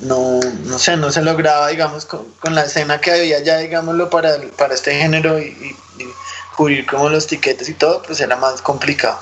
no, 0.00 0.40
no 0.64 0.78
sé, 0.78 0.96
no 0.96 1.10
se 1.12 1.22
lograba 1.22 1.68
digamos 1.68 2.06
con, 2.06 2.54
la 2.54 2.64
escena 2.64 3.00
que 3.00 3.10
había 3.12 3.40
ya 3.40 3.58
digámoslo 3.58 4.10
para, 4.10 4.38
para 4.56 4.74
este 4.74 4.94
género 4.94 5.38
y, 5.38 5.76
y, 5.98 6.14
cubrir 6.56 6.86
como 6.86 7.08
los 7.08 7.26
tiquetes 7.26 7.68
y 7.68 7.74
todo 7.74 8.02
pues 8.02 8.20
era 8.20 8.36
más 8.36 8.60
complicado. 8.60 9.18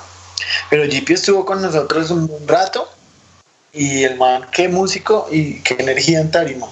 Pero 0.69 0.83
GP 0.83 1.11
estuvo 1.11 1.45
con 1.45 1.61
nosotros 1.61 2.11
un 2.11 2.27
buen 2.27 2.47
rato 2.47 2.89
y 3.71 4.03
el 4.03 4.17
man, 4.17 4.47
qué 4.51 4.67
músico 4.67 5.27
y 5.31 5.61
qué 5.61 5.75
energía 5.79 6.19
en 6.19 6.31
tarima. 6.31 6.67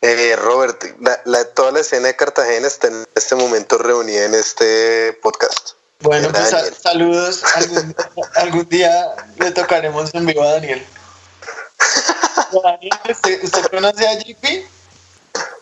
Eh, 0.00 0.36
Robert, 0.36 0.84
la, 1.24 1.44
toda 1.54 1.72
la 1.72 1.80
escena 1.80 2.08
de 2.08 2.16
Cartagena 2.16 2.66
está 2.66 2.88
en 2.88 3.06
este 3.14 3.34
momento 3.36 3.78
reunida 3.78 4.26
en 4.26 4.34
este 4.34 5.14
podcast. 5.22 5.70
Bueno, 6.00 6.28
pues 6.30 6.54
saludos. 6.82 7.42
Algún, 8.34 8.68
día 8.68 9.14
le 9.38 9.50
tocaremos 9.52 10.14
en 10.14 10.26
vivo 10.26 10.42
a 10.42 10.52
Daniel. 10.52 10.84
¿Usted, 13.10 13.66
conoce 13.70 14.06
a 14.06 14.18
JP? 14.18 14.44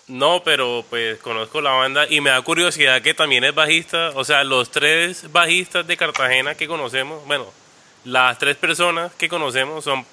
No, 0.09 0.43
pero 0.45 0.85
pues 0.91 1.19
conozco 1.21 1.61
la 1.61 1.71
banda 1.71 2.07
y 2.09 2.21
me 2.21 2.31
da 2.31 2.43
curiosidad 2.43 3.01
que 3.03 3.15
también 3.15 3.45
es 3.45 3.55
bajista. 3.55 4.11
O 4.15 4.25
sea, 4.25 4.45
los 4.45 4.71
tres 4.71 5.31
bajistas 5.33 5.87
de 5.87 5.97
Cartagena 5.97 6.55
que 6.55 6.67
conocemos, 6.67 7.25
bueno, 7.27 7.47
las 8.05 8.39
tres 8.39 8.57
personas 8.57 9.13
que 9.15 9.29
conocemos 9.29 9.85
son. 9.85 10.05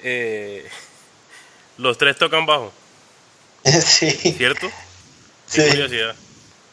Eh, 0.00 0.68
los 1.78 1.96
tres 1.98 2.16
tocan 2.16 2.46
bajo. 2.46 2.72
Sí. 3.64 4.10
¿Cierto? 4.10 4.70
sí. 5.46 5.62
curiosidad. 5.68 6.14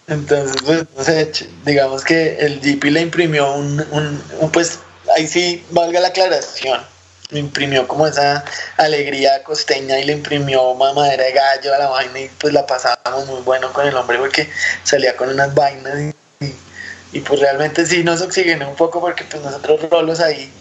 Entonces, 0.07 0.55
pues, 0.63 1.45
digamos 1.65 2.03
que 2.03 2.37
el 2.37 2.59
GP 2.59 2.83
le 2.91 3.01
imprimió 3.01 3.53
un, 3.53 3.83
un, 3.91 4.51
pues, 4.51 4.79
ahí 5.15 5.27
sí, 5.27 5.63
valga 5.71 5.99
la 5.99 6.09
aclaración, 6.09 6.79
le 7.30 7.39
imprimió 7.39 7.88
como 7.88 8.07
esa 8.07 8.43
alegría 8.78 9.43
costeña 9.43 9.99
y 9.99 10.05
le 10.05 10.13
imprimió 10.13 10.73
mamadera 10.76 11.23
de 11.23 11.32
gallo 11.32 11.73
a 11.73 11.78
la 11.80 11.89
vaina 11.89 12.19
y 12.19 12.30
pues 12.30 12.53
la 12.53 12.65
pasábamos 12.65 13.26
muy 13.28 13.41
bueno 13.41 13.73
con 13.73 13.88
el 13.88 13.95
hombre 13.95 14.17
porque 14.19 14.49
salía 14.84 15.15
con 15.15 15.30
unas 15.30 15.53
vainas 15.55 15.99
y 15.99 16.15
y 17.15 17.21
pues 17.21 17.39
realmente 17.39 17.86
sí 17.86 18.03
nos 18.03 18.21
oxigenó 18.21 18.67
un 18.67 18.76
poco 18.76 18.99
porque 18.99 19.23
pues 19.23 19.41
nosotros 19.41 19.89
rolos 19.89 20.19
ahí 20.19 20.51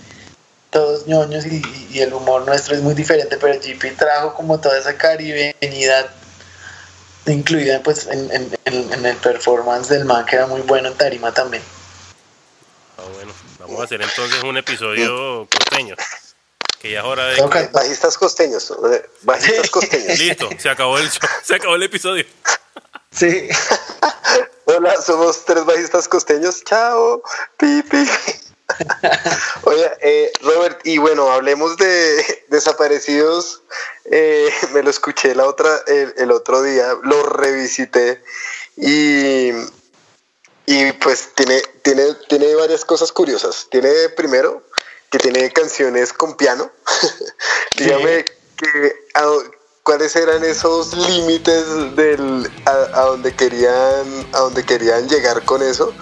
todos 0.70 1.04
ñoños 1.08 1.44
y, 1.46 1.62
el 1.98 2.12
humor 2.12 2.44
nuestro 2.44 2.76
es 2.76 2.80
muy 2.80 2.94
diferente, 2.94 3.36
pero 3.40 3.54
GP 3.54 3.96
trajo 3.96 4.34
como 4.34 4.60
toda 4.60 4.78
esa 4.78 4.96
caribeñidad 4.96 6.10
incluida 7.26 7.82
pues 7.82 8.06
en, 8.06 8.30
el 8.64 9.16
performance 9.16 9.88
del 9.88 10.04
man 10.04 10.24
que 10.26 10.36
era 10.36 10.46
muy 10.46 10.60
bueno 10.60 10.88
en 10.88 10.94
tarima 10.94 11.32
también. 11.32 11.62
Ah, 12.98 13.02
bueno, 13.14 13.32
vamos 13.58 13.80
a 13.80 13.84
hacer 13.84 14.00
entonces 14.02 14.42
un 14.44 14.56
episodio 14.56 15.48
costeño. 15.50 15.96
Que 16.84 16.90
ya 16.90 17.00
es 17.00 17.06
hora 17.06 17.28
de. 17.28 17.68
Bajistas 17.72 18.18
costeños. 18.18 18.70
Bajistas 19.22 19.70
costeños. 19.70 20.18
Listo, 20.18 20.50
se 20.58 20.68
acabó 20.68 20.98
el 20.98 21.08
se 21.42 21.54
acabó 21.54 21.76
el 21.76 21.82
episodio. 21.82 22.26
Sí. 23.10 23.48
Hola, 24.66 25.00
somos 25.00 25.46
tres 25.46 25.64
bajistas 25.64 26.06
costeños. 26.06 26.62
Chao, 26.64 27.22
pipi. 27.56 28.06
Oye, 29.62 29.90
eh, 30.02 30.32
Robert, 30.42 30.78
y 30.84 30.98
bueno, 30.98 31.32
hablemos 31.32 31.78
de 31.78 32.44
desaparecidos. 32.48 33.62
Eh, 34.04 34.50
me 34.74 34.82
lo 34.82 34.90
escuché 34.90 35.34
la 35.34 35.46
otra, 35.46 35.80
el, 35.86 36.30
otro 36.30 36.60
día, 36.60 36.98
lo 37.02 37.22
revisité 37.22 38.22
y, 38.76 39.52
y 40.66 40.92
pues 41.00 41.30
tiene, 41.34 41.62
tiene, 41.80 42.12
tiene 42.28 42.54
varias 42.56 42.84
cosas 42.84 43.10
curiosas. 43.10 43.68
Tiene 43.70 44.10
primero 44.10 44.63
que 45.14 45.30
tiene 45.30 45.48
canciones 45.52 46.12
con 46.12 46.36
piano. 46.36 46.72
Dígame 47.78 48.24
que, 48.56 48.96
cuáles 49.84 50.16
eran 50.16 50.42
esos 50.42 50.92
límites 50.92 51.94
del 51.94 52.50
a, 52.64 53.00
donde 53.02 53.32
querían 53.32 54.26
a 54.32 54.38
donde 54.40 54.64
querían 54.64 55.08
llegar 55.08 55.44
con 55.44 55.62
eso 55.62 55.92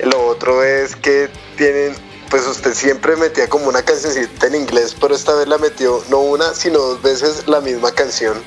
lo 0.00 0.26
otro 0.26 0.62
es 0.64 0.96
que 0.96 1.30
tienen 1.56 1.94
pues 2.30 2.46
usted 2.46 2.74
siempre 2.74 3.16
metía 3.16 3.48
como 3.48 3.68
una 3.68 3.82
cancioncita 3.82 4.48
en 4.48 4.56
inglés 4.56 4.94
pero 5.00 5.14
esta 5.14 5.34
vez 5.34 5.48
la 5.48 5.56
metió 5.56 6.02
no 6.10 6.18
una 6.18 6.52
sino 6.52 6.78
dos 6.78 7.00
veces 7.02 7.48
la 7.48 7.60
misma 7.60 7.92
canción. 7.92 8.42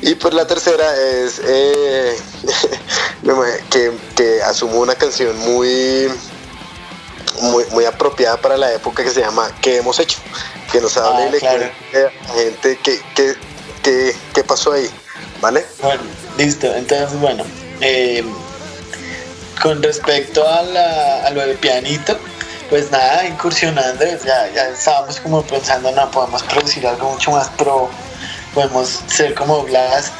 Y 0.00 0.14
pues 0.16 0.34
la 0.34 0.46
tercera 0.46 0.96
es 1.00 1.40
eh, 1.44 2.16
que, 3.70 3.92
que 4.16 4.42
asumo 4.42 4.80
una 4.80 4.94
canción 4.94 5.36
muy 5.38 6.08
muy, 7.42 7.64
muy 7.66 7.84
apropiada 7.84 8.36
para 8.36 8.56
la 8.56 8.72
época 8.72 9.02
que 9.02 9.10
se 9.10 9.20
llama 9.20 9.50
¿Qué 9.60 9.78
hemos 9.78 9.98
hecho? 9.98 10.18
Que 10.70 10.80
nos 10.80 10.96
habla 10.96 11.30
ah, 11.30 11.36
y 11.36 12.38
gente 12.38 12.78
que, 12.82 13.00
que 13.14 13.34
qué, 14.32 14.44
pasó 14.44 14.72
ahí, 14.72 14.88
¿vale? 15.40 15.64
Bueno, 15.82 16.02
listo. 16.38 16.74
Entonces, 16.74 17.18
bueno, 17.20 17.44
eh, 17.80 18.24
con 19.62 19.82
respecto 19.82 20.46
a, 20.48 20.62
la, 20.62 21.26
a 21.26 21.30
lo 21.30 21.40
del 21.42 21.56
pianito, 21.56 22.18
pues 22.70 22.90
nada, 22.90 23.26
incursionando, 23.26 24.04
ya, 24.24 24.50
ya 24.54 24.68
estábamos 24.68 25.20
como 25.20 25.42
pensando, 25.42 25.92
no, 25.92 26.10
podemos 26.10 26.42
producir 26.44 26.86
algo 26.86 27.12
mucho 27.12 27.30
más 27.30 27.48
pro, 27.50 27.90
podemos 28.54 29.00
ser 29.06 29.34
como 29.34 29.62
Blast. 29.62 30.14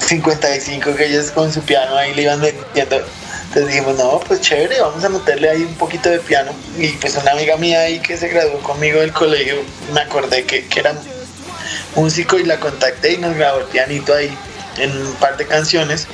55 0.00 0.90
eh, 0.90 0.94
que 0.96 1.06
ellos 1.06 1.30
con 1.30 1.52
su 1.52 1.60
piano 1.60 1.94
ahí 1.96 2.14
le 2.14 2.22
iban 2.22 2.40
metiendo 2.40 3.04
entonces 3.50 3.74
dijimos, 3.74 3.96
no, 3.96 4.20
pues 4.20 4.40
chévere, 4.42 4.80
vamos 4.80 5.02
a 5.02 5.08
meterle 5.08 5.50
ahí 5.50 5.62
un 5.62 5.74
poquito 5.74 6.08
de 6.08 6.20
piano. 6.20 6.52
Y 6.78 6.86
pues 6.86 7.16
una 7.16 7.32
amiga 7.32 7.56
mía 7.56 7.80
ahí 7.80 7.98
que 7.98 8.16
se 8.16 8.28
graduó 8.28 8.60
conmigo 8.60 9.00
del 9.00 9.12
colegio, 9.12 9.56
me 9.92 10.02
acordé 10.02 10.44
que, 10.44 10.68
que 10.68 10.78
era 10.78 10.94
músico 11.96 12.38
y 12.38 12.44
la 12.44 12.60
contacté 12.60 13.14
y 13.14 13.18
nos 13.18 13.34
grabó 13.34 13.58
el 13.58 13.64
pianito 13.64 14.14
ahí 14.14 14.32
en 14.76 14.96
un 15.04 15.14
par 15.14 15.36
de 15.36 15.48
canciones. 15.48 16.06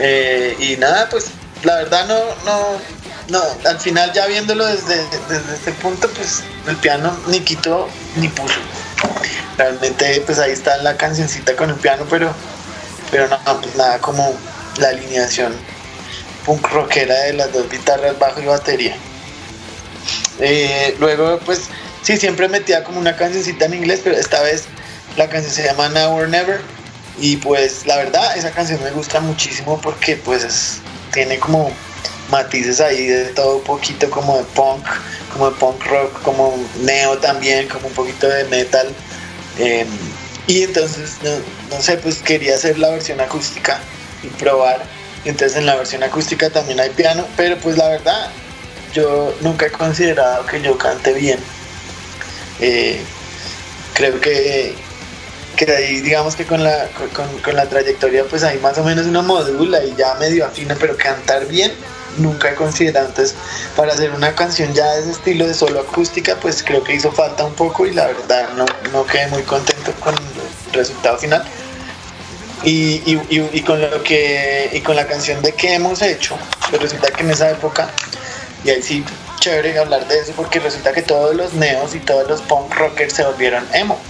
Eh, 0.00 0.56
y 0.58 0.76
nada, 0.78 1.08
pues 1.10 1.26
la 1.62 1.76
verdad 1.76 2.08
no, 2.08 2.18
no, 2.44 2.80
no, 3.28 3.42
al 3.64 3.78
final 3.78 4.12
ya 4.12 4.26
viéndolo 4.26 4.66
desde, 4.66 4.96
desde 5.28 5.54
este 5.54 5.70
punto, 5.74 6.10
pues 6.10 6.42
el 6.66 6.74
piano 6.78 7.16
ni 7.28 7.38
quitó 7.38 7.88
ni 8.16 8.26
puso. 8.26 8.58
Realmente 9.56 10.20
pues 10.26 10.40
ahí 10.40 10.50
está 10.50 10.76
la 10.78 10.96
cancioncita 10.96 11.54
con 11.54 11.70
el 11.70 11.76
piano, 11.76 12.04
pero, 12.10 12.34
pero 13.12 13.28
no, 13.28 13.38
pues 13.60 13.76
nada 13.76 14.00
como 14.00 14.36
la 14.78 14.88
alineación 14.88 15.54
punk 16.46 16.66
rockera 16.68 17.14
de 17.22 17.34
las 17.34 17.52
dos 17.52 17.68
guitarras, 17.70 18.18
bajo 18.18 18.40
y 18.40 18.46
batería. 18.46 18.96
Eh, 20.38 20.94
luego 20.98 21.38
pues 21.40 21.62
sí, 22.02 22.16
siempre 22.16 22.48
metía 22.48 22.84
como 22.84 22.98
una 22.98 23.16
cancioncita 23.16 23.66
en 23.66 23.74
inglés, 23.74 24.00
pero 24.02 24.16
esta 24.16 24.40
vez 24.42 24.64
la 25.16 25.28
canción 25.28 25.52
se 25.52 25.64
llama 25.64 25.88
Now 25.88 26.16
or 26.16 26.28
Never. 26.28 26.60
Y 27.18 27.36
pues 27.38 27.86
la 27.86 27.96
verdad, 27.96 28.36
esa 28.36 28.50
canción 28.52 28.82
me 28.82 28.90
gusta 28.90 29.20
muchísimo 29.20 29.80
porque 29.80 30.16
pues 30.16 30.80
tiene 31.12 31.38
como 31.38 31.72
matices 32.30 32.80
ahí 32.80 33.06
de 33.06 33.26
todo 33.26 33.56
un 33.56 33.64
poquito 33.64 34.10
como 34.10 34.36
de 34.36 34.44
punk, 34.44 34.84
como 35.32 35.50
de 35.50 35.56
punk 35.56 35.84
rock, 35.86 36.22
como 36.22 36.54
neo 36.80 37.18
también, 37.18 37.68
como 37.68 37.88
un 37.88 37.94
poquito 37.94 38.28
de 38.28 38.44
metal. 38.44 38.88
Em, 39.58 39.88
y 40.46 40.62
entonces, 40.62 41.16
no, 41.70 41.80
sé, 41.80 41.96
pues 41.98 42.18
quería 42.18 42.54
hacer 42.54 42.78
la 42.78 42.90
versión 42.90 43.20
acústica 43.20 43.80
y 44.22 44.28
probar. 44.28 44.84
Entonces 45.26 45.58
en 45.58 45.66
la 45.66 45.74
versión 45.74 46.02
acústica 46.04 46.50
también 46.50 46.78
hay 46.78 46.90
piano, 46.90 47.26
pero 47.36 47.56
pues 47.58 47.76
la 47.76 47.88
verdad, 47.88 48.30
yo 48.92 49.34
nunca 49.40 49.66
he 49.66 49.70
considerado 49.70 50.46
que 50.46 50.62
yo 50.62 50.78
cante 50.78 51.12
bien. 51.12 51.40
Eh, 52.60 53.00
creo 53.94 54.20
que, 54.20 54.74
que 55.56 55.70
ahí 55.72 56.00
digamos 56.00 56.36
que 56.36 56.46
con 56.46 56.62
la, 56.62 56.88
con, 57.42 57.56
la 57.56 57.68
trayectoria 57.68 58.24
pues 58.24 58.44
hay 58.44 58.58
más 58.58 58.78
o 58.78 58.84
menos 58.84 59.06
una 59.06 59.20
modula 59.22 59.84
y 59.84 59.96
ya 59.96 60.14
medio 60.14 60.46
afina, 60.46 60.76
pero 60.78 60.96
cantar 60.96 61.46
bien 61.46 61.72
nunca 62.18 62.52
he 62.52 62.54
considerado. 62.54 63.08
Entonces, 63.08 63.34
para 63.74 63.92
hacer 63.92 64.12
una 64.12 64.32
canción 64.34 64.72
ya 64.74 64.90
de 64.92 65.00
ese 65.00 65.10
estilo 65.10 65.46
de 65.46 65.54
solo 65.54 65.80
acústica, 65.80 66.36
pues 66.36 66.62
creo 66.62 66.84
que 66.84 66.94
hizo 66.94 67.10
falta 67.10 67.44
un 67.44 67.54
poco 67.54 67.84
y 67.84 67.92
la 67.92 68.06
verdad 68.06 68.50
no, 68.56 68.64
no 68.92 69.04
quedé 69.04 69.26
muy 69.26 69.42
contento 69.42 69.92
con 70.00 70.14
el 70.14 70.72
resultado 70.72 71.18
final. 71.18 71.44
Y, 72.64 73.02
y, 73.04 73.48
y, 73.52 73.62
con 73.62 73.80
lo 73.80 74.02
que 74.02 74.70
y 74.72 74.80
con 74.80 74.96
la 74.96 75.06
canción 75.06 75.42
de 75.42 75.52
que 75.52 75.74
hemos 75.74 76.00
hecho, 76.02 76.38
pues 76.70 76.82
resulta 76.82 77.10
que 77.10 77.22
en 77.22 77.30
esa 77.30 77.50
época 77.50 77.90
Y 78.64 78.70
ahí 78.70 78.82
sí, 78.82 79.04
chévere 79.40 79.78
hablar 79.78 80.08
de 80.08 80.18
eso 80.18 80.32
porque 80.34 80.58
resulta 80.58 80.92
que 80.92 81.02
todos 81.02 81.34
los 81.36 81.52
neos 81.52 81.94
y 81.94 82.00
todos 82.00 82.28
los 82.28 82.40
punk 82.42 82.74
rockers 82.74 83.12
se 83.12 83.24
volvieron 83.24 83.66
emo. 83.72 84.00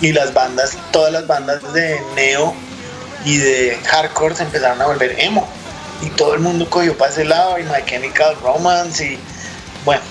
Y 0.00 0.12
las 0.12 0.34
bandas, 0.34 0.76
todas 0.90 1.12
las 1.12 1.26
bandas 1.26 1.72
de 1.72 2.00
neo 2.16 2.52
y 3.24 3.38
de 3.38 3.78
hardcore 3.84 4.34
se 4.34 4.42
empezaron 4.42 4.82
a 4.82 4.86
volver 4.86 5.18
emo. 5.20 5.48
Y 6.02 6.10
todo 6.10 6.34
el 6.34 6.40
mundo 6.40 6.68
cogió 6.68 6.98
para 6.98 7.12
ese 7.12 7.24
lado 7.24 7.58
y 7.58 7.62
My 7.62 8.12
Romance 8.42 9.04
y 9.04 9.18
bueno, 9.84 10.02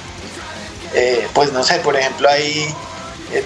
eh, 0.94 1.28
pues 1.34 1.52
no 1.52 1.64
sé, 1.64 1.76
por 1.80 1.96
ejemplo 1.96 2.30
ahí 2.30 2.74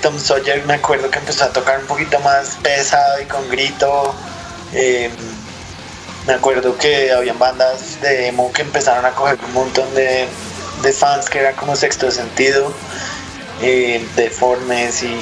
Tom 0.02 0.20
Sawyer 0.20 0.66
me 0.66 0.76
acuerdo 0.76 1.10
que 1.10 1.20
empezó 1.20 1.46
a 1.46 1.54
tocar 1.54 1.80
un 1.80 1.86
poquito 1.86 2.20
más 2.20 2.58
pesado 2.62 3.22
y 3.22 3.26
con 3.26 3.48
grito. 3.50 4.16
Eh, 4.74 5.10
me 6.28 6.34
acuerdo 6.34 6.76
que 6.78 7.12
habían 7.12 7.38
bandas 7.38 8.02
de 8.02 8.28
emo 8.28 8.52
que 8.52 8.64
empezaron 8.64 9.06
a 9.06 9.12
coger 9.12 9.38
un 9.46 9.54
montón 9.54 9.94
de, 9.94 10.28
fans 10.94 11.30
que 11.30 11.40
eran 11.40 11.56
como 11.56 11.76
sexto 11.76 12.10
sentido, 12.12 12.74
deformes 14.16 15.04
y 15.04 15.20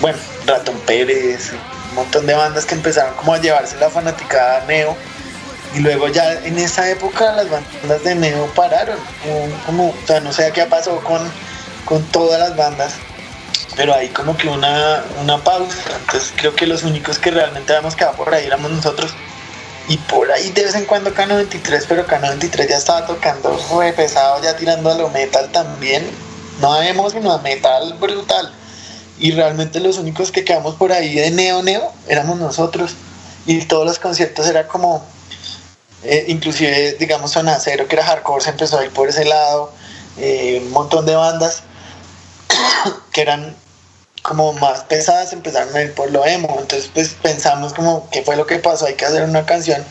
bueno, 0.00 0.18
Ratón 0.46 0.78
Pérez, 0.86 1.52
un 1.90 1.94
montón 1.94 2.26
de 2.26 2.34
bandas 2.34 2.64
que 2.64 2.74
empezaron 2.74 3.14
como 3.14 3.34
a 3.34 3.38
llevarse 3.38 3.76
la 3.76 3.90
fanaticada 3.90 4.64
neo. 4.66 4.96
Y 5.74 5.80
luego 5.80 6.08
ya 6.08 6.32
en 6.32 6.58
esa 6.58 6.90
época 6.90 7.32
las 7.32 7.48
bandas 7.48 8.02
de 8.02 8.14
neo 8.16 8.46
pararon, 8.54 8.98
o 8.98 9.94
sea, 10.06 10.20
no 10.20 10.32
sé 10.32 10.50
qué 10.52 10.64
pasó 10.64 10.96
con, 11.00 11.20
con 11.84 12.02
todas 12.06 12.40
las 12.40 12.56
bandas, 12.56 12.94
pero 13.80 13.94
hay 13.94 14.08
como 14.10 14.36
que 14.36 14.46
una, 14.46 15.02
una 15.22 15.42
pausa, 15.42 15.96
entonces 16.00 16.34
creo 16.36 16.54
que 16.54 16.66
los 16.66 16.82
únicos 16.82 17.18
que 17.18 17.30
realmente 17.30 17.72
habíamos 17.72 17.96
quedado 17.96 18.14
por 18.14 18.34
ahí 18.34 18.44
éramos 18.44 18.70
nosotros. 18.70 19.12
Y 19.88 19.96
por 19.96 20.30
ahí 20.30 20.50
de 20.50 20.64
vez 20.64 20.74
en 20.74 20.84
cuando 20.84 21.14
K93, 21.14 21.86
pero 21.88 22.06
K93 22.06 22.68
ya 22.68 22.76
estaba 22.76 23.06
tocando 23.06 23.58
re 23.78 23.94
pesado, 23.94 24.42
ya 24.42 24.54
tirando 24.54 24.90
a 24.90 24.96
lo 24.96 25.08
metal 25.08 25.50
también. 25.50 26.06
No 26.60 26.82
emo, 26.82 27.08
sino 27.08 27.32
a 27.32 27.38
metal 27.38 27.94
brutal. 27.98 28.52
Y 29.18 29.30
realmente 29.30 29.80
los 29.80 29.96
únicos 29.96 30.30
que 30.30 30.44
quedamos 30.44 30.74
por 30.74 30.92
ahí 30.92 31.14
de 31.14 31.30
neo 31.30 31.62
neo 31.62 31.90
éramos 32.06 32.38
nosotros. 32.38 32.96
Y 33.46 33.62
todos 33.62 33.86
los 33.86 33.98
conciertos 33.98 34.46
era 34.46 34.68
como, 34.68 35.06
eh, 36.02 36.26
inclusive 36.28 36.98
digamos 37.00 37.30
Zona 37.30 37.58
Cero, 37.58 37.86
que 37.88 37.96
era 37.96 38.04
hardcore, 38.04 38.44
se 38.44 38.50
empezó 38.50 38.78
a 38.78 38.84
ir 38.84 38.90
por 38.90 39.08
ese 39.08 39.24
lado. 39.24 39.72
Eh, 40.18 40.60
un 40.66 40.70
montón 40.70 41.06
de 41.06 41.14
bandas 41.14 41.62
que 43.12 43.22
eran 43.22 43.56
como 44.22 44.52
más 44.54 44.80
pesadas 44.84 45.32
empezaron 45.32 45.74
a 45.74 45.82
ir 45.82 45.94
por 45.94 46.10
lo 46.10 46.24
emo. 46.24 46.58
Entonces 46.60 46.90
pues 46.92 47.16
pensamos 47.22 47.72
como 47.72 48.08
qué 48.10 48.22
fue 48.22 48.36
lo 48.36 48.46
que 48.46 48.58
pasó, 48.58 48.86
hay 48.86 48.94
que 48.94 49.06
hacer 49.06 49.22
una 49.22 49.46
canción 49.46 49.84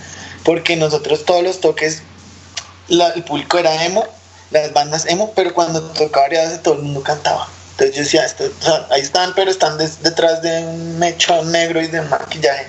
porque 0.44 0.76
nosotros 0.76 1.26
todos 1.26 1.44
los 1.44 1.60
toques, 1.60 2.02
el 2.88 3.24
público 3.24 3.58
era 3.58 3.86
emo, 3.86 4.06
las 4.52 4.74
bandas 4.74 5.06
emo, 5.06 5.32
pero 5.36 5.54
cuando 5.54 5.82
tocaba 5.92 6.28
varias 6.28 6.62
todo 6.64 6.76
el 6.76 6.82
mundo 6.82 7.04
cantaba. 7.04 7.48
Entonces 7.72 7.96
yo 7.96 8.04
decía, 8.04 8.26
esto, 8.26 8.44
ahí 8.90 9.02
están, 9.02 9.34
pero 9.36 9.52
están 9.52 9.78
detrás 9.78 10.42
de 10.42 10.64
un 10.64 11.00
mechón 11.00 11.52
negro 11.52 11.82
y 11.82 11.88
de 11.88 12.02
maquillaje. 12.02 12.68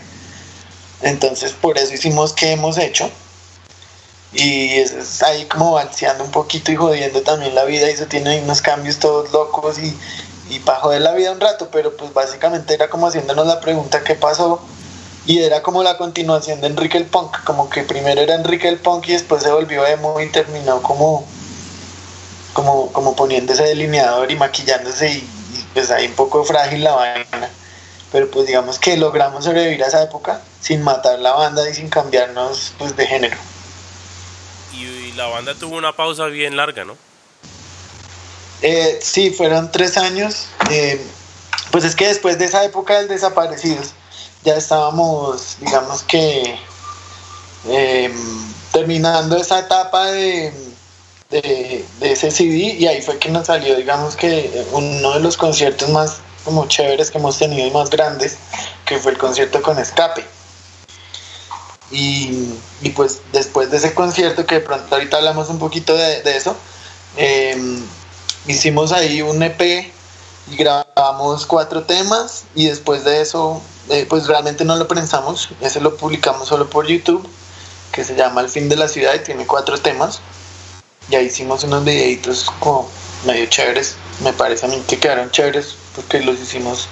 Entonces 1.02 1.52
por 1.52 1.78
eso 1.78 1.94
hicimos 1.94 2.32
que 2.32 2.52
hemos 2.52 2.78
hecho. 2.78 3.10
Y 4.32 4.74
es 4.74 5.22
ahí 5.22 5.46
como 5.46 5.72
balanceando 5.72 6.22
un 6.22 6.30
poquito 6.30 6.70
y 6.70 6.76
jodiendo 6.76 7.22
también 7.22 7.54
la 7.54 7.64
vida 7.64 7.90
y 7.90 7.94
eso 7.94 8.06
tiene 8.06 8.40
unos 8.42 8.62
cambios 8.62 8.98
todos 8.98 9.32
locos 9.32 9.78
y, 9.78 9.96
y 10.50 10.58
para 10.58 10.80
joder 10.80 11.00
la 11.02 11.14
vida 11.14 11.32
un 11.32 11.40
rato, 11.40 11.68
pero 11.70 11.96
pues 11.96 12.12
básicamente 12.12 12.74
era 12.74 12.90
como 12.90 13.06
haciéndonos 13.06 13.46
la 13.46 13.60
pregunta 13.60 14.04
qué 14.04 14.14
pasó 14.14 14.60
y 15.26 15.38
era 15.38 15.62
como 15.62 15.82
la 15.82 15.96
continuación 15.96 16.60
de 16.60 16.66
Enrique 16.66 16.98
el 16.98 17.06
Punk, 17.06 17.44
como 17.44 17.70
que 17.70 17.82
primero 17.82 18.20
era 18.20 18.34
Enrique 18.34 18.68
el 18.68 18.78
Punk 18.78 19.08
y 19.08 19.12
después 19.12 19.42
se 19.42 19.50
volvió 19.50 19.86
emo 19.86 20.20
y 20.20 20.28
terminó 20.30 20.82
como 20.82 21.26
como, 22.52 22.92
como 22.92 23.14
poniendo 23.14 23.52
ese 23.52 23.62
delineador 23.62 24.30
y 24.30 24.36
maquillándose 24.36 25.12
y, 25.12 25.28
pues 25.72 25.90
ahí 25.90 26.06
un 26.06 26.14
poco 26.14 26.44
frágil 26.44 26.82
la 26.82 26.92
vaina. 26.92 27.50
Pero 28.10 28.28
pues 28.30 28.46
digamos 28.46 28.78
que 28.78 28.96
logramos 28.96 29.44
sobrevivir 29.44 29.84
a 29.84 29.86
esa 29.86 30.02
época 30.02 30.42
sin 30.60 30.82
matar 30.82 31.20
la 31.20 31.32
banda 31.32 31.68
y 31.68 31.74
sin 31.74 31.88
cambiarnos 31.88 32.72
pues 32.76 32.96
de 32.96 33.06
género. 33.06 33.36
Y, 34.74 35.12
la 35.12 35.26
banda 35.26 35.54
tuvo 35.54 35.76
una 35.76 35.92
pausa 35.92 36.26
bien 36.26 36.56
larga, 36.56 36.84
¿no? 36.84 36.96
Eh, 38.62 38.98
sí, 39.02 39.30
fueron 39.30 39.70
tres 39.70 39.96
años. 39.96 40.46
Eh, 40.70 41.00
pues 41.70 41.84
es 41.84 41.94
que 41.94 42.08
después 42.08 42.38
de 42.38 42.46
esa 42.46 42.64
época 42.64 42.98
del 42.98 43.08
desaparecidos, 43.08 43.90
ya 44.44 44.56
estábamos, 44.56 45.56
digamos 45.60 46.02
que, 46.02 46.58
eh, 47.68 48.12
terminando 48.72 49.36
esa 49.36 49.60
etapa 49.60 50.06
de, 50.06 50.52
de, 51.30 51.84
ese 52.00 52.30
CD 52.30 52.76
y 52.78 52.86
ahí 52.86 53.02
fue 53.02 53.18
que 53.18 53.28
nos 53.28 53.46
salió, 53.46 53.76
digamos 53.76 54.16
que 54.16 54.66
uno 54.72 55.12
de 55.12 55.20
los 55.20 55.36
conciertos 55.36 55.88
más 55.90 56.16
como 56.44 56.66
chéveres 56.66 57.10
que 57.10 57.18
hemos 57.18 57.38
tenido 57.38 57.66
y 57.66 57.70
más 57.70 57.90
grandes, 57.90 58.38
que 58.86 58.98
fue 58.98 59.12
el 59.12 59.18
concierto 59.18 59.62
con 59.62 59.78
Escape. 59.78 60.24
Y, 61.90 62.56
pues 62.94 63.20
después 63.32 63.70
de 63.70 63.78
ese 63.78 63.94
concierto, 63.94 64.46
que 64.46 64.56
de 64.56 64.60
pronto 64.60 64.94
ahorita 64.94 65.16
hablamos 65.16 65.48
un 65.48 65.58
poquito 65.58 65.96
de, 65.96 66.22
eso, 66.36 66.56
em, 67.16 67.84
hicimos 68.46 68.92
ahí 68.92 69.22
un 69.22 69.42
EP 69.42 69.60
y 70.50 70.56
grabamos 70.56 71.46
cuatro 71.46 71.84
temas 71.84 72.44
y 72.54 72.66
después 72.66 73.04
de 73.04 73.20
eso, 73.20 73.62
eh, 73.88 74.06
pues 74.08 74.26
realmente 74.26 74.64
no 74.64 74.76
lo 74.76 74.88
pensamos, 74.88 75.50
ese 75.60 75.80
lo 75.80 75.96
publicamos 75.96 76.48
solo 76.48 76.68
por 76.68 76.86
YouTube, 76.86 77.28
que 77.92 78.04
se 78.04 78.14
llama 78.14 78.40
El 78.40 78.48
fin 78.48 78.68
de 78.68 78.76
la 78.76 78.88
ciudad 78.88 79.14
y 79.14 79.20
tiene 79.20 79.46
cuatro 79.46 79.78
temas 79.78 80.20
ya 81.10 81.20
hicimos 81.20 81.64
unos 81.64 81.84
videitos 81.84 82.50
como 82.60 82.88
medio 83.26 83.46
chéveres, 83.46 83.96
me 84.22 84.32
parece 84.32 84.66
a 84.66 84.68
mí 84.68 84.82
que 84.86 84.98
quedaron 84.98 85.30
chéveres 85.30 85.74
porque 85.94 86.20
los 86.20 86.38
hicimos 86.38 86.88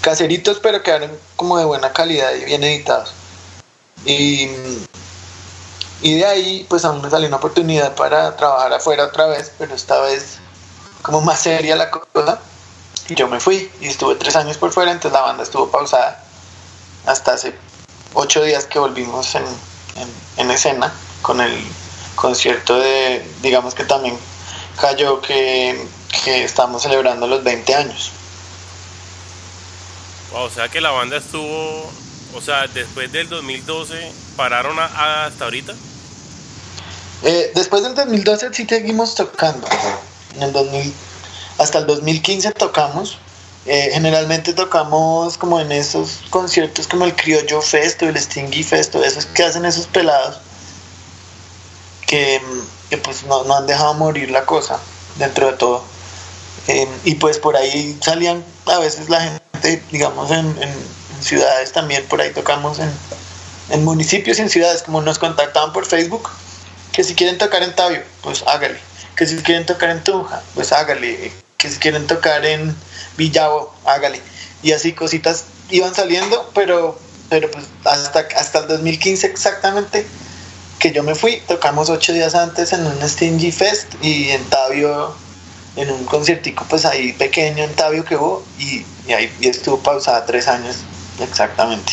caseritos 0.00 0.58
pero 0.60 0.82
quedaron 0.82 1.10
como 1.36 1.58
de 1.58 1.64
buena 1.64 1.92
calidad 1.92 2.34
y 2.34 2.44
bien 2.44 2.64
editados. 2.64 3.12
Y, 4.04 4.48
y 6.00 6.18
de 6.18 6.24
ahí 6.24 6.66
pues 6.68 6.84
a 6.84 6.92
mí 6.92 7.00
me 7.02 7.10
salió 7.10 7.28
una 7.28 7.36
oportunidad 7.36 7.94
para 7.94 8.36
trabajar 8.36 8.72
afuera 8.72 9.04
otra 9.04 9.26
vez, 9.26 9.52
pero 9.58 9.74
esta 9.74 10.00
vez 10.00 10.38
como 11.02 11.20
más 11.20 11.40
seria 11.40 11.76
la 11.76 11.90
cosa. 11.90 12.40
Y 13.08 13.14
yo 13.14 13.28
me 13.28 13.40
fui 13.40 13.70
y 13.80 13.86
estuve 13.86 14.16
tres 14.16 14.36
años 14.36 14.58
por 14.58 14.72
fuera, 14.72 14.92
entonces 14.92 15.12
la 15.12 15.26
banda 15.26 15.42
estuvo 15.42 15.70
pausada 15.70 16.22
hasta 17.06 17.32
hace 17.32 17.54
ocho 18.12 18.42
días 18.42 18.66
que 18.66 18.78
volvimos 18.78 19.34
en, 19.34 19.44
en 20.36 20.50
escena 20.50 20.92
con 21.22 21.40
el 21.40 21.66
concierto 22.18 22.78
de, 22.78 23.26
digamos 23.40 23.74
que 23.74 23.84
también 23.84 24.18
cayó 24.80 25.20
que, 25.20 25.86
estamos 26.26 26.82
celebrando 26.82 27.26
los 27.26 27.42
20 27.42 27.74
años. 27.74 28.12
o 30.34 30.50
sea 30.50 30.68
que 30.68 30.80
la 30.80 30.90
banda 30.90 31.16
estuvo, 31.16 31.90
o 32.34 32.40
sea, 32.42 32.66
después 32.66 33.10
del 33.12 33.28
2012, 33.30 34.12
¿pararon 34.36 34.78
hasta 34.78 35.44
ahorita? 35.44 35.74
Eh, 37.22 37.52
después 37.54 37.82
del 37.82 37.94
2012 37.94 38.52
sí 38.52 38.66
seguimos 38.68 39.14
tocando. 39.14 39.66
En 40.38 40.44
el 40.44 40.52
2000, 40.52 40.94
hasta 41.58 41.78
el 41.78 41.86
2015 41.86 42.52
tocamos. 42.52 43.18
Eh, 43.66 43.90
generalmente 43.92 44.52
tocamos 44.52 45.36
como 45.36 45.60
en 45.60 45.72
esos 45.72 46.20
conciertos 46.30 46.86
como 46.86 47.04
el 47.04 47.14
Criollo 47.16 47.60
Fest 47.60 48.00
o 48.02 48.08
el 48.08 48.16
Stingy 48.16 48.62
Fest, 48.62 48.94
o 48.94 49.02
esos 49.02 49.26
que 49.26 49.42
hacen 49.42 49.64
esos 49.64 49.88
pelados 49.88 50.38
que, 52.06 52.40
pues 53.02 53.24
no, 53.24 53.52
han 53.52 53.66
dejado 53.66 53.94
morir 53.94 54.30
la 54.30 54.46
cosa 54.46 54.78
dentro 55.16 55.48
de 55.48 55.52
todo. 55.54 55.82
Eh, 56.68 56.88
y 57.04 57.16
pues 57.16 57.38
por 57.38 57.56
ahí 57.56 57.98
salían 58.00 58.44
a 58.66 58.78
veces 58.78 59.08
la 59.08 59.20
gente, 59.20 59.82
digamos, 59.90 60.30
en, 60.30 60.56
ciudades 61.20 61.72
también, 61.72 62.06
por 62.06 62.20
ahí 62.20 62.32
tocamos 62.32 62.78
en, 62.78 62.88
en 63.70 63.84
municipios 63.84 64.38
y 64.38 64.42
en 64.42 64.50
ciudades, 64.50 64.84
como 64.84 65.02
nos 65.02 65.18
contactaban 65.18 65.72
por 65.72 65.84
Facebook, 65.84 66.30
que 66.92 67.02
si 67.02 67.16
quieren 67.16 67.38
tocar 67.38 67.64
en 67.64 67.74
Tabio, 67.74 68.02
pues 68.22 68.44
hágale. 68.46 68.87
Que 69.18 69.26
si 69.26 69.36
quieren 69.38 69.66
tocar 69.66 69.90
en 69.90 70.02
Tunja, 70.02 70.42
pues 70.54 70.72
hágale. 70.72 71.32
Que 71.56 71.68
si 71.68 71.78
quieren 71.78 72.06
tocar 72.06 72.46
en 72.46 72.74
Villavo, 73.16 73.74
hágale. 73.84 74.22
Y 74.62 74.72
así 74.72 74.92
cositas 74.92 75.44
iban 75.70 75.94
saliendo, 75.94 76.50
pero, 76.54 76.98
pero 77.28 77.50
pues 77.50 77.66
hasta, 77.84 78.20
hasta 78.36 78.60
el 78.60 78.68
2015 78.68 79.26
exactamente 79.26 80.06
que 80.78 80.92
yo 80.92 81.02
me 81.02 81.14
fui, 81.14 81.40
tocamos 81.46 81.90
ocho 81.90 82.12
días 82.12 82.34
antes 82.34 82.72
en 82.72 82.86
un 82.86 83.08
Stingy 83.08 83.50
Fest 83.50 83.94
y 84.00 84.30
en 84.30 84.44
Tabio, 84.44 85.14
en 85.76 85.90
un 85.90 86.04
conciertico 86.04 86.64
pues 86.68 86.84
ahí 86.84 87.12
pequeño 87.12 87.64
en 87.64 87.74
Tabio 87.74 88.04
que 88.04 88.16
hubo 88.16 88.44
y, 88.58 88.84
ahí 89.12 89.32
estuvo 89.40 89.82
pausada 89.82 90.24
tres 90.24 90.46
años 90.46 90.84
exactamente. 91.20 91.92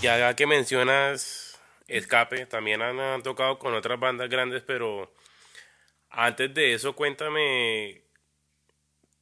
Ya 0.00 0.34
que 0.34 0.46
mencionas 0.46 1.58
Escape, 1.88 2.46
también 2.46 2.82
han, 2.82 3.22
tocado 3.22 3.58
con 3.58 3.74
otras 3.74 3.98
bandas 3.98 4.28
grandes, 4.28 4.62
pero 4.64 5.10
antes 6.12 6.52
de 6.54 6.74
eso 6.74 6.94
cuéntame 6.94 8.02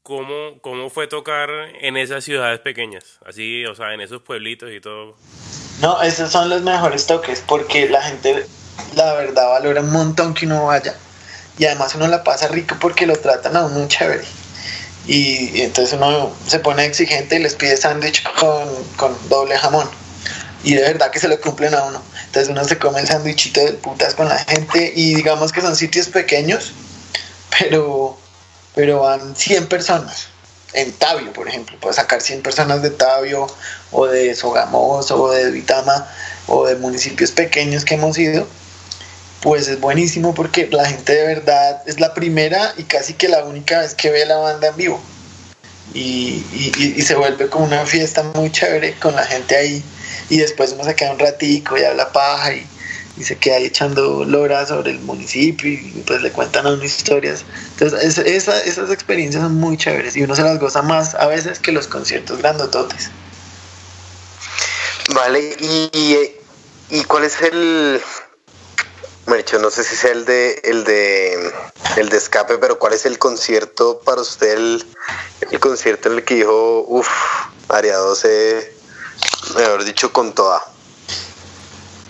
cómo, 0.02 0.60
cómo 0.60 0.90
fue 0.90 1.06
tocar 1.06 1.50
en 1.80 1.96
esas 1.96 2.24
ciudades 2.24 2.60
pequeñas, 2.60 3.18
así, 3.24 3.64
o 3.66 3.74
sea, 3.74 3.94
en 3.94 4.00
esos 4.00 4.22
pueblitos 4.22 4.70
y 4.72 4.80
todo. 4.80 5.16
No, 5.80 6.02
esos 6.02 6.30
son 6.30 6.48
los 6.48 6.62
mejores 6.62 7.06
toques 7.06 7.42
porque 7.46 7.88
la 7.88 8.02
gente 8.02 8.44
la 8.94 9.14
verdad 9.14 9.48
valora 9.48 9.80
un 9.80 9.90
montón 9.92 10.34
que 10.34 10.46
uno 10.46 10.66
vaya. 10.66 10.94
y 11.58 11.64
además 11.64 11.94
uno 11.94 12.08
la 12.08 12.24
pasa 12.24 12.48
rico 12.48 12.76
porque 12.80 13.06
lo 13.06 13.16
tratan 13.16 13.56
a 13.56 13.64
uno 13.64 13.86
chévere. 13.88 14.24
Y, 15.06 15.62
entonces 15.62 15.94
uno 15.94 16.34
se 16.46 16.58
pone 16.58 16.84
exigente 16.84 17.36
y 17.36 17.38
les 17.40 17.54
pide 17.54 17.76
sándwich 17.76 18.22
con, 18.38 18.68
con 18.96 19.16
doble 19.28 19.56
jamón. 19.56 19.88
Y 20.62 20.74
de 20.74 20.82
verdad 20.82 21.10
que 21.10 21.18
se 21.18 21.28
lo 21.28 21.40
cumplen 21.40 21.74
a 21.74 21.84
uno. 21.84 22.02
Entonces 22.30 22.48
uno 22.48 22.64
se 22.64 22.78
come 22.78 23.00
el 23.00 23.08
sándwichito 23.08 23.60
de 23.60 23.72
putas 23.72 24.14
con 24.14 24.28
la 24.28 24.38
gente 24.38 24.92
y 24.94 25.14
digamos 25.14 25.52
que 25.52 25.60
son 25.60 25.74
sitios 25.74 26.08
pequeños, 26.08 26.72
pero, 27.58 28.16
pero 28.74 29.00
van 29.00 29.34
100 29.34 29.66
personas. 29.66 30.28
En 30.72 30.92
Tabio, 30.92 31.32
por 31.32 31.48
ejemplo, 31.48 31.76
puedo 31.80 31.92
sacar 31.92 32.20
100 32.20 32.42
personas 32.42 32.82
de 32.82 32.90
Tabio 32.90 33.48
o 33.90 34.06
de 34.06 34.36
Sogamoso 34.36 35.20
o 35.20 35.30
de 35.32 35.50
Vitama 35.50 36.06
o 36.46 36.66
de 36.66 36.76
municipios 36.76 37.32
pequeños 37.32 37.84
que 37.84 37.96
hemos 37.96 38.16
ido 38.16 38.46
pues 39.40 39.68
es 39.68 39.80
buenísimo 39.80 40.34
porque 40.34 40.68
la 40.70 40.86
gente 40.86 41.14
de 41.14 41.26
verdad 41.26 41.82
es 41.86 41.98
la 41.98 42.14
primera 42.14 42.74
y 42.76 42.84
casi 42.84 43.14
que 43.14 43.28
la 43.28 43.44
única 43.44 43.80
vez 43.80 43.94
que 43.94 44.10
ve 44.10 44.26
la 44.26 44.36
banda 44.36 44.68
en 44.68 44.76
vivo. 44.76 45.00
Y, 45.92 46.44
se 47.04 47.14
vuelve 47.16 47.48
como 47.48 47.64
una 47.64 47.84
fiesta 47.84 48.22
muy 48.22 48.52
chévere 48.52 48.94
con 48.94 49.16
la 49.16 49.24
gente 49.24 49.56
ahí. 49.56 49.82
Y 50.30 50.38
después 50.38 50.72
uno 50.72 50.84
se 50.84 50.94
queda 50.94 51.12
un 51.12 51.18
ratico 51.18 51.76
y 51.76 51.84
habla 51.84 52.12
paja 52.12 52.54
y, 52.54 52.66
se 53.22 53.36
queda 53.36 53.56
ahí 53.56 53.66
echando 53.66 54.24
loras 54.24 54.68
sobre 54.68 54.92
el 54.92 55.00
municipio 55.00 55.70
y 55.70 56.02
pues 56.06 56.22
le 56.22 56.32
cuentan 56.32 56.66
a 56.66 56.72
uno 56.72 56.82
historias. 56.82 57.44
Entonces 57.72 58.16
esas 58.16 58.90
experiencias 58.90 59.42
son 59.42 59.56
muy 59.56 59.76
chéveres 59.76 60.16
y 60.16 60.22
uno 60.22 60.34
se 60.34 60.40
las 60.42 60.58
goza 60.58 60.80
más 60.80 61.14
a 61.14 61.26
veces 61.26 61.58
que 61.58 61.70
los 61.70 61.86
conciertos 61.86 62.38
grandototes. 62.38 63.10
Vale, 65.12 65.54
y, 65.60 66.30
y 66.88 67.04
cuál 67.04 67.24
es 67.24 67.42
el, 67.42 68.00
no 69.60 69.70
sé 69.70 69.84
si 69.84 69.94
es 69.94 70.04
el 70.04 70.24
de 70.24 70.60
el 70.64 70.84
de 70.84 71.52
el 71.96 72.08
de 72.08 72.16
escape, 72.16 72.58
pero 72.58 72.78
¿cuál 72.78 72.94
es 72.94 73.06
el 73.06 73.18
concierto 73.18 74.00
para 74.04 74.20
usted 74.20 74.52
el, 74.52 75.60
concierto 75.60 76.08
en 76.08 76.16
el 76.16 76.24
que 76.24 76.36
dijo, 76.36 76.84
uff, 76.88 77.08
Aria 77.68 77.96
12, 77.96 78.79
mejor 79.54 79.84
dicho, 79.84 80.12
con 80.12 80.34
toda? 80.34 80.62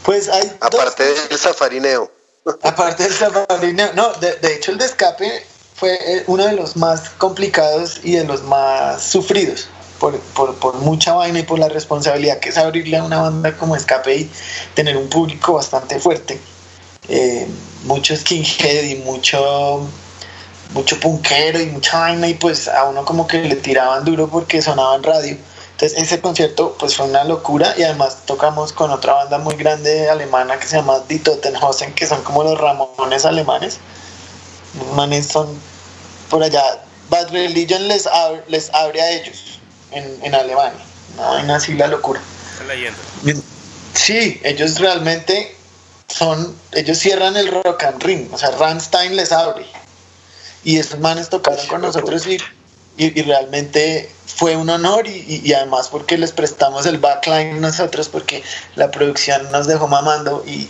Pues 0.05 0.29
hay 0.29 0.51
aparte 0.61 1.05
del 1.05 1.39
safarineo. 1.39 2.11
Aparte 2.63 3.05
del 3.05 3.13
safarineo, 3.13 3.93
no, 3.95 4.13
de, 4.15 4.37
de 4.37 4.55
hecho 4.55 4.73
el 4.73 4.79
de 4.79 4.87
escape 4.87 5.47
fue 5.75 5.95
eh, 5.95 6.25
uno 6.27 6.47
de 6.47 6.53
los 6.53 6.77
más 6.77 7.11
complicados 7.11 8.01
y 8.03 8.17
de 8.17 8.25
los 8.25 8.43
más 8.43 9.03
sufridos. 9.03 9.69
Por, 9.99 10.19
por, 10.19 10.55
por, 10.55 10.77
mucha 10.77 11.13
vaina 11.13 11.41
y 11.41 11.43
por 11.43 11.59
la 11.59 11.69
responsabilidad 11.69 12.41
que 12.41 12.49
es 12.49 12.57
abrirle 12.57 12.97
a 12.97 13.05
una 13.05 13.21
banda 13.21 13.55
como 13.59 13.77
Escape 13.77 14.17
y 14.17 14.31
tener 14.73 14.97
un 14.97 15.11
público 15.11 15.53
bastante 15.53 16.01
fuerte 16.01 16.41
eh, 17.11 17.47
mucho 17.85 18.17
skinhead 18.17 18.85
y 18.85 18.97
mucho 18.97 19.87
mucho 20.73 21.01
punkero 21.01 21.61
y 21.61 21.67
mucha 21.67 21.99
vaina 21.99 22.29
y 22.29 22.35
pues 22.35 22.69
a 22.69 22.85
uno 22.85 23.05
como 23.05 23.27
que 23.27 23.39
le 23.39 23.57
tiraban 23.57 24.05
duro 24.05 24.29
porque 24.29 24.63
sonaba 24.63 24.95
en 24.95 25.03
radio. 25.03 25.37
Entonces 25.81 25.99
ese 25.99 26.21
concierto 26.21 26.77
pues 26.79 26.95
fue 26.95 27.07
una 27.07 27.25
locura 27.25 27.73
y 27.75 27.83
además 27.85 28.19
tocamos 28.27 28.71
con 28.71 28.91
otra 28.91 29.15
banda 29.15 29.39
muy 29.39 29.57
grande 29.57 30.11
alemana 30.11 30.59
que 30.59 30.67
se 30.67 30.77
llama 30.77 30.99
Die 31.09 31.19
Totenhausen 31.21 31.95
que 31.95 32.07
son 32.07 32.23
como 32.23 32.45
los 32.45 32.59
Ramones 32.59 33.25
alemanes. 33.25 33.79
Los 34.77 34.93
manes 34.95 35.27
son 35.29 35.49
por 36.29 36.43
allá. 36.43 36.63
Bad 37.09 37.31
Religion 37.31 37.89
les, 37.89 38.07
abre, 38.07 38.43
les 38.49 38.69
abre 38.75 39.01
a 39.01 39.11
ellos 39.11 39.59
en, 39.93 40.19
en 40.23 40.35
Alemania. 40.35 40.85
Una 41.15 41.29
vaina 41.29 41.57
así 41.57 41.73
la 41.73 41.87
locura. 41.87 42.21
Sí, 43.95 44.39
ellos 44.45 44.79
realmente 44.81 45.57
son, 46.09 46.55
ellos 46.73 46.99
cierran 46.99 47.39
el 47.39 47.51
Rock 47.51 47.85
and 47.85 48.03
Ring, 48.03 48.29
o 48.35 48.37
sea, 48.37 48.51
Rammstein 48.51 49.17
les 49.17 49.33
abre. 49.33 49.65
Y 50.63 50.77
esos 50.77 51.01
manes 51.01 51.31
tocaron 51.31 51.67
con 51.69 51.81
nosotros 51.81 52.27
y, 52.27 52.37
y, 52.97 53.23
realmente 53.23 54.11
fue 54.27 54.57
un 54.57 54.69
honor 54.71 55.07
y, 55.07 55.53
además 55.53 55.89
porque 55.89 56.19
les 56.19 56.33
prestamos 56.33 56.87
el 56.87 56.99
backline 56.99 57.61
nosotros 57.61 58.09
porque 58.09 58.43
la 58.77 58.91
producción 58.91 59.51
nos 59.51 59.67
dejó 59.67 59.89
mamando 59.89 60.45
y, 60.47 60.69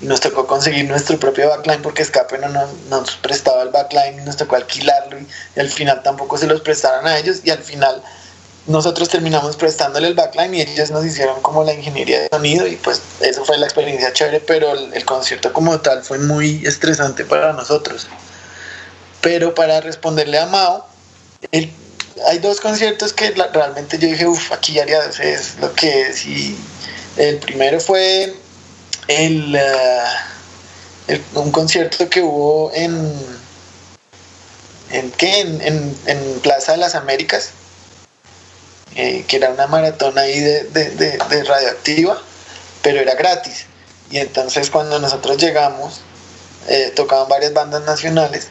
nos 0.00 0.18
tocó 0.18 0.48
conseguir 0.48 0.88
nuestro 0.88 1.16
propio 1.16 1.48
backline 1.48 1.80
porque 1.80 2.02
Escape 2.02 2.36
no 2.38 2.48
nos, 2.88 3.10
prestaba 3.16 3.62
el 3.62 3.68
backline 3.68 4.20
y 4.20 4.24
nos 4.24 4.36
tocó 4.36 4.56
alquilarlo 4.56 5.18
y, 5.18 5.60
al 5.60 5.68
final 5.68 6.02
tampoco 6.02 6.36
se 6.36 6.46
los 6.46 6.60
prestaron 6.60 7.06
a 7.06 7.18
ellos 7.18 7.40
y 7.44 7.50
al 7.50 7.62
final 7.62 8.02
nosotros 8.66 9.08
terminamos 9.08 9.56
prestándole 9.56 10.08
el 10.08 10.14
backline 10.14 10.54
y 10.54 10.60
ellos 10.62 10.90
nos 10.90 11.04
hicieron 11.04 11.40
como 11.42 11.64
la 11.64 11.72
ingeniería 11.72 12.22
de 12.22 12.28
sonido 12.28 12.66
y 12.66 12.76
pues 12.76 13.00
eso 13.20 13.44
fue 13.44 13.58
la 13.58 13.66
experiencia 13.66 14.12
chévere, 14.12 14.40
pero 14.40 14.72
el, 14.72 15.04
concierto 15.04 15.52
como 15.52 15.80
tal 15.80 16.02
fue 16.04 16.18
muy 16.18 16.64
estresante 16.64 17.24
para 17.24 17.52
nosotros. 17.52 18.06
Pero 19.20 19.54
para 19.54 19.80
responderle 19.80 20.38
a 20.38 20.46
Mao, 20.46 20.86
hay 21.50 22.38
dos 22.38 22.60
conciertos 22.60 23.12
que 23.12 23.30
realmente 23.30 23.98
yo 23.98 24.08
dije, 24.08 24.26
uff, 24.26 24.52
aquí 24.52 24.74
ya 24.74 24.84
es 24.84 25.56
lo 25.58 25.72
que 25.74 26.02
es. 26.02 26.26
El 27.16 27.38
primero 27.38 27.80
fue 27.80 28.34
uh, 29.08 29.56
un 31.40 31.50
concierto 31.52 32.08
que 32.08 32.22
hubo 32.22 32.70
en, 32.74 33.12
¿en 34.90 35.10
qué? 35.12 35.40
en, 35.40 36.40
Plaza 36.42 36.72
de 36.72 36.78
las 36.78 36.94
Américas 36.94 37.50
eh, 38.96 39.24
que 39.26 39.36
era 39.36 39.50
una 39.50 39.66
maratón 39.68 40.18
ahí 40.18 40.38
de, 40.38 40.64
de, 40.64 41.44
radioactiva, 41.44 42.20
pero 42.82 43.00
era 43.00 43.14
gratis. 43.14 43.66
Y 44.10 44.18
entonces 44.18 44.68
cuando 44.70 44.98
nosotros 44.98 45.38
llegamos, 45.38 46.00
eh, 46.68 46.92
tocaban 46.94 47.28
varias 47.28 47.54
bandas 47.54 47.82
nacionales 47.84 48.48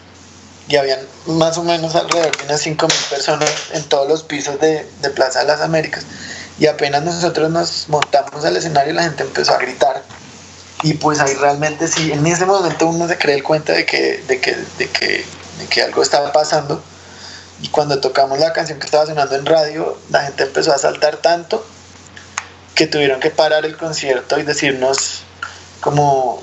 y 0.68 0.76
habían 0.76 1.00
más 1.26 1.58
o 1.58 1.64
menos 1.64 1.96
alrededor 1.96 2.36
de 2.38 2.46
unas 2.46 2.66
5.000 2.66 3.10
personas 3.10 3.50
en 3.74 3.84
todos 3.84 4.08
los 4.08 4.24
pisos 4.24 4.60
de, 4.60 4.88
de, 5.02 5.10
Plaza 5.10 5.40
de 5.40 5.46
las 5.46 5.62
Américas. 5.62 6.06
Y 6.60 6.68
apenas 6.68 7.04
nosotros 7.04 7.50
nos 7.50 7.90
montamos 7.90 8.46
al 8.46 8.56
escenario, 8.56 8.94
la 8.94 9.04
gente 9.04 9.24
empezó 9.24 9.54
a 9.54 9.58
gritar. 9.58 10.04
Y 10.84 10.94
pues 10.94 11.20
ahí 11.20 11.34
realmente 11.36 11.88
sí, 11.88 12.12
en 12.12 12.26
ese 12.26 12.46
momento 12.46 12.88
uno 12.88 13.08
se 13.08 13.18
cree 13.18 13.36
el 13.36 13.44
cuenta 13.44 13.74
de 13.74 13.86
que, 13.86 14.24
de 14.28 14.40
que, 14.40 14.56
de 14.78 14.90
que, 14.90 15.26
de 15.60 15.68
que 15.70 15.82
algo 15.82 16.02
estaba 16.02 16.32
pasando 16.32 16.82
y 17.62 17.68
cuando 17.68 18.00
tocamos 18.00 18.40
la 18.40 18.54
canción 18.54 18.80
que 18.80 18.86
estaba 18.86 19.06
sonando 19.06 19.36
en 19.36 19.46
radio, 19.46 19.98
la 20.10 20.24
gente 20.24 20.44
empezó 20.44 20.74
a 20.74 20.78
saltar 20.78 21.18
tanto 21.18 21.64
que 22.74 22.88
tuvieron 22.88 23.20
que 23.20 23.30
parar 23.30 23.66
el 23.66 23.78
concierto 23.78 24.40
y 24.40 24.44
decirnos 24.44 25.22
como 25.80 26.42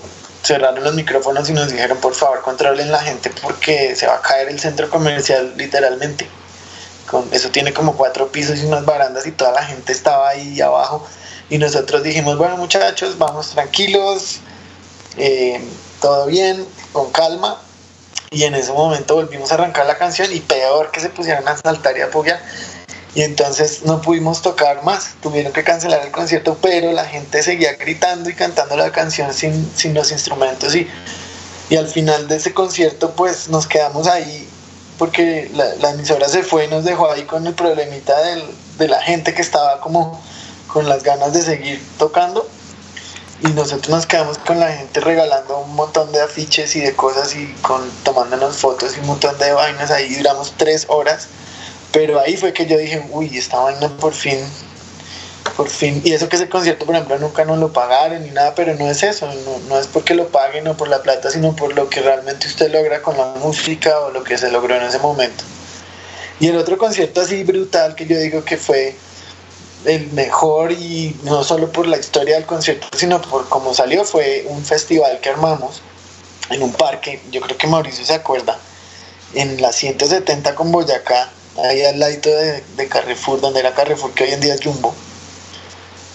cerraron 0.49 0.83
los 0.83 0.95
micrófonos 0.95 1.51
y 1.51 1.53
nos 1.53 1.71
dijeron 1.71 1.99
por 1.99 2.15
favor 2.15 2.41
controlen 2.41 2.91
la 2.91 3.01
gente 3.01 3.31
porque 3.43 3.95
se 3.95 4.07
va 4.07 4.15
a 4.17 4.23
caer 4.23 4.49
el 4.49 4.59
centro 4.59 4.89
comercial 4.89 5.53
literalmente. 5.57 6.27
Con, 7.07 7.29
eso 7.33 7.51
tiene 7.51 7.75
como 7.75 7.97
cuatro 7.97 8.33
pisos 8.33 8.59
y 8.59 8.65
unas 8.65 8.85
barandas 8.87 9.27
y 9.27 9.33
toda 9.33 9.53
la 9.53 9.63
gente 9.63 9.93
estaba 9.93 10.31
ahí 10.31 10.61
abajo 10.61 11.07
y 11.51 11.59
nosotros 11.59 12.03
dijimos 12.03 12.39
bueno 12.39 12.57
muchachos 12.57 13.19
vamos 13.19 13.51
tranquilos, 13.51 14.41
eh, 15.19 15.61
todo 16.01 16.27
bien, 16.27 16.67
con 16.93 17.13
calma 17.13 17.61
y 18.31 18.45
en 18.45 18.55
ese 18.55 18.73
momento 18.73 19.17
volvimos 19.17 19.51
a 19.53 19.55
arrancar 19.55 19.85
la 19.85 19.99
canción 19.99 20.33
y 20.33 20.41
peor 20.41 20.91
que 20.91 21.01
se 21.01 21.11
pusieron 21.11 21.47
a 21.47 21.59
saltar 21.59 21.97
y 21.99 22.01
a 22.01 22.07
apoyar 22.07 22.41
y 23.15 23.23
entonces 23.23 23.83
no 23.85 24.01
pudimos 24.01 24.43
tocar 24.43 24.85
más, 24.85 25.15
tuvieron 25.23 25.53
que 25.53 25.65
cancelar 25.65 26.05
el 26.05 26.13
concierto, 26.13 26.59
pero 26.61 26.93
la 26.93 27.05
gente 27.05 27.43
seguía 27.43 27.75
gritando 27.75 28.29
y 28.31 28.35
cantando 28.35 28.77
la 28.77 28.93
canción 28.93 29.33
sin, 29.33 29.71
sin 29.75 29.95
los 29.95 30.13
instrumentos. 30.13 30.75
Y, 30.75 30.87
y 31.71 31.77
al 31.77 31.89
final 31.89 32.29
de 32.29 32.37
ese 32.37 32.55
concierto 32.55 33.13
pues 33.13 33.49
nos 33.49 33.67
quedamos 33.67 34.07
ahí 34.07 34.49
porque 34.99 35.51
la, 35.55 35.75
la 35.77 35.91
emisora 35.91 36.29
se 36.29 36.43
fue 36.43 36.65
y 36.65 36.69
nos 36.69 36.85
dejó 36.85 37.11
ahí 37.11 37.23
con 37.23 37.47
el 37.47 37.55
problemita 37.55 38.21
del, 38.23 38.43
de 38.79 38.89
la 38.89 39.01
gente 39.01 39.33
que 39.33 39.43
estaba 39.43 39.81
como 39.81 40.21
con 40.67 40.89
las 40.89 41.03
ganas 41.03 41.33
de 41.33 41.43
seguir 41.43 41.83
tocando. 41.99 42.49
Y 43.41 43.49
nosotros 43.49 43.89
nos 43.89 44.07
quedamos 44.07 44.37
con 44.39 44.59
la 44.59 44.73
gente 44.73 44.99
regalando 45.01 45.61
un 45.61 45.75
montón 45.77 46.11
de 46.11 46.21
afiches 46.21 46.75
y 46.75 46.81
de 46.81 46.95
cosas 46.97 47.37
y 47.37 47.47
con 47.63 47.89
tomándonos 48.03 48.57
fotos 48.57 48.97
y 48.97 49.01
un 49.01 49.07
montón 49.07 49.39
de 49.39 49.53
vainas. 49.53 49.93
Ahí 49.93 50.17
duramos 50.17 50.55
tres 50.57 50.87
horas 50.89 51.29
pero 51.93 52.21
ahí 52.21 52.37
fue 52.37 52.53
que 52.53 52.67
yo 52.67 52.77
dije 52.77 53.05
uy 53.11 53.37
esta 53.37 53.59
vaina 53.59 53.89
por 53.97 54.13
fin 54.13 54.39
por 55.57 55.69
fin 55.69 56.03
y 56.05 56.13
eso 56.13 56.29
que 56.29 56.37
ese 56.37 56.49
concierto 56.49 56.87
por 56.87 56.95
ejemplo 56.95 57.19
nunca 57.19 57.45
nos 57.45 57.59
lo 57.59 57.73
pagaron 57.73 58.23
ni 58.23 58.31
nada 58.31 58.55
pero 58.55 58.75
no 58.75 58.89
es 58.89 59.03
eso 59.03 59.27
no, 59.27 59.59
no 59.69 59.79
es 59.79 59.87
porque 59.87 60.15
lo 60.15 60.29
paguen 60.29 60.69
o 60.69 60.77
por 60.77 60.89
la 60.89 61.03
plata 61.03 61.31
sino 61.31 61.57
por 61.57 61.75
lo 61.75 61.89
que 61.89 62.01
realmente 62.01 62.47
usted 62.47 62.71
logra 62.73 63.03
con 63.03 63.17
la 63.17 63.35
música 63.41 64.01
o 64.01 64.11
lo 64.11 64.23
que 64.23 64.39
se 64.39 64.51
logró 64.51 64.77
en 64.77 64.83
ese 64.83 64.99
momento. 64.99 65.45
Y 66.41 66.47
el 66.47 66.57
otro 66.57 66.79
concierto 66.79 67.21
así 67.21 67.43
brutal 67.43 67.97
que 67.97 68.07
yo 68.07 68.19
digo 68.19 68.45
que 68.45 68.57
fue 68.57 68.95
el 69.85 70.09
mejor 70.13 70.73
y 70.73 71.17
no 71.25 71.43
solo 71.45 71.71
por 71.71 71.87
la 71.87 71.99
historia 71.99 72.37
del 72.37 72.47
concierto, 72.47 72.87
sino 72.97 73.21
por 73.21 73.49
cómo 73.49 73.75
salió, 73.75 74.05
fue 74.05 74.45
un 74.49 74.65
festival 74.65 75.21
que 75.21 75.31
armamos 75.31 75.83
en 76.51 76.63
un 76.63 76.73
parque, 76.73 77.21
yo 77.31 77.41
creo 77.41 77.57
que 77.57 77.67
Mauricio 77.67 78.05
se 78.05 78.15
acuerda, 78.15 78.59
en 79.35 79.61
la 79.61 79.73
170 79.73 80.55
con 80.55 80.73
Boyacá, 80.73 81.31
ahí 81.65 81.85
al 81.85 81.99
ladito 81.99 82.31
de, 82.31 82.89
Carrefour, 82.89 83.41
donde 83.41 83.61
era 83.61 83.75
Carrefour, 83.75 84.13
que 84.13 84.25
hoy 84.25 84.33
en 84.33 84.41
día 84.41 84.55
es 84.55 84.63
Jumbo, 84.63 84.95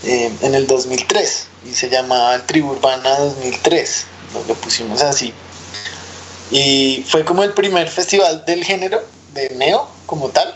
eh, 0.03 0.31
en 0.41 0.55
el 0.55 0.67
2003, 0.67 1.47
y 1.65 1.73
se 1.73 1.89
llamaba 1.89 2.35
el 2.35 2.43
Tribu 2.43 2.71
Urbana 2.71 3.17
2003, 3.19 4.05
lo, 4.33 4.43
lo 4.45 4.55
pusimos 4.55 5.01
así. 5.01 5.33
Y 6.51 7.05
fue 7.07 7.25
como 7.25 7.43
el 7.43 7.53
primer 7.53 7.89
festival 7.89 8.45
del 8.45 8.63
género, 8.63 9.01
de 9.33 9.49
Neo, 9.55 9.87
como 10.05 10.29
tal, 10.29 10.53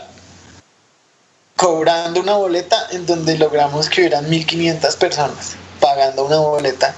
cobrando 1.56 2.20
una 2.20 2.34
boleta 2.34 2.86
en 2.92 3.04
donde 3.04 3.36
logramos 3.36 3.88
que 3.88 4.02
hubieran 4.02 4.30
1500 4.30 4.94
personas 4.96 5.56
pagando 5.80 6.24
una 6.24 6.38
boleta 6.38 6.94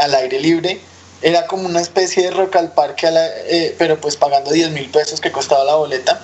al 0.00 0.14
aire 0.14 0.40
libre. 0.40 0.80
Era 1.22 1.46
como 1.46 1.68
una 1.68 1.80
especie 1.80 2.24
de 2.24 2.30
rock 2.32 2.56
al 2.56 2.72
parque, 2.72 3.08
eh, 3.12 3.76
pero 3.78 4.00
pues 4.00 4.16
pagando 4.16 4.50
10 4.50 4.70
mil 4.70 4.90
pesos 4.90 5.20
que 5.20 5.30
costaba 5.30 5.64
la 5.64 5.76
boleta. 5.76 6.20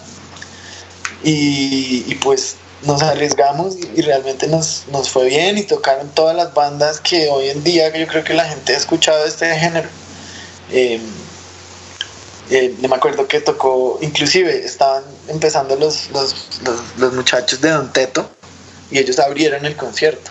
Y, 1.22 2.14
pues 2.16 2.56
nos 2.82 3.02
arriesgamos 3.02 3.76
y, 3.76 4.02
realmente 4.02 4.46
nos, 4.46 4.84
nos, 4.92 5.08
fue 5.10 5.26
bien 5.26 5.58
y 5.58 5.62
tocaron 5.62 6.08
todas 6.10 6.36
las 6.36 6.54
bandas 6.54 7.00
que 7.00 7.28
hoy 7.28 7.48
en 7.48 7.64
día 7.64 7.96
yo 7.96 8.06
creo 8.06 8.22
que 8.22 8.34
la 8.34 8.44
gente 8.44 8.74
ha 8.74 8.76
escuchado 8.76 9.22
de 9.22 9.28
este 9.28 9.54
género. 9.58 9.88
Eh, 10.70 11.00
eh, 12.50 12.74
me 12.80 12.94
acuerdo 12.94 13.28
que 13.28 13.40
tocó, 13.40 13.98
inclusive 14.00 14.64
estaban 14.64 15.02
empezando 15.28 15.76
los, 15.76 16.10
los, 16.10 16.34
los, 16.96 17.12
muchachos 17.12 17.60
de 17.60 17.70
Don 17.70 17.92
Teto 17.92 18.30
y 18.90 18.98
ellos 18.98 19.18
abrieron 19.18 19.66
el 19.66 19.76
concierto. 19.76 20.30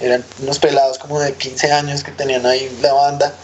Eran 0.00 0.22
unos 0.42 0.58
pelados 0.58 0.98
como 0.98 1.18
de 1.20 1.32
15 1.32 1.72
años 1.72 2.02
que 2.02 2.12
tenían 2.12 2.44
ahí 2.44 2.76
la 2.82 2.92
banda. 2.92 3.34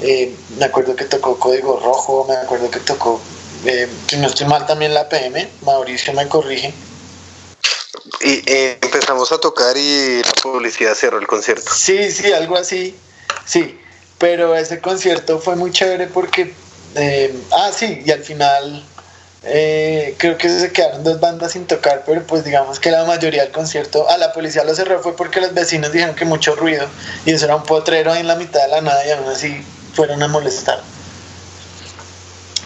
Eh, 0.00 0.36
me 0.58 0.66
acuerdo 0.66 0.94
que 0.94 1.06
tocó 1.06 1.38
Código 1.38 1.80
Rojo, 1.80 2.24
me 2.28 2.36
acuerdo 2.36 2.70
que 2.70 2.78
tocó, 2.80 3.20
eh, 3.64 3.88
si 4.06 4.16
no 4.16 4.26
estoy 4.26 4.46
mal, 4.46 4.66
también 4.66 4.94
la 4.94 5.08
PM. 5.08 5.48
Mauricio 5.62 6.12
me 6.12 6.28
corrige. 6.28 6.72
Y 8.20 8.42
eh, 8.50 8.78
empezamos 8.80 9.32
a 9.32 9.38
tocar 9.38 9.76
y 9.76 10.22
la 10.22 10.32
publicidad 10.42 10.94
cerró 10.94 11.18
el 11.18 11.26
concierto. 11.26 11.70
Sí, 11.74 12.10
sí, 12.10 12.32
algo 12.32 12.56
así. 12.56 12.96
Sí, 13.44 13.78
pero 14.18 14.54
ese 14.54 14.80
concierto 14.80 15.38
fue 15.38 15.56
muy 15.56 15.70
chévere 15.70 16.06
porque 16.06 16.54
eh, 16.94 17.34
ah, 17.52 17.70
sí, 17.72 18.02
y 18.04 18.10
al 18.10 18.22
final 18.22 18.84
eh, 19.42 20.14
creo 20.18 20.38
que 20.38 20.48
se 20.48 20.72
quedaron 20.72 21.02
dos 21.02 21.20
bandas 21.20 21.52
sin 21.52 21.66
tocar, 21.66 22.04
pero 22.06 22.22
pues 22.22 22.44
digamos 22.44 22.78
que 22.78 22.90
la 22.90 23.04
mayoría 23.04 23.42
del 23.42 23.52
concierto, 23.52 24.08
a 24.08 24.16
la 24.16 24.32
policía 24.32 24.64
lo 24.64 24.74
cerró 24.74 25.02
fue 25.02 25.16
porque 25.16 25.40
los 25.40 25.52
vecinos 25.52 25.92
dijeron 25.92 26.14
que 26.14 26.24
mucho 26.24 26.54
ruido 26.54 26.86
y 27.26 27.32
eso 27.32 27.46
era 27.46 27.56
un 27.56 27.64
potrero 27.64 28.12
ahí 28.12 28.20
en 28.20 28.28
la 28.28 28.36
mitad 28.36 28.62
de 28.62 28.68
la 28.68 28.80
nada 28.80 29.06
y 29.06 29.10
aún 29.10 29.28
así 29.28 29.64
fueron 29.94 30.22
a 30.22 30.28
molestar. 30.28 30.80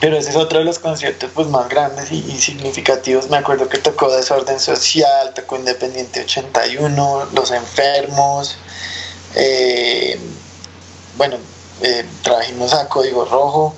Pero 0.00 0.16
ese 0.16 0.30
es 0.30 0.36
otro 0.36 0.60
de 0.60 0.64
los 0.64 0.78
conciertos 0.78 1.30
pues 1.34 1.48
más 1.48 1.68
grandes 1.68 2.12
y, 2.12 2.22
significativos. 2.38 3.28
Me 3.30 3.36
acuerdo 3.36 3.68
que 3.68 3.78
tocó 3.78 4.14
Desorden 4.14 4.60
Social, 4.60 5.34
tocó 5.34 5.56
Independiente 5.56 6.20
81, 6.20 7.30
Los 7.32 7.50
Enfermos. 7.50 8.56
Eh, 9.34 10.18
bueno, 11.16 11.38
trajimos 12.22 12.74
a 12.74 12.88
Código 12.88 13.24
Rojo. 13.24 13.76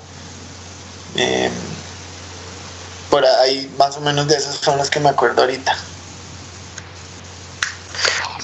Eh, 1.15 1.49
por 3.09 3.25
ahí 3.25 3.69
más 3.77 3.97
o 3.97 4.01
menos 4.01 4.27
de 4.27 4.37
esos 4.37 4.55
son 4.55 4.77
los 4.77 4.89
que 4.89 4.99
me 4.99 5.09
acuerdo 5.09 5.41
ahorita. 5.41 5.75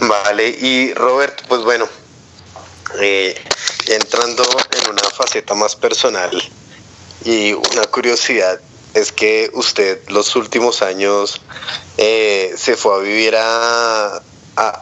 Vale, 0.02 0.50
y 0.50 0.94
Robert, 0.94 1.42
pues 1.48 1.62
bueno, 1.62 1.88
eh, 3.00 3.36
entrando 3.88 4.44
en 4.44 4.92
una 4.92 5.04
faceta 5.10 5.56
más 5.56 5.76
personal 5.76 6.32
y 7.26 7.54
una 7.54 7.86
curiosidad 7.92 8.60
es 8.94 9.12
que 9.12 9.50
usted 9.54 10.02
los 10.10 10.36
últimos 10.36 10.82
años 10.82 11.42
eh, 11.98 12.54
se 12.58 12.76
fue 12.76 12.96
a 12.96 13.00
vivir 13.00 13.36
a, 13.38 14.22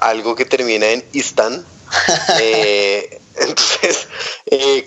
algo 0.02 0.36
que 0.36 0.46
termina 0.46 0.88
en 0.88 1.04
Istán. 1.12 1.66
entonces, 3.36 4.08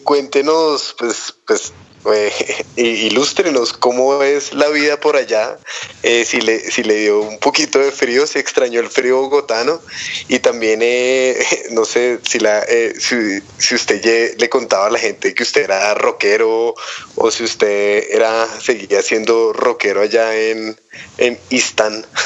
cuéntenos, 0.04 0.94
pues, 0.98 1.34
pues 1.46 1.72
eh, 2.14 2.62
ilústrenos 2.76 3.72
cómo 3.72 4.22
es 4.22 4.52
la 4.52 4.68
vida 4.68 4.98
por 4.98 5.16
allá, 5.16 5.58
eh, 6.02 6.24
si, 6.24 6.40
le, 6.40 6.60
si 6.60 6.82
le 6.82 6.94
dio 6.96 7.20
un 7.20 7.38
poquito 7.38 7.78
de 7.78 7.90
frío, 7.90 8.26
si 8.26 8.38
extrañó 8.38 8.80
el 8.80 8.88
frío 8.88 9.20
bogotano 9.22 9.80
y 10.28 10.38
también, 10.38 10.80
eh, 10.82 11.38
no 11.70 11.84
sé, 11.84 12.20
si, 12.22 12.38
la, 12.38 12.60
eh, 12.68 12.94
si, 12.98 13.40
si, 13.58 13.74
usted 13.74 14.36
le 14.38 14.48
contaba 14.48 14.86
a 14.86 14.90
la 14.90 14.98
gente 14.98 15.34
que 15.34 15.42
usted 15.42 15.62
era 15.62 15.94
rockero 15.94 16.74
o 17.16 17.30
si 17.30 17.44
usted 17.44 18.04
era 18.10 18.46
seguía 18.60 19.02
siendo 19.02 19.52
rockero 19.52 20.02
allá 20.02 20.34
en, 20.34 20.78
en 21.18 21.38
Istán. 21.50 22.06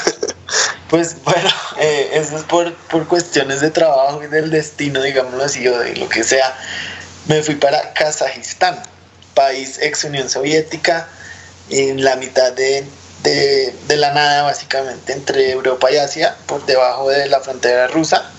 Pues 0.90 1.16
bueno, 1.22 1.48
eso 1.80 2.36
es 2.36 2.42
por, 2.42 2.74
por 2.74 3.08
cuestiones 3.08 3.62
de 3.62 3.70
trabajo 3.70 4.22
y 4.22 4.26
del 4.26 4.50
destino, 4.50 5.00
digámoslo 5.00 5.42
así, 5.42 5.66
o 5.66 5.78
de 5.78 5.96
lo 5.96 6.06
que 6.06 6.22
sea. 6.22 6.54
Me 7.28 7.42
fui 7.42 7.54
para 7.54 7.94
Kazajistán 7.94 8.82
país 9.34 9.78
ex 9.80 10.04
Unión 10.04 10.28
Soviética, 10.28 11.08
en 11.70 12.04
la 12.04 12.16
mitad 12.16 12.52
de, 12.52 12.84
la 13.88 14.12
nada 14.12 14.42
básicamente 14.42 15.12
entre 15.12 15.50
Europa 15.50 15.90
y 15.90 15.96
Asia, 15.96 16.36
por 16.46 16.64
debajo 16.66 17.08
de 17.08 17.28
la 17.28 17.40
frontera 17.40 17.88
rusa. 17.88 18.30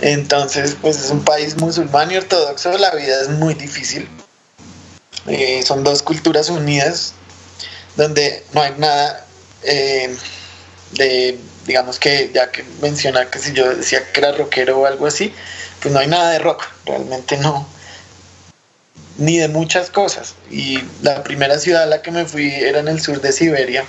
Entonces, 0.00 0.76
pues 0.80 0.96
es 0.96 1.10
un 1.10 1.24
país 1.24 1.56
musulmán 1.56 2.10
y 2.10 2.16
ortodoxo, 2.16 2.76
la 2.78 2.94
vida 2.94 3.20
es 3.22 3.28
muy 3.30 3.54
difícil. 3.54 4.08
Eh, 5.26 5.62
son 5.66 5.84
dos 5.84 6.02
culturas 6.02 6.48
unidas 6.48 7.12
donde 7.96 8.44
no 8.52 8.62
hay 8.62 8.72
nada 8.78 9.26
eh, 9.62 10.16
de, 10.92 11.38
digamos 11.66 11.98
que 11.98 12.30
ya 12.32 12.50
que 12.50 12.64
menciona 12.80 13.28
que 13.28 13.38
si 13.38 13.52
yo 13.52 13.74
decía 13.74 14.10
que 14.12 14.20
era 14.20 14.32
rockero 14.32 14.78
o 14.78 14.86
algo 14.86 15.06
así, 15.06 15.34
pues 15.82 15.92
no 15.92 16.00
hay 16.00 16.06
nada 16.06 16.30
de 16.30 16.38
rock, 16.38 16.64
realmente 16.86 17.36
no 17.38 17.68
ni 19.18 19.36
de 19.38 19.48
muchas 19.48 19.90
cosas. 19.90 20.34
Y 20.50 20.82
la 21.02 21.22
primera 21.22 21.58
ciudad 21.58 21.82
a 21.82 21.86
la 21.86 22.02
que 22.02 22.10
me 22.10 22.24
fui 22.24 22.52
era 22.54 22.78
en 22.80 22.88
el 22.88 23.00
sur 23.00 23.20
de 23.20 23.32
Siberia, 23.32 23.84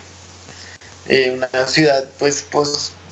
eh, 1.08 1.32
una 1.32 1.68
ciudad 1.68 2.04
pues 2.20 2.46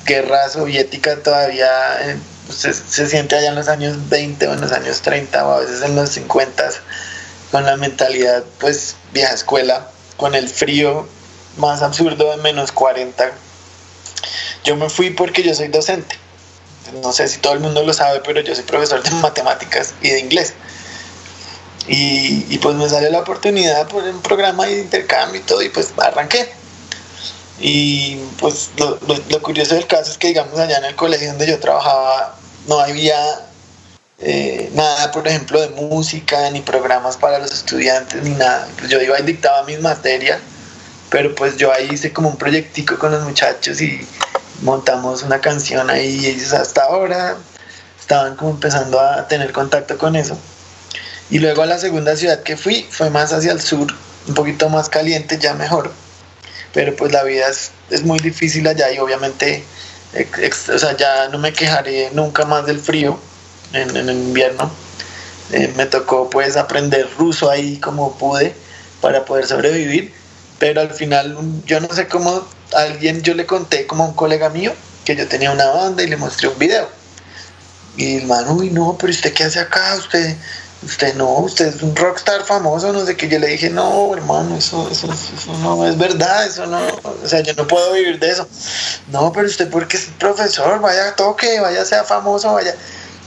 guerra 0.04 0.48
soviética 0.48 1.16
todavía 1.22 1.68
eh, 2.00 2.16
se, 2.50 2.72
siente 2.72 3.36
allá 3.36 3.48
en 3.48 3.56
los 3.56 3.68
años 3.68 4.08
20 4.08 4.48
o 4.48 4.54
en 4.54 4.60
los 4.60 4.72
años 4.72 5.02
30 5.02 5.46
o 5.46 5.52
a 5.52 5.60
veces 5.60 5.82
en 5.82 5.96
los 5.96 6.10
50 6.10 6.70
con 7.50 7.64
la 7.64 7.76
mentalidad 7.76 8.44
pues 8.58 8.96
vieja 9.12 9.34
escuela, 9.34 9.88
con 10.16 10.34
el 10.34 10.48
frío 10.48 11.08
más 11.56 11.82
absurdo 11.82 12.30
de 12.30 12.36
menos 12.38 12.72
40. 12.72 13.32
Yo 14.64 14.76
me 14.76 14.88
fui 14.88 15.10
porque 15.10 15.42
yo 15.42 15.54
soy 15.54 15.68
docente. 15.68 16.16
No 17.02 17.12
sé 17.12 17.28
si 17.28 17.38
todo 17.38 17.54
el 17.54 17.60
mundo 17.60 17.82
lo 17.84 17.92
sabe, 17.92 18.20
pero 18.24 18.40
yo 18.40 18.54
soy 18.54 18.64
profesor 18.64 19.02
de 19.02 19.10
matemáticas 19.22 19.94
y 20.02 20.10
de 20.10 20.20
inglés. 20.20 20.54
Y, 21.88 22.58
pues 22.58 22.76
me 22.76 22.88
salió 22.88 23.10
la 23.10 23.20
oportunidad 23.20 23.88
por 23.88 24.04
un 24.04 24.20
programa 24.20 24.66
de 24.66 24.80
intercambio 24.80 25.40
y 25.40 25.44
todo, 25.44 25.62
y 25.62 25.70
pues 25.70 25.92
arranqué. 25.96 26.52
Y 27.60 28.16
pues 28.38 28.70
lo, 28.76 29.42
curioso 29.42 29.74
del 29.74 29.86
caso 29.86 30.12
es 30.12 30.18
que, 30.18 30.28
digamos, 30.28 30.58
allá 30.58 30.78
en 30.78 30.84
el 30.84 30.94
colegio 30.94 31.28
donde 31.28 31.46
yo 31.46 31.58
trabajaba, 31.58 32.36
no 32.66 32.78
había 32.78 33.16
eh, 34.20 34.70
nada, 34.74 35.10
por 35.12 35.26
ejemplo, 35.26 35.60
de 35.60 35.68
música, 35.70 36.50
ni 36.50 36.60
programas 36.60 37.16
para 37.16 37.38
los 37.38 37.52
estudiantes, 37.52 38.22
ni 38.22 38.30
nada. 38.30 38.68
Pues 38.76 38.90
yo 38.90 39.00
iba 39.00 39.18
y 39.18 39.22
dictaba 39.22 39.62
mis 39.64 39.80
materias, 39.80 40.40
pero 41.10 41.34
pues 41.34 41.56
yo 41.56 41.72
ahí 41.72 41.88
hice 41.92 42.12
como 42.12 42.28
un 42.28 42.36
proyectico 42.36 42.98
con 42.98 43.12
los 43.12 43.24
muchachos 43.24 43.80
y 43.80 44.06
montamos 44.62 45.22
una 45.22 45.40
canción 45.40 45.88
ahí 45.88 46.20
y 46.20 46.26
ellos 46.26 46.52
hasta 46.52 46.82
ahora 46.82 47.36
estaban 47.98 48.36
como 48.36 48.50
empezando 48.50 49.00
a 49.00 49.26
tener 49.28 49.52
contacto 49.52 49.96
con 49.96 50.16
eso. 50.16 50.36
Y 51.30 51.38
luego 51.38 51.62
a 51.62 51.66
la 51.66 51.78
segunda 51.78 52.16
ciudad 52.16 52.42
que 52.42 52.56
fui 52.56 52.86
fue 52.90 53.10
más 53.10 53.32
hacia 53.32 53.52
el 53.52 53.60
sur, 53.60 53.88
un 54.26 54.34
poquito 54.34 54.68
más 54.68 54.88
caliente, 54.88 55.38
ya 55.38 55.54
mejor. 55.54 55.92
Pero 56.72 56.94
pues 56.96 57.12
la 57.12 57.22
vida 57.22 57.48
es, 57.48 57.70
es 57.90 58.02
muy 58.02 58.18
difícil 58.18 58.66
allá 58.66 58.90
y 58.92 58.98
obviamente, 58.98 59.64
o 60.74 60.78
sea, 60.78 60.96
ya 60.96 61.28
no 61.28 61.38
me 61.38 61.52
quejaré 61.52 62.10
nunca 62.12 62.44
más 62.44 62.66
del 62.66 62.80
frío 62.80 63.18
en, 63.72 63.96
en 63.96 64.08
el 64.08 64.16
invierno. 64.16 64.70
Eh, 65.52 65.72
me 65.76 65.86
tocó 65.86 66.28
pues 66.28 66.56
aprender 66.56 67.08
ruso 67.18 67.50
ahí 67.50 67.78
como 67.78 68.16
pude 68.18 68.54
para 69.00 69.24
poder 69.24 69.46
sobrevivir. 69.46 70.12
Pero 70.58 70.80
al 70.80 70.90
final 70.90 71.36
yo 71.66 71.80
no 71.80 71.88
sé 71.94 72.08
cómo 72.08 72.46
alguien, 72.74 73.22
yo 73.22 73.34
le 73.34 73.46
conté 73.46 73.86
como 73.86 74.04
a 74.04 74.08
un 74.08 74.14
colega 74.14 74.50
mío 74.50 74.72
que 75.04 75.16
yo 75.16 75.26
tenía 75.26 75.50
una 75.52 75.66
banda 75.68 76.02
y 76.02 76.08
le 76.08 76.16
mostré 76.16 76.48
un 76.48 76.58
video. 76.58 76.88
Y 77.96 78.16
el 78.16 78.26
man, 78.26 78.48
uy, 78.48 78.70
no, 78.70 78.96
pero 78.98 79.10
¿usted 79.10 79.32
qué 79.32 79.44
hace 79.44 79.58
acá? 79.58 79.94
Usted 79.96 80.36
usted 80.82 81.14
no, 81.14 81.38
usted 81.38 81.74
es 81.74 81.82
un 81.82 81.94
rockstar 81.94 82.44
famoso, 82.44 82.92
no 82.92 83.04
sé 83.04 83.16
qué. 83.16 83.28
Yo 83.28 83.38
le 83.38 83.48
dije, 83.48 83.70
no, 83.70 84.14
hermano, 84.14 84.56
eso, 84.56 84.88
eso, 84.90 85.12
eso 85.12 85.52
no 85.58 85.86
es 85.86 85.98
verdad, 85.98 86.46
eso 86.46 86.66
no, 86.66 86.80
o 87.02 87.26
sea, 87.26 87.40
yo 87.40 87.54
no 87.54 87.66
puedo 87.66 87.92
vivir 87.92 88.18
de 88.18 88.30
eso. 88.30 88.48
No, 89.08 89.32
pero 89.32 89.46
usted 89.46 89.68
porque 89.70 89.96
es 89.96 90.08
profesor, 90.18 90.80
vaya, 90.80 91.14
toque, 91.16 91.60
vaya, 91.60 91.84
sea 91.84 92.04
famoso, 92.04 92.52
vaya. 92.52 92.74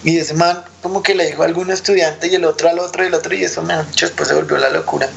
Y 0.04 0.18
ese 0.18 0.34
man 0.34 0.64
como 0.82 1.04
que 1.04 1.14
le 1.14 1.28
dijo 1.28 1.43
a 1.43 1.45
algún 1.45 1.72
estudiante 1.72 2.28
y 2.28 2.36
el 2.36 2.45
otro 2.45 2.70
al 2.70 2.80
otro 2.80 3.04
y 3.04 3.08
el 3.08 3.14
otro 3.14 3.36
y 3.36 3.43
eso 3.43 3.62
me 3.62 3.78
dicho, 3.84 4.08
después 4.08 4.30
se 4.30 4.36
volvió 4.36 4.58
la 4.58 4.70
locura. 4.70 5.08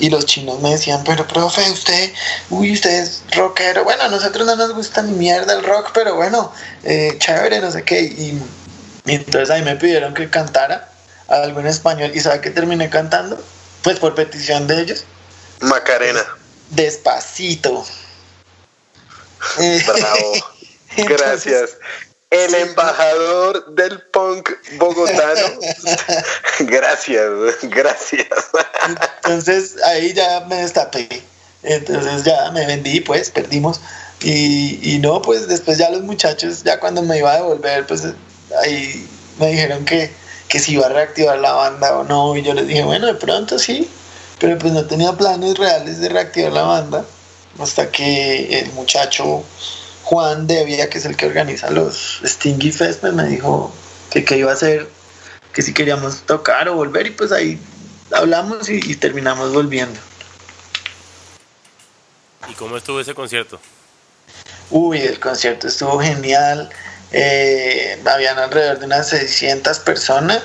Y 0.00 0.10
los 0.10 0.26
chinos 0.26 0.60
me 0.60 0.70
decían, 0.70 1.02
pero 1.04 1.26
profe, 1.26 1.68
usted, 1.70 2.12
uy, 2.50 2.72
usted 2.72 3.02
es 3.02 3.22
rockero. 3.32 3.82
Bueno, 3.82 4.04
a 4.04 4.08
nosotros 4.08 4.46
no 4.46 4.54
nos 4.54 4.72
gusta 4.72 5.02
ni 5.02 5.12
mierda 5.12 5.54
el 5.54 5.64
rock, 5.64 5.90
pero 5.92 6.14
bueno, 6.14 6.52
eh, 6.84 7.16
chévere, 7.18 7.60
no 7.60 7.70
sé 7.70 7.82
qué. 7.82 8.02
y 8.02 8.40
entonces 9.06 9.50
ahí 9.50 9.62
me 9.62 9.74
pidieron 9.74 10.14
que 10.14 10.30
cantara 10.30 10.88
algo 11.28 11.60
en 11.60 11.66
español 11.66 12.10
y 12.14 12.20
sabe 12.20 12.40
que 12.40 12.50
terminé 12.50 12.90
cantando 12.90 13.42
pues 13.82 13.98
por 13.98 14.14
petición 14.14 14.66
de 14.66 14.80
ellos. 14.80 15.04
Macarena. 15.60 16.24
Despacito. 16.70 17.84
Bravo. 19.86 20.32
Gracias. 20.96 21.76
El 22.30 22.54
embajador 22.54 23.74
del 23.74 24.02
punk 24.02 24.50
bogotano. 24.76 25.60
gracias, 26.60 27.30
gracias. 27.62 28.28
Entonces 29.24 29.82
ahí 29.82 30.12
ya 30.12 30.40
me 30.40 30.56
destapé. 30.56 31.22
Entonces 31.62 32.24
ya 32.24 32.50
me 32.50 32.66
vendí, 32.66 33.00
pues 33.00 33.30
perdimos. 33.30 33.80
Y, 34.20 34.78
y 34.82 34.98
no, 34.98 35.22
pues 35.22 35.48
después 35.48 35.78
ya 35.78 35.88
los 35.88 36.02
muchachos, 36.02 36.64
ya 36.64 36.78
cuando 36.78 37.00
me 37.02 37.16
iba 37.16 37.32
a 37.32 37.36
devolver, 37.36 37.86
pues 37.86 38.04
ahí 38.62 39.08
me 39.38 39.48
dijeron 39.48 39.86
que, 39.86 40.10
que 40.48 40.58
si 40.58 40.72
iba 40.72 40.86
a 40.86 40.90
reactivar 40.90 41.38
la 41.38 41.52
banda 41.52 41.98
o 41.98 42.04
no. 42.04 42.36
Y 42.36 42.42
yo 42.42 42.54
les 42.54 42.66
dije, 42.66 42.82
bueno, 42.84 43.06
de 43.06 43.14
pronto 43.14 43.58
sí. 43.58 43.88
Pero 44.38 44.58
pues 44.58 44.72
no 44.72 44.84
tenía 44.86 45.12
planes 45.12 45.58
reales 45.58 46.00
de 46.00 46.08
reactivar 46.08 46.52
la 46.52 46.62
banda. 46.62 47.04
Hasta 47.58 47.90
que 47.90 48.60
el 48.60 48.72
muchacho 48.72 49.44
Juan 50.04 50.46
Devia, 50.46 50.88
que 50.88 50.98
es 50.98 51.04
el 51.04 51.16
que 51.16 51.26
organiza 51.26 51.70
los 51.70 52.20
Stingy 52.24 52.72
Fest, 52.72 53.00
pues, 53.00 53.12
me 53.12 53.24
dijo 53.24 53.72
que 54.10 54.24
qué 54.24 54.38
iba 54.38 54.50
a 54.50 54.54
hacer, 54.54 54.88
que 55.52 55.60
si 55.60 55.74
queríamos 55.74 56.22
tocar 56.22 56.68
o 56.68 56.74
volver 56.74 57.08
y 57.08 57.10
pues 57.10 57.32
ahí 57.32 57.60
hablamos 58.12 58.68
y, 58.68 58.94
terminamos 58.96 59.52
volviendo. 59.52 59.98
¿Y 62.48 62.54
cómo 62.54 62.76
estuvo 62.76 63.00
ese 63.00 63.14
concierto? 63.14 63.60
Uy, 64.70 65.00
el 65.00 65.20
concierto 65.20 65.68
estuvo 65.68 66.00
genial. 66.00 66.70
Eh, 67.12 68.02
habían 68.06 68.38
alrededor 68.38 68.78
de 68.78 68.86
unas 68.86 69.08
600 69.08 69.78
personas. 69.80 70.42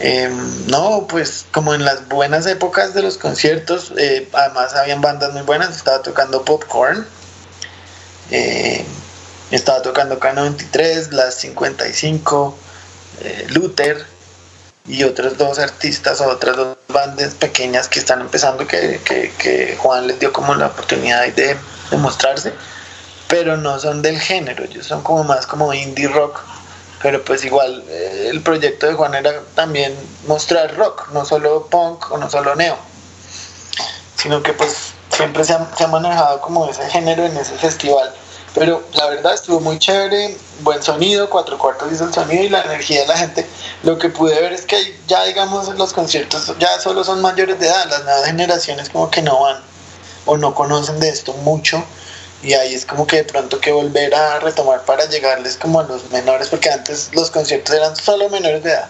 Em, 0.00 0.66
no, 0.66 1.06
pues 1.08 1.46
como 1.52 1.72
en 1.72 1.84
las 1.84 2.08
buenas 2.08 2.46
épocas 2.46 2.94
de 2.94 3.02
los 3.02 3.16
conciertos, 3.16 3.92
eh, 3.96 4.28
además 4.32 4.74
habían 4.74 5.00
bandas 5.00 5.32
muy 5.32 5.42
buenas, 5.42 5.76
estaba 5.76 6.02
tocando 6.02 6.44
Popcorn, 6.44 7.06
eh, 8.30 8.84
estaba 9.52 9.82
tocando 9.82 10.18
K93, 10.18 11.12
Las 11.12 11.36
55, 11.36 12.56
eh, 13.20 13.46
Luther 13.50 14.04
y 14.86 15.04
otros 15.04 15.38
dos 15.38 15.58
artistas 15.58 16.20
o 16.20 16.28
otras 16.28 16.56
dos 16.56 16.76
bandas 16.88 17.34
pequeñas 17.34 17.88
que 17.88 18.00
están 18.00 18.20
empezando 18.20 18.66
que, 18.66 19.00
que, 19.04 19.76
Juan 19.78 20.08
les 20.08 20.18
dio 20.18 20.32
como 20.32 20.54
la 20.54 20.66
oportunidad 20.66 21.22
de, 21.28 21.56
de, 21.90 21.96
mostrarse, 21.96 22.52
pero 23.28 23.56
no 23.56 23.78
son 23.78 24.02
del 24.02 24.20
género, 24.20 24.64
ellos 24.64 24.86
son 24.86 25.02
como 25.02 25.24
más 25.24 25.46
como 25.46 25.72
indie 25.72 26.08
rock, 26.08 26.40
pero 27.02 27.24
pues 27.24 27.44
igual 27.44 27.84
eh, 27.88 28.28
el 28.30 28.42
proyecto 28.42 28.86
de 28.86 28.94
Juan 28.94 29.14
era 29.14 29.42
también 29.54 29.94
mostrar 30.26 30.74
rock, 30.76 31.08
no 31.12 31.24
solo 31.24 31.66
punk 31.66 32.10
o 32.10 32.18
no 32.18 32.30
solo 32.30 32.54
neo, 32.54 32.76
sino 34.16 34.42
que 34.42 34.52
pues 34.52 34.92
siempre 35.10 35.44
se 35.44 35.52
ha, 35.52 35.86
manejado 35.88 36.40
como 36.40 36.68
ese 36.68 36.88
género 36.90 37.24
en 37.24 37.36
ese 37.36 37.56
festival. 37.56 38.12
Pero 38.54 38.84
la 38.92 39.06
verdad 39.06 39.34
estuvo 39.34 39.58
muy 39.58 39.78
chévere, 39.80 40.36
buen 40.60 40.80
sonido, 40.80 41.28
cuatro 41.28 41.58
cuartos 41.58 41.92
hizo 41.92 42.04
el 42.04 42.14
sonido 42.14 42.44
y 42.44 42.48
la 42.48 42.62
energía 42.62 43.00
de 43.00 43.08
la 43.08 43.18
gente. 43.18 43.46
Lo 43.82 43.98
que 43.98 44.10
pude 44.10 44.40
ver 44.40 44.52
es 44.52 44.64
que 44.64 44.96
ya 45.08 45.24
digamos 45.24 45.68
los 45.76 45.92
conciertos 45.92 46.54
ya 46.58 46.78
solo 46.80 47.02
son 47.02 47.20
mayores 47.20 47.58
de 47.58 47.66
edad, 47.66 47.86
las 47.90 48.04
nuevas 48.04 48.26
generaciones 48.26 48.90
como 48.90 49.10
que 49.10 49.22
no 49.22 49.40
van 49.40 49.60
o 50.24 50.36
no 50.36 50.54
conocen 50.54 51.00
de 51.00 51.08
esto 51.08 51.32
mucho 51.34 51.84
y 52.44 52.52
ahí 52.52 52.74
es 52.74 52.84
como 52.84 53.06
que 53.06 53.16
de 53.16 53.24
pronto 53.24 53.60
que 53.60 53.72
volver 53.72 54.14
a 54.14 54.38
retomar 54.38 54.84
para 54.84 55.08
llegarles 55.08 55.56
como 55.56 55.80
a 55.80 55.84
los 55.84 56.10
menores 56.10 56.48
porque 56.48 56.70
antes 56.70 57.10
los 57.12 57.30
conciertos 57.30 57.74
eran 57.74 57.96
solo 57.96 58.28
menores 58.28 58.62
de 58.62 58.70
edad. 58.70 58.88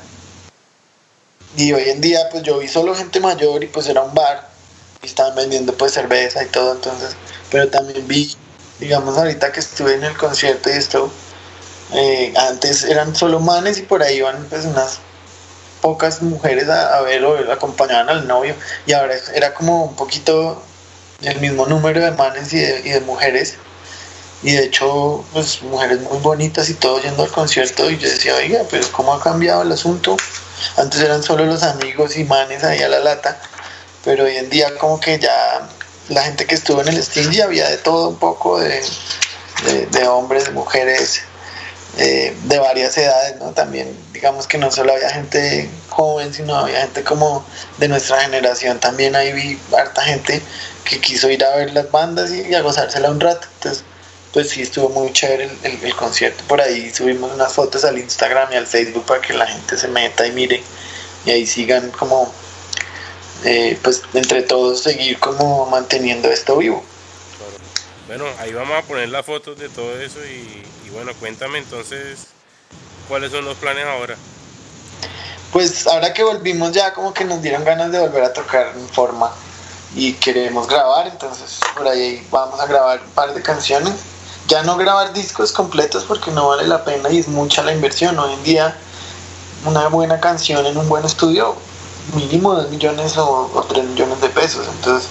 Y 1.57 1.73
hoy 1.73 1.89
en 1.89 2.01
día 2.01 2.29
pues 2.31 2.43
yo 2.43 2.59
vi 2.59 2.69
solo 2.69 2.95
gente 2.95 3.21
mayor 3.21 3.63
y 3.63 3.69
pues 3.69 3.87
era 3.89 4.03
un 4.03 4.13
bar 4.13 4.55
estaban 5.05 5.35
vendiendo 5.35 5.75
pues 5.75 5.93
cerveza 5.93 6.43
y 6.43 6.47
todo, 6.49 6.73
entonces, 6.73 7.17
pero 7.51 7.69
también 7.69 8.07
vi, 8.09 8.35
digamos 8.81 9.17
ahorita 9.17 9.53
que 9.53 9.61
estuve 9.61 9.95
en 9.95 10.05
el 10.05 10.17
concierto 10.17 10.71
y 10.71 10.73
esto, 10.73 11.11
eh, 11.93 12.33
antes 12.37 12.85
eran 12.85 13.15
solo 13.15 13.41
manes 13.41 13.79
y 13.79 13.83
por 13.83 14.03
ahí 14.03 14.17
iban 14.17 14.47
pues 14.49 14.65
unas 14.65 14.99
pocas 15.81 16.23
mujeres 16.23 16.69
a, 16.69 17.01
ver 17.03 17.25
o 17.25 17.53
acompañaban 17.53 18.09
al 18.09 18.27
novio 18.27 18.55
y 18.87 18.95
ahora 18.95 19.15
era 19.35 19.53
como 19.53 19.85
un 19.85 19.97
poquito 19.97 20.63
el 21.23 21.41
mismo 21.41 21.67
número 21.67 22.01
de 22.01 22.11
manes 22.13 22.53
y 22.53 22.59
de, 22.59 23.01
mujeres. 23.01 23.57
Y 24.43 24.53
de 24.53 24.65
hecho 24.65 25.25
pues 25.33 25.63
mujeres 25.63 26.01
muy 26.03 26.19
bonitas 26.19 26.69
y 26.69 26.75
todo 26.75 27.01
yendo 27.01 27.23
al 27.23 27.31
concierto. 27.31 27.91
Y 27.91 27.99
yo 27.99 28.09
decía 28.09 28.35
oiga 28.37 28.63
pero 28.71 28.87
cómo 28.93 29.15
ha 29.15 29.23
cambiado 29.23 29.63
el 29.63 29.73
asunto 29.73 30.17
antes 30.77 31.01
eran 31.01 31.23
solo 31.23 31.45
los 31.45 31.63
amigos 31.63 32.17
y 32.17 32.25
manes 32.25 32.65
ahí 32.65 32.83
a 32.83 32.89
la 32.89 33.01
lata. 33.01 33.41
Pero 34.05 34.25
hoy 34.25 34.37
en 34.37 34.51
día 34.51 34.77
como 34.79 35.01
que 35.01 35.19
ya 35.19 35.69
la 36.09 36.23
gente 36.23 36.47
que 36.47 36.55
estuvo 36.55 36.83
en 36.83 36.89
el 36.89 37.03
Stingy 37.03 37.41
había 37.41 37.69
de 37.69 37.79
todo 37.79 38.11
un 38.11 38.19
poco 38.19 38.61
de, 38.61 38.83
de, 39.91 40.07
hombres, 40.07 40.45
de 40.45 40.51
mujeres, 40.51 41.23
de 41.97 42.59
varias 42.59 42.97
edades, 42.99 43.37
¿no? 43.41 43.53
También 43.53 43.97
digamos 44.25 44.47
que 44.47 44.57
no 44.57 44.71
solo 44.71 44.95
había 44.95 45.11
gente 45.11 45.69
joven, 45.91 46.33
sino 46.33 46.57
había 46.57 46.81
gente 46.81 47.05
como 47.05 47.45
de 47.77 47.89
nuestra 47.89 48.21
generación, 48.21 48.81
también 48.81 49.15
ahí 49.15 49.33
vi 49.33 49.61
harta 49.77 50.03
gente 50.03 50.41
que 50.85 51.01
quiso 51.01 51.31
ir 51.31 51.45
a 51.45 51.57
ver 51.57 51.73
las 51.73 51.91
bandas 51.91 52.31
y, 52.31 52.55
a 52.55 52.63
gozársela 52.63 53.11
un 53.11 53.21
rato, 53.21 53.47
entonces 53.55 53.85
pues 54.33 54.51
sí 54.51 54.63
estuvo 54.63 54.89
muy 54.89 55.13
chévere 55.13 55.49
el, 55.63 55.85
el, 55.85 55.95
concierto, 55.95 56.43
por 56.49 56.61
ahí 56.61 56.93
subimos 56.93 57.33
unas 57.33 57.53
fotos 57.53 57.85
al 57.85 57.99
Instagram 57.99 58.53
y 58.53 58.57
al 58.57 58.67
Facebook 58.67 59.07
para 59.07 59.21
que 59.21 59.33
la 59.33 59.47
gente 59.47 59.77
se 59.77 59.87
meta 59.89 60.27
y 60.27 60.33
mire. 60.33 60.63
Y 61.25 61.31
ahí 61.31 61.47
sigan 61.47 61.91
como 61.93 62.33
eh, 63.45 63.79
pues 63.83 64.03
entre 64.15 64.43
todos 64.43 64.83
seguir 64.83 65.19
como 65.19 65.67
manteniendo 65.67 66.31
esto 66.31 66.57
vivo. 66.57 66.83
Bueno, 68.07 68.25
ahí 68.39 68.53
vamos 68.53 68.77
a 68.79 68.83
poner 68.83 69.09
las 69.11 69.25
fotos 69.27 69.59
de 69.59 69.69
todo 69.69 70.01
eso 70.01 70.19
y, 70.25 70.91
bueno, 70.91 71.13
cuéntame 71.21 71.59
entonces 71.59 72.27
cuáles 73.09 73.33
son 73.33 73.45
los 73.45 73.57
planes 73.59 73.85
ahora. 73.85 74.17
Pues 75.53 75.87
ahora 75.87 76.13
que 76.13 76.23
volvimos 76.23 76.73
ya 76.73 76.93
como 76.95 77.13
que 77.13 77.25
nos 77.25 77.43
dieron 77.43 77.65
ganas 77.65 77.93
de 77.93 78.01
volver 78.01 78.25
a 78.25 78.33
tocar 78.33 78.73
en 78.75 78.89
forma 78.89 79.31
y 79.95 80.15
queremos 80.15 80.67
grabar, 80.67 81.07
entonces 81.07 81.61
por 81.77 81.87
ahí 81.87 82.27
vamos 82.31 82.59
a 82.61 82.67
grabar 82.67 83.01
un 83.05 83.11
par 83.13 83.35
de 83.35 83.43
canciones. 83.43 83.95
Ya 84.49 84.63
no 84.63 84.77
grabar 84.77 85.13
discos 85.13 85.53
completos 85.53 86.05
porque 86.05 86.31
no 86.31 86.49
vale 86.49 86.67
la 86.67 86.85
pena 86.85 87.11
y 87.11 87.19
es 87.19 87.29
mucha 87.29 87.63
la 87.63 87.73
inversión. 87.73 88.19
Hoy 88.19 88.35
en 88.35 88.43
día 88.43 88.77
una 89.65 89.89
buena 89.89 90.21
canción 90.21 90.67
en 90.67 90.77
un 90.77 90.89
buen 90.89 91.05
estudio 91.05 91.57
mínimo 92.15 92.55
2 92.55 92.71
millones 92.71 93.17
o, 93.17 93.51
o 93.55 93.63
3 93.63 93.85
millones 93.85 94.21
de 94.21 94.29
pesos. 94.29 94.67
Entonces, 94.69 95.09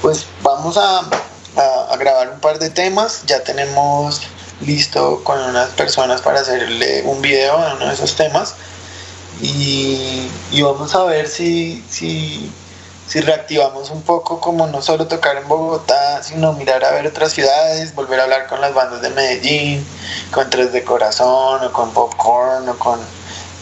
pues 0.00 0.26
vamos 0.42 0.76
a, 0.76 1.00
a, 1.00 1.96
grabar 1.96 2.30
un 2.30 2.40
par 2.40 2.58
de 2.58 2.70
temas. 2.70 3.24
Ya 3.26 3.42
tenemos 3.42 4.22
listo 4.60 5.22
con 5.24 5.40
unas 5.40 5.70
personas 5.70 6.20
para 6.20 6.40
hacerle 6.40 7.02
un 7.04 7.20
video 7.20 7.56
a 7.56 7.74
uno 7.74 7.86
de 7.86 7.94
esos 7.94 8.14
temas. 8.14 8.54
Y, 9.40 10.28
y 10.50 10.62
vamos 10.62 10.94
a 10.94 11.04
ver 11.04 11.28
si, 11.28 11.84
si, 11.88 12.52
si 13.08 13.20
reactivamos 13.20 13.90
un 13.90 14.02
poco 14.02 14.38
como 14.38 14.66
no 14.66 14.82
solo 14.82 15.06
tocar 15.06 15.38
en 15.38 15.48
Bogotá, 15.48 16.22
sino 16.22 16.52
mirar 16.52 16.84
a 16.84 16.90
ver 16.90 17.06
otras 17.06 17.32
ciudades, 17.32 17.94
volver 17.94 18.20
a 18.20 18.24
hablar 18.24 18.46
con 18.46 18.60
las 18.60 18.74
bandas 18.74 19.00
de 19.00 19.08
Medellín, 19.08 19.86
con 20.30 20.50
Tres 20.50 20.72
de 20.72 20.84
Corazón 20.84 21.64
o 21.64 21.72
con 21.72 21.90
Popcorn 21.94 22.68
o 22.68 22.78
con 22.78 23.00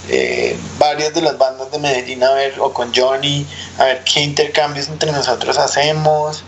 eh, 0.09 0.59
varias 0.79 1.15
de 1.15 1.23
las 1.23 1.39
bandas 1.39 1.71
de 1.71 1.79
Medellín 1.79 2.25
a 2.25 2.33
ver, 2.33 2.59
o 2.59 2.73
con 2.73 2.93
Johnny, 2.93 3.47
a 3.79 3.85
ver 3.85 4.03
qué 4.03 4.21
intercambios 4.21 4.89
entre 4.89 5.13
nosotros 5.13 5.57
hacemos, 5.59 6.43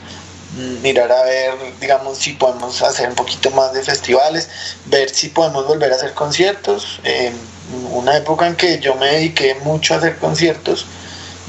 mm, 0.57 0.83
mirar 0.83 1.13
a 1.13 1.23
ver, 1.23 1.55
digamos, 1.81 2.19
si 2.19 2.33
podemos 2.33 2.83
hacer 2.83 3.09
un 3.09 3.15
poquito 3.15 3.53
más 3.53 3.73
de 3.75 3.83
festivales, 3.85 4.49
ver 4.87 5.09
si 5.11 5.29
podemos 5.29 5.69
volver 5.69 5.93
a 5.93 5.97
hacer 5.97 6.15
conciertos. 6.15 6.99
Eh, 7.05 7.33
una 7.93 8.17
época 8.17 8.47
en 8.47 8.57
que 8.57 8.81
yo 8.81 8.95
me 8.97 9.07
dediqué 9.07 9.55
mucho 9.63 9.95
a 9.95 9.99
hacer 9.99 10.17
conciertos 10.19 10.87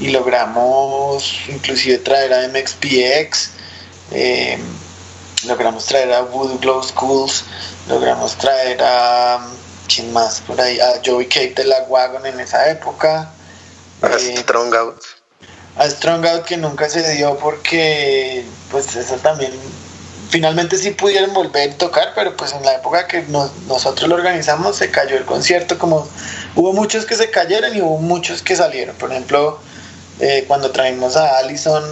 y 0.00 0.08
logramos 0.08 1.32
inclusive 1.48 1.98
traer 1.98 2.32
a 2.32 2.48
MXPX, 2.48 3.50
eh, 4.12 4.58
logramos 5.46 5.86
traer 5.86 6.12
a 6.12 6.22
Voodoo 6.22 6.58
Glow 6.58 6.82
Schools, 6.82 7.44
logramos 7.88 8.36
traer 8.36 8.82
a 8.82 9.38
¿Quién 9.92 10.12
más 10.12 10.40
por 10.42 10.60
ahí? 10.60 10.78
A 10.78 11.00
Joey 11.04 11.26
Cake 11.26 11.54
de 11.56 11.64
la 11.64 11.82
Wagon 11.88 12.24
en 12.24 12.38
esa 12.38 12.70
época. 12.70 13.28
A 14.02 14.06
eh, 14.06 14.36
Strong 14.36 14.74
Out. 14.74 15.02
A 15.76 15.90
Strong 15.90 16.26
Out 16.26 16.44
que 16.44 16.56
nunca 16.56 16.88
se 16.88 17.14
dio 17.14 17.36
porque, 17.38 18.44
pues, 18.70 18.94
eso 18.94 19.16
también. 19.16 19.52
Finalmente 20.28 20.78
sí 20.78 20.92
pudieron 20.92 21.34
volver 21.34 21.72
a 21.72 21.74
tocar, 21.76 22.12
pero 22.14 22.36
pues 22.36 22.52
en 22.52 22.64
la 22.64 22.74
época 22.74 23.08
que 23.08 23.24
nosotros 23.66 24.08
lo 24.08 24.14
organizamos 24.14 24.76
se 24.76 24.88
cayó 24.88 25.16
el 25.16 25.24
concierto. 25.24 25.76
Como 25.76 26.08
hubo 26.54 26.72
muchos 26.72 27.04
que 27.04 27.16
se 27.16 27.32
cayeron 27.32 27.76
y 27.76 27.80
hubo 27.80 27.98
muchos 27.98 28.40
que 28.40 28.54
salieron. 28.54 28.94
Por 28.94 29.10
ejemplo, 29.10 29.58
eh, 30.20 30.44
cuando 30.46 30.70
traímos 30.70 31.16
a 31.16 31.38
Allison, 31.38 31.82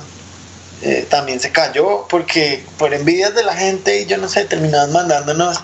eh, 0.83 1.07
también 1.11 1.41
se 1.41 1.51
cayó 1.51 2.07
porque 2.09 2.65
por 2.79 2.95
envidias 2.95 3.35
de 3.35 3.43
la 3.43 3.55
gente 3.55 4.01
y 4.01 4.07
yo 4.07 4.17
no 4.17 4.29
sé, 4.29 4.45
terminaban 4.45 4.93
mandándonos 4.93 5.59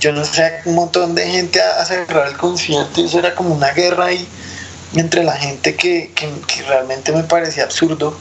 yo 0.00 0.12
no 0.12 0.24
sé, 0.24 0.60
un 0.64 0.74
montón 0.76 1.14
de 1.14 1.26
gente 1.26 1.60
a, 1.60 1.84
cerrar 1.84 2.28
el 2.28 2.36
concierto 2.36 3.00
y 3.00 3.06
eso 3.06 3.18
era 3.18 3.34
como 3.34 3.54
una 3.54 3.72
guerra 3.72 4.06
ahí 4.06 4.28
entre 4.94 5.24
la 5.24 5.32
gente 5.32 5.74
que, 5.74 6.12
que, 6.14 6.62
realmente 6.62 7.12
me 7.12 7.24
parecía 7.24 7.64
absurdo 7.64 8.16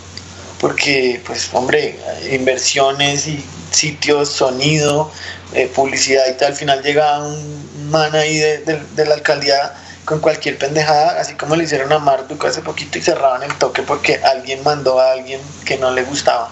porque 0.59 1.21
pues 1.25 1.49
hombre, 1.53 1.99
inversiones 2.31 3.27
y 3.27 3.45
sitios, 3.71 4.29
sonido, 4.29 5.11
eh, 5.53 5.71
publicidad 5.73 6.23
y 6.29 6.37
tal, 6.37 6.47
al 6.49 6.55
final 6.55 6.81
llegaba 6.81 7.27
un 7.27 7.89
man 7.91 8.15
ahí 8.15 8.37
de, 8.37 8.57
de, 8.59 8.81
de, 8.95 9.05
la 9.05 9.15
alcaldía 9.15 9.73
con 10.07 10.21
cualquier 10.21 10.57
pendejada, 10.57 11.19
así 11.19 11.33
como 11.33 11.57
le 11.57 11.65
hicieron 11.65 11.91
a 11.91 11.99
Marduk 11.99 12.45
hace 12.45 12.61
poquito 12.61 12.97
y 12.97 13.01
cerraban 13.01 13.43
el 13.43 13.53
toque 13.55 13.81
porque 13.81 14.15
alguien 14.23 14.63
mandó 14.63 15.01
a 15.01 15.11
alguien 15.11 15.41
que 15.65 15.77
no 15.77 15.91
le 15.91 16.03
gustaba. 16.03 16.49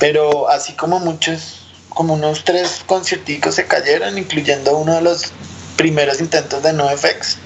Pero 0.00 0.50
así 0.50 0.72
como 0.72 0.98
muchos, 0.98 1.64
como 1.90 2.14
unos 2.14 2.42
tres 2.42 2.82
concierticos 2.84 3.54
se 3.54 3.68
cayeron, 3.68 4.18
incluyendo 4.18 4.76
uno 4.76 4.96
de 4.96 5.00
los 5.00 5.32
primeros 5.76 6.20
intentos 6.20 6.60
de 6.64 6.72
NoFX. 6.72 7.38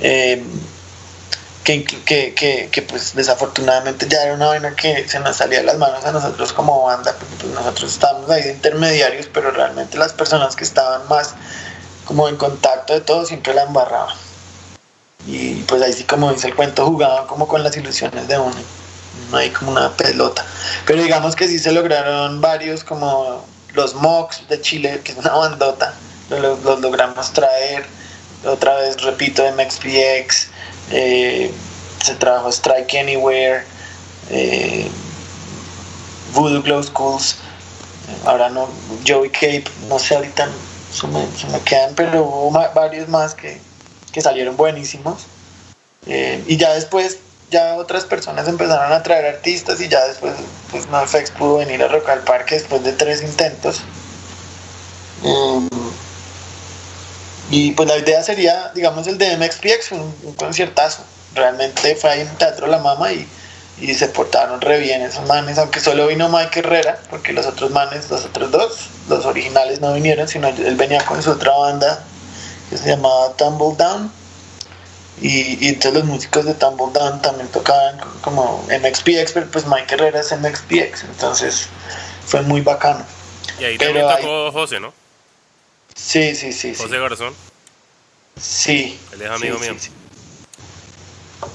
Eh, 0.00 0.42
que, 1.64 1.84
que, 1.84 2.70
que, 2.70 2.82
pues 2.82 3.14
desafortunadamente 3.14 4.06
ya 4.08 4.22
era 4.22 4.34
una 4.34 4.46
vaina 4.46 4.74
que 4.74 5.06
se 5.06 5.20
nos 5.20 5.36
salía 5.36 5.58
de 5.58 5.64
las 5.64 5.76
manos 5.76 6.02
a 6.06 6.12
nosotros 6.12 6.54
como 6.54 6.84
banda, 6.84 7.14
porque 7.18 7.34
pues 7.40 7.52
nosotros 7.52 7.92
estábamos 7.92 8.30
ahí 8.30 8.42
de 8.42 8.52
intermediarios, 8.52 9.28
pero 9.32 9.50
realmente 9.50 9.98
las 9.98 10.14
personas 10.14 10.56
que 10.56 10.64
estaban 10.64 11.06
más 11.08 11.34
como 12.04 12.28
en 12.28 12.36
contacto 12.36 12.92
de 12.92 13.00
todo 13.00 13.24
siempre 13.24 13.54
la 13.54 13.64
embarraban. 13.64 14.14
Y 15.26 15.62
pues 15.62 15.82
ahí 15.82 15.92
sí 15.92 16.04
como 16.04 16.32
dice 16.32 16.48
el 16.48 16.54
cuento, 16.54 16.86
jugaban 16.86 17.26
como 17.26 17.48
con 17.48 17.62
las 17.62 17.76
ilusiones 17.76 18.28
de 18.28 18.38
uno, 18.38 18.56
no 19.30 19.36
hay 19.36 19.50
como 19.50 19.70
una 19.70 19.90
pelota. 19.92 20.44
Pero 20.86 21.02
digamos 21.02 21.34
que 21.34 21.48
sí 21.48 21.58
se 21.58 21.72
lograron 21.72 22.40
varios 22.40 22.84
como 22.84 23.44
los 23.72 23.94
Mox 23.94 24.46
de 24.48 24.60
Chile, 24.60 25.00
que 25.02 25.12
es 25.12 25.18
una 25.18 25.32
bandota, 25.32 25.94
los, 26.30 26.62
los 26.62 26.80
logramos 26.80 27.32
traer, 27.32 27.86
otra 28.44 28.76
vez 28.76 29.00
repito, 29.02 29.42
MXPX, 29.52 30.48
eh, 30.90 31.52
se 32.02 32.14
trabajó 32.16 32.50
Strike 32.50 32.94
Anywhere, 32.94 33.64
eh, 34.30 34.90
Voodoo 36.34 36.62
Glow 36.62 36.82
Schools, 36.82 37.38
ahora 38.26 38.50
no, 38.50 38.68
Joey 39.06 39.30
Cape, 39.30 39.64
no 39.88 39.98
sé 39.98 40.16
ahorita 40.16 40.48
se 40.94 41.06
me, 41.08 41.60
quedan, 41.64 41.94
pero 41.94 42.22
hubo 42.24 42.50
varios 42.74 43.08
más 43.08 43.34
que, 43.34 43.60
que 44.12 44.20
salieron 44.20 44.56
buenísimos. 44.56 45.26
Eh, 46.06 46.42
y 46.46 46.56
ya 46.56 46.72
después, 46.74 47.18
ya 47.50 47.74
otras 47.76 48.04
personas 48.04 48.46
empezaron 48.46 48.92
a 48.92 49.02
traer 49.02 49.26
artistas 49.26 49.80
y 49.80 49.88
ya 49.88 50.06
después, 50.06 50.34
pues 50.70 50.86
NoFX 50.88 51.32
pudo 51.32 51.56
venir 51.56 51.82
a 51.82 51.88
Rock 51.88 52.08
al 52.08 52.20
Parque 52.20 52.56
después 52.56 52.84
de 52.84 52.92
tres 52.92 53.22
intentos. 53.22 53.80
Um, 55.22 55.68
y 57.50 57.72
pues 57.72 57.88
la 57.88 57.98
idea 57.98 58.22
sería, 58.22 58.70
digamos, 58.74 59.06
el 59.06 59.18
de 59.18 59.36
MXPX, 59.36 59.92
un, 59.92 60.14
un 60.22 60.34
conciertazo. 60.34 61.02
Realmente 61.34 61.96
fue 61.96 62.10
ahí 62.10 62.20
en 62.20 62.28
Teatro 62.36 62.66
La 62.68 62.78
Mama 62.78 63.12
y, 63.12 63.26
y, 63.80 63.94
se 63.94 64.08
portaron 64.08 64.60
re 64.60 64.78
bien 64.78 65.02
esos 65.02 65.26
manes, 65.26 65.58
aunque 65.58 65.80
solo 65.80 66.06
vino 66.06 66.28
Mike 66.28 66.60
Herrera, 66.60 66.98
porque 67.10 67.32
los 67.32 67.46
otros 67.46 67.70
manes, 67.70 68.10
los 68.10 68.24
otros 68.24 68.50
dos, 68.50 68.88
los 69.08 69.26
originales 69.26 69.80
no 69.80 69.92
vinieron, 69.92 70.28
sino 70.28 70.48
él 70.48 70.76
venía 70.76 71.04
con 71.04 71.22
su 71.22 71.30
otra 71.30 71.52
banda 71.52 72.04
que 72.70 72.78
se 72.78 72.88
llamaba 72.88 73.34
Tumble 73.36 73.76
Down. 73.76 74.12
Y, 75.20 75.64
y 75.64 75.68
entonces 75.68 75.94
los 75.94 76.04
músicos 76.04 76.44
de 76.44 76.54
Tumble 76.54 76.92
Down 76.92 77.22
también 77.22 77.48
tocaban 77.48 77.98
como 78.20 78.66
MXPX, 78.68 79.32
pero 79.32 79.46
pues 79.50 79.66
Mike 79.66 79.94
Herrera 79.94 80.20
es 80.20 80.32
MXPX, 80.32 81.04
entonces 81.04 81.68
fue 82.26 82.42
muy 82.42 82.60
bacano. 82.60 83.04
Y 83.58 83.64
ahí 83.64 83.78
también 83.78 84.06
pero 84.06 84.16
tocó 84.16 84.46
ahí, 84.46 84.52
José, 84.52 84.80
¿no? 84.80 84.92
Sí, 85.94 86.34
sí, 86.34 86.52
sí. 86.52 86.74
José 86.74 86.88
sí. 86.88 86.96
Garzón. 86.96 87.34
Sí. 88.40 89.00
Él 89.12 89.22
es 89.22 89.30
amigo 89.30 89.58
sí, 89.58 89.62
mío. 89.62 89.76
sí, 89.78 89.90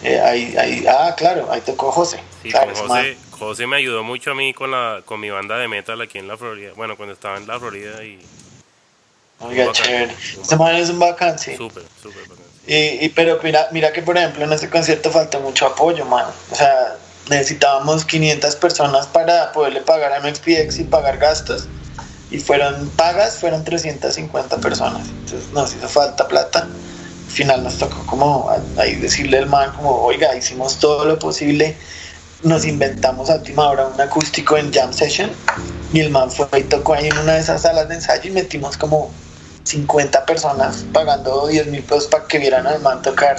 eh, 0.03 0.19
ahí, 0.19 0.55
ahí, 0.57 0.85
ah, 0.87 1.13
claro, 1.17 1.51
ahí 1.51 1.61
tocó 1.61 1.91
José. 1.91 2.19
Sí, 2.41 2.51
claro, 2.51 2.73
con 2.73 2.87
José, 2.87 3.17
José 3.31 3.67
me 3.67 3.77
ayudó 3.77 4.03
mucho 4.03 4.31
a 4.31 4.35
mí 4.35 4.53
con 4.53 4.71
la 4.71 5.01
con 5.05 5.19
mi 5.19 5.29
banda 5.29 5.57
de 5.57 5.67
metal 5.67 6.01
aquí 6.01 6.17
en 6.17 6.27
la 6.27 6.37
Florida. 6.37 6.71
Bueno, 6.75 6.97
cuando 6.97 7.13
estaba 7.13 7.37
en 7.37 7.47
la 7.47 7.59
Florida 7.59 8.03
y. 8.03 8.19
Oiga, 9.39 9.71
chévere. 9.71 10.13
Este 10.13 10.55
man 10.57 10.75
es 10.75 10.89
un 10.89 10.99
bacán, 10.99 11.39
sí. 11.39 11.55
Súper, 11.55 11.83
súper 12.01 12.21
bacán. 12.27 12.45
Y, 12.67 13.05
y, 13.05 13.09
pero 13.09 13.39
mira, 13.41 13.67
mira 13.71 13.91
que 13.91 14.01
por 14.01 14.17
ejemplo 14.17 14.43
en 14.43 14.53
este 14.53 14.69
concierto 14.69 15.09
faltó 15.09 15.39
mucho 15.39 15.65
apoyo, 15.65 16.05
mano. 16.05 16.31
O 16.51 16.55
sea, 16.55 16.97
necesitábamos 17.29 18.05
500 18.05 18.55
personas 18.57 19.07
para 19.07 19.51
poderle 19.51 19.81
pagar 19.81 20.13
a 20.13 20.19
MXPX 20.19 20.79
y 20.79 20.83
pagar 20.83 21.17
gastos. 21.17 21.67
Y 22.31 22.39
fueron 22.39 22.89
pagas, 22.91 23.37
fueron 23.37 23.63
350 23.63 24.57
personas. 24.57 25.07
Entonces 25.07 25.49
nos 25.51 25.73
hizo 25.73 25.87
falta 25.87 26.27
plata. 26.27 26.67
Al 27.29 27.35
final 27.35 27.63
nos 27.63 27.77
tocó 27.77 28.03
como 28.07 28.49
ahí 28.77 28.95
decirle 28.95 29.37
al 29.37 29.45
man 29.45 29.71
como, 29.75 29.91
oiga, 30.01 30.35
hicimos 30.35 30.79
todo 30.79 31.05
lo 31.05 31.19
posible. 31.19 31.77
Nos 32.41 32.65
inventamos 32.65 33.29
a 33.29 33.35
última 33.35 33.69
hora 33.69 33.85
un 33.85 34.01
acústico 34.01 34.57
en 34.57 34.73
Jam 34.73 34.91
Session. 34.91 35.29
Y 35.93 35.99
el 35.99 36.09
man 36.09 36.31
fue 36.31 36.47
y 36.57 36.63
tocó 36.63 36.95
ahí 36.95 37.07
en 37.07 37.17
una 37.19 37.33
de 37.33 37.41
esas 37.41 37.61
salas 37.61 37.87
de 37.87 37.95
ensayo 37.95 38.31
y 38.31 38.33
metimos 38.33 38.77
como 38.77 39.11
50 39.63 40.25
personas 40.25 40.83
pagando 40.91 41.45
10 41.45 41.67
mil 41.67 41.83
pesos 41.83 42.07
para 42.07 42.25
que 42.25 42.39
vieran 42.39 42.65
al 42.65 42.81
man 42.81 43.03
tocar 43.03 43.37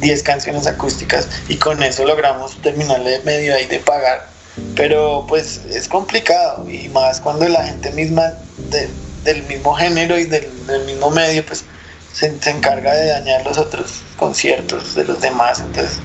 10 0.00 0.22
canciones 0.24 0.66
acústicas 0.66 1.28
y 1.48 1.56
con 1.56 1.80
eso 1.84 2.04
logramos 2.04 2.60
terminarle 2.62 3.20
medio 3.20 3.54
ahí 3.54 3.66
de 3.66 3.78
pagar. 3.78 4.26
Pero 4.74 5.24
pues 5.28 5.60
es 5.70 5.86
complicado 5.86 6.68
y 6.68 6.88
más 6.88 7.20
cuando 7.20 7.48
la 7.48 7.64
gente 7.64 7.92
misma 7.92 8.32
de, 8.70 8.88
del 9.22 9.44
mismo 9.44 9.72
género 9.74 10.18
y 10.18 10.24
del, 10.24 10.66
del 10.66 10.84
mismo 10.86 11.10
medio 11.10 11.46
pues 11.46 11.64
se, 12.12 12.26
encarga 12.50 12.94
de 12.94 13.06
dañar 13.08 13.44
los 13.44 13.58
otros 13.58 14.02
conciertos 14.16 14.94
de 14.94 15.04
los 15.04 15.20
demás. 15.20 15.60
Entonces, 15.60 15.98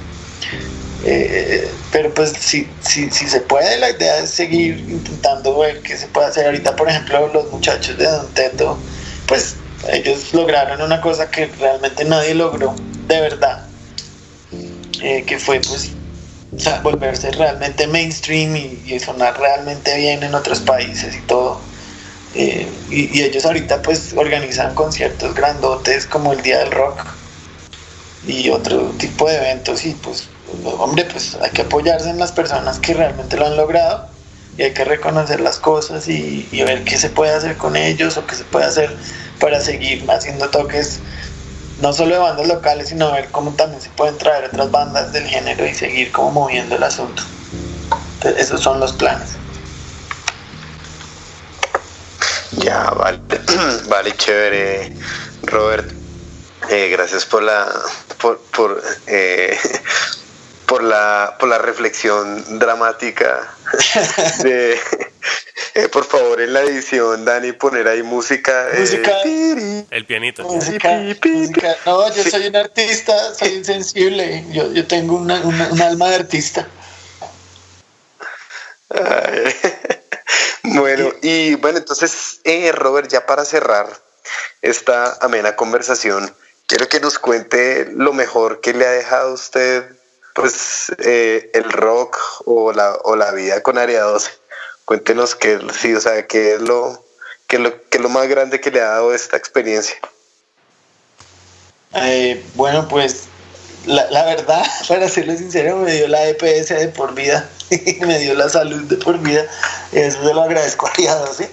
eh, 1.03 1.69
pero 1.91 2.13
pues 2.13 2.31
si, 2.31 2.67
si, 2.81 3.09
si 3.11 3.27
se 3.27 3.41
puede, 3.41 3.77
la 3.77 3.91
idea 3.91 4.19
es 4.19 4.29
seguir 4.31 4.79
intentando 4.89 5.59
ver 5.59 5.81
qué 5.81 5.97
se 5.97 6.07
puede 6.07 6.27
hacer. 6.27 6.45
Ahorita, 6.45 6.75
por 6.75 6.89
ejemplo, 6.89 7.31
los 7.33 7.51
muchachos 7.51 7.97
de 7.97 8.05
Don 8.05 8.27
Teto 8.33 8.77
pues 9.27 9.55
ellos 9.91 10.33
lograron 10.33 10.81
una 10.81 11.01
cosa 11.01 11.29
que 11.29 11.47
realmente 11.59 12.05
nadie 12.05 12.33
logró 12.33 12.75
de 13.07 13.21
verdad, 13.21 13.65
eh, 15.01 15.23
que 15.25 15.37
fue 15.37 15.59
pues 15.59 15.91
volverse 16.81 17.31
realmente 17.31 17.85
mainstream 17.87 18.55
y, 18.55 18.99
sonar 18.99 19.37
realmente 19.37 19.95
bien 19.97 20.23
en 20.23 20.33
otros 20.33 20.61
países 20.61 21.15
y 21.15 21.21
todo. 21.21 21.59
Eh, 22.35 22.67
y, 22.91 23.21
ellos 23.21 23.45
ahorita 23.45 23.81
pues 23.81 24.13
organizan 24.13 24.75
conciertos 24.75 25.33
grandotes 25.33 26.05
como 26.05 26.33
el 26.33 26.41
Día 26.41 26.59
del 26.59 26.71
Rock 26.71 26.99
y 28.27 28.49
otro 28.49 28.89
tipo 28.97 29.29
de 29.29 29.37
eventos 29.37 29.85
y 29.85 29.91
pues 29.91 30.27
hombre 30.77 31.05
pues 31.05 31.37
hay 31.41 31.51
que 31.51 31.61
apoyarse 31.61 32.09
en 32.09 32.19
las 32.19 32.33
personas 32.33 32.79
que 32.79 32.93
realmente 32.93 33.37
lo 33.37 33.45
han 33.45 33.55
logrado 33.55 34.09
y 34.57 34.63
hay 34.63 34.73
que 34.73 34.83
reconocer 34.83 35.39
las 35.39 35.59
cosas 35.59 36.09
y, 36.09 36.45
ver 36.51 36.83
qué 36.83 36.97
se 36.97 37.09
puede 37.09 37.33
hacer 37.33 37.55
con 37.55 37.77
ellos 37.77 38.17
o 38.17 38.27
qué 38.27 38.35
se 38.35 38.43
puede 38.43 38.65
hacer 38.65 38.93
para 39.39 39.61
seguir 39.61 40.03
haciendo 40.11 40.49
toques 40.49 40.99
no 41.81 41.93
solo 41.93 42.15
de 42.15 42.21
bandas 42.21 42.47
locales 42.47 42.89
sino 42.89 43.13
ver 43.13 43.29
cómo 43.31 43.51
también 43.51 43.81
se 43.81 43.89
pueden 43.91 44.17
traer 44.17 44.43
otras 44.43 44.69
bandas 44.71 45.13
del 45.13 45.25
género 45.25 45.65
y 45.65 45.73
seguir 45.73 46.11
como 46.11 46.31
moviendo 46.31 46.75
el 46.75 46.83
asunto. 46.83 47.23
Esos 48.37 48.59
son 48.59 48.81
los 48.81 48.91
planes 48.91 49.37
ya 52.65 52.89
vale. 52.91 53.19
Vale 53.87 54.11
chévere. 54.17 54.91
Robert 55.43 55.87
eh, 56.69 56.89
gracias 56.89 57.25
por 57.25 57.43
la 57.43 57.71
por, 58.19 58.39
por 58.55 58.81
eh, 59.05 59.55
por 60.65 60.83
la, 60.83 61.35
por 61.39 61.47
la 61.47 61.59
reflexión 61.59 62.57
dramática 62.57 63.55
de, 64.41 64.73
eh, 65.75 65.87
por 65.89 66.05
favor 66.05 66.41
en 66.41 66.53
la 66.53 66.61
edición 66.61 67.23
Dani 67.23 67.51
poner 67.51 67.87
ahí 67.87 68.01
música, 68.01 68.69
música. 68.75 69.11
eh, 69.25 69.85
el 69.91 70.05
pianito. 70.07 70.41
música, 70.43 70.89
música. 71.23 71.75
no 71.85 72.09
yo 72.15 72.23
sí. 72.23 72.31
soy 72.31 72.47
un 72.47 72.55
artista 72.55 73.35
soy 73.35 73.49
insensible. 73.49 74.43
Yo, 74.49 74.71
yo 74.71 74.87
tengo 74.87 75.17
una, 75.17 75.39
una, 75.41 75.67
un 75.67 75.81
alma 75.81 76.09
de 76.09 76.15
artista. 76.15 76.67
Ay. 78.89 79.53
bueno 80.73 81.11
y 81.21 81.55
bueno 81.55 81.77
entonces 81.77 82.39
eh, 82.43 82.71
Robert 82.71 83.09
ya 83.09 83.25
para 83.25 83.45
cerrar 83.45 83.87
esta 84.61 85.17
amena 85.21 85.55
conversación 85.55 86.33
quiero 86.67 86.87
que 86.89 86.99
nos 86.99 87.19
cuente 87.19 87.87
lo 87.91 88.13
mejor 88.13 88.61
que 88.61 88.73
le 88.73 88.85
ha 88.85 88.91
dejado 88.91 89.31
a 89.31 89.33
usted 89.33 89.95
pues 90.35 90.91
eh, 90.99 91.49
el 91.53 91.63
rock 91.71 92.17
o 92.43 92.73
la, 92.73 92.95
o 93.05 93.15
la 93.15 93.31
vida 93.31 93.63
con 93.63 93.77
Área 93.77 94.03
12. 94.03 94.31
Cuéntenos 94.83 95.33
qué, 95.33 95.59
sí, 95.73 95.95
o 95.95 96.01
sea, 96.01 96.27
qué 96.27 96.55
es 96.55 96.61
lo, 96.61 97.03
qué 97.47 97.55
es 97.55 97.61
lo, 97.61 97.89
qué 97.89 97.97
es 97.97 98.03
lo 98.03 98.09
más 98.09 98.27
grande 98.27 98.59
que 98.59 98.69
le 98.69 98.81
ha 98.81 98.89
dado 98.89 99.15
esta 99.15 99.37
experiencia. 99.37 99.95
Eh, 101.93 102.43
bueno, 102.55 102.85
pues 102.89 103.29
la, 103.85 104.09
la, 104.11 104.25
verdad, 104.25 104.65
para 104.87 105.09
serle 105.09 105.37
sincero, 105.37 105.77
me 105.77 105.91
dio 105.93 106.07
la 106.07 106.27
EPS 106.27 106.69
de 106.69 106.87
por 106.89 107.13
vida, 107.13 107.49
me 108.01 108.19
dio 108.19 108.33
la 108.33 108.49
salud 108.49 108.83
de 108.83 108.97
por 108.97 109.17
vida, 109.19 109.45
eso 109.91 110.23
se 110.23 110.33
lo 110.33 110.41
agradezco 110.41 110.87
a 110.87 111.15
12, 111.15 111.49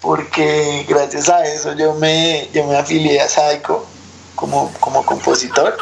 porque 0.00 0.84
gracias 0.88 1.28
a 1.28 1.44
eso 1.46 1.74
yo 1.74 1.94
me, 1.94 2.48
yo 2.52 2.66
me 2.66 2.76
afilié 2.76 3.20
a 3.20 3.28
Psycho 3.28 3.86
como, 4.34 4.72
como 4.80 5.04
compositor. 5.04 5.76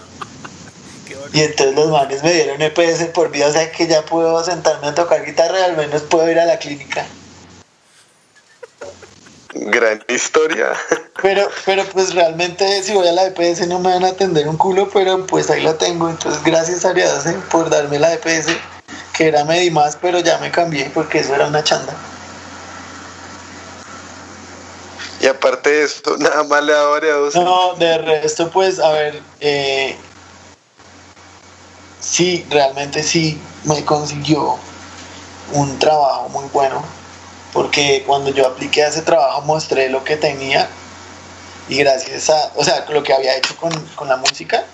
Y 1.35 1.41
entonces 1.41 1.75
los 1.75 1.89
manes 1.89 2.23
me 2.23 2.33
dieron 2.33 2.61
EPS 2.61 3.07
por 3.15 3.31
vida, 3.31 3.47
o 3.47 3.53
sea 3.53 3.71
que 3.73 3.87
ya 3.87 4.05
puedo 4.05 4.45
sentarme 4.45 4.89
a 4.89 4.95
tocar 4.95 5.25
guitarra 5.25 5.61
y 5.61 5.63
al 5.63 5.77
menos 5.77 6.03
puedo 6.03 6.31
ir 6.31 6.39
a 6.39 6.45
la 6.45 6.59
clínica. 6.59 7.07
Gran 9.55 10.03
historia. 10.09 10.73
Pero, 11.21 11.49
pero 11.67 11.85
pues 11.85 12.15
realmente 12.15 12.83
si 12.83 12.95
voy 12.95 13.07
a 13.07 13.13
la 13.13 13.27
EPS 13.27 13.69
no 13.69 13.79
me 13.79 13.91
van 13.91 14.05
a 14.05 14.09
atender 14.09 14.49
un 14.49 14.57
culo, 14.57 14.89
pero 14.93 15.27
pues 15.27 15.51
ahí 15.51 15.63
la 15.63 15.77
tengo. 15.77 16.09
Entonces 16.09 16.43
gracias 16.43 16.85
a 16.85 16.95
Dios 16.95 17.25
por 17.51 17.69
darme 17.69 17.99
la 17.99 18.15
EPS, 18.15 18.47
que 19.13 19.29
era 19.29 19.45
más 19.45 19.97
pero 20.01 20.21
ya 20.21 20.39
me 20.39 20.51
cambié 20.51 20.91
porque 20.95 21.19
eso 21.21 21.35
era 21.35 21.47
una 21.47 21.63
chanda. 21.63 21.95
Y 25.21 25.27
aparte 25.27 25.71
de 25.71 25.85
esto, 25.85 26.17
nada 26.19 26.43
más 26.45 26.65
le 26.65 26.73
da 26.73 26.97
Ariadoce. 26.97 27.39
No, 27.39 27.75
de 27.75 27.99
resto 27.99 28.51
pues, 28.51 28.81
a 28.81 28.91
ver, 28.91 29.23
eh, 29.41 29.97
sí, 32.01 32.47
realmente 32.51 33.03
sí 33.03 33.41
me 33.65 33.85
consiguió 33.85 34.57
un 35.53 35.79
trabajo 35.79 36.31
muy 36.31 36.49
bueno 36.53 37.02
porque 37.53 38.03
cuando 38.07 38.31
yo 38.31 38.47
apliqué 38.47 38.83
a 38.85 38.89
ese 38.89 39.03
trabajo 39.03 39.43
mostré 39.43 39.91
lo 39.91 40.03
que 40.05 40.17
tenía 40.17 40.69
y 41.69 41.77
gracias 41.77 42.31
a, 42.31 42.53
o 42.57 42.65
sea, 42.65 42.87
lo 42.89 43.03
que 43.03 43.13
había 43.13 43.37
hecho 43.37 43.57
con, 43.57 43.73
la 44.09 44.17
música 44.17 44.65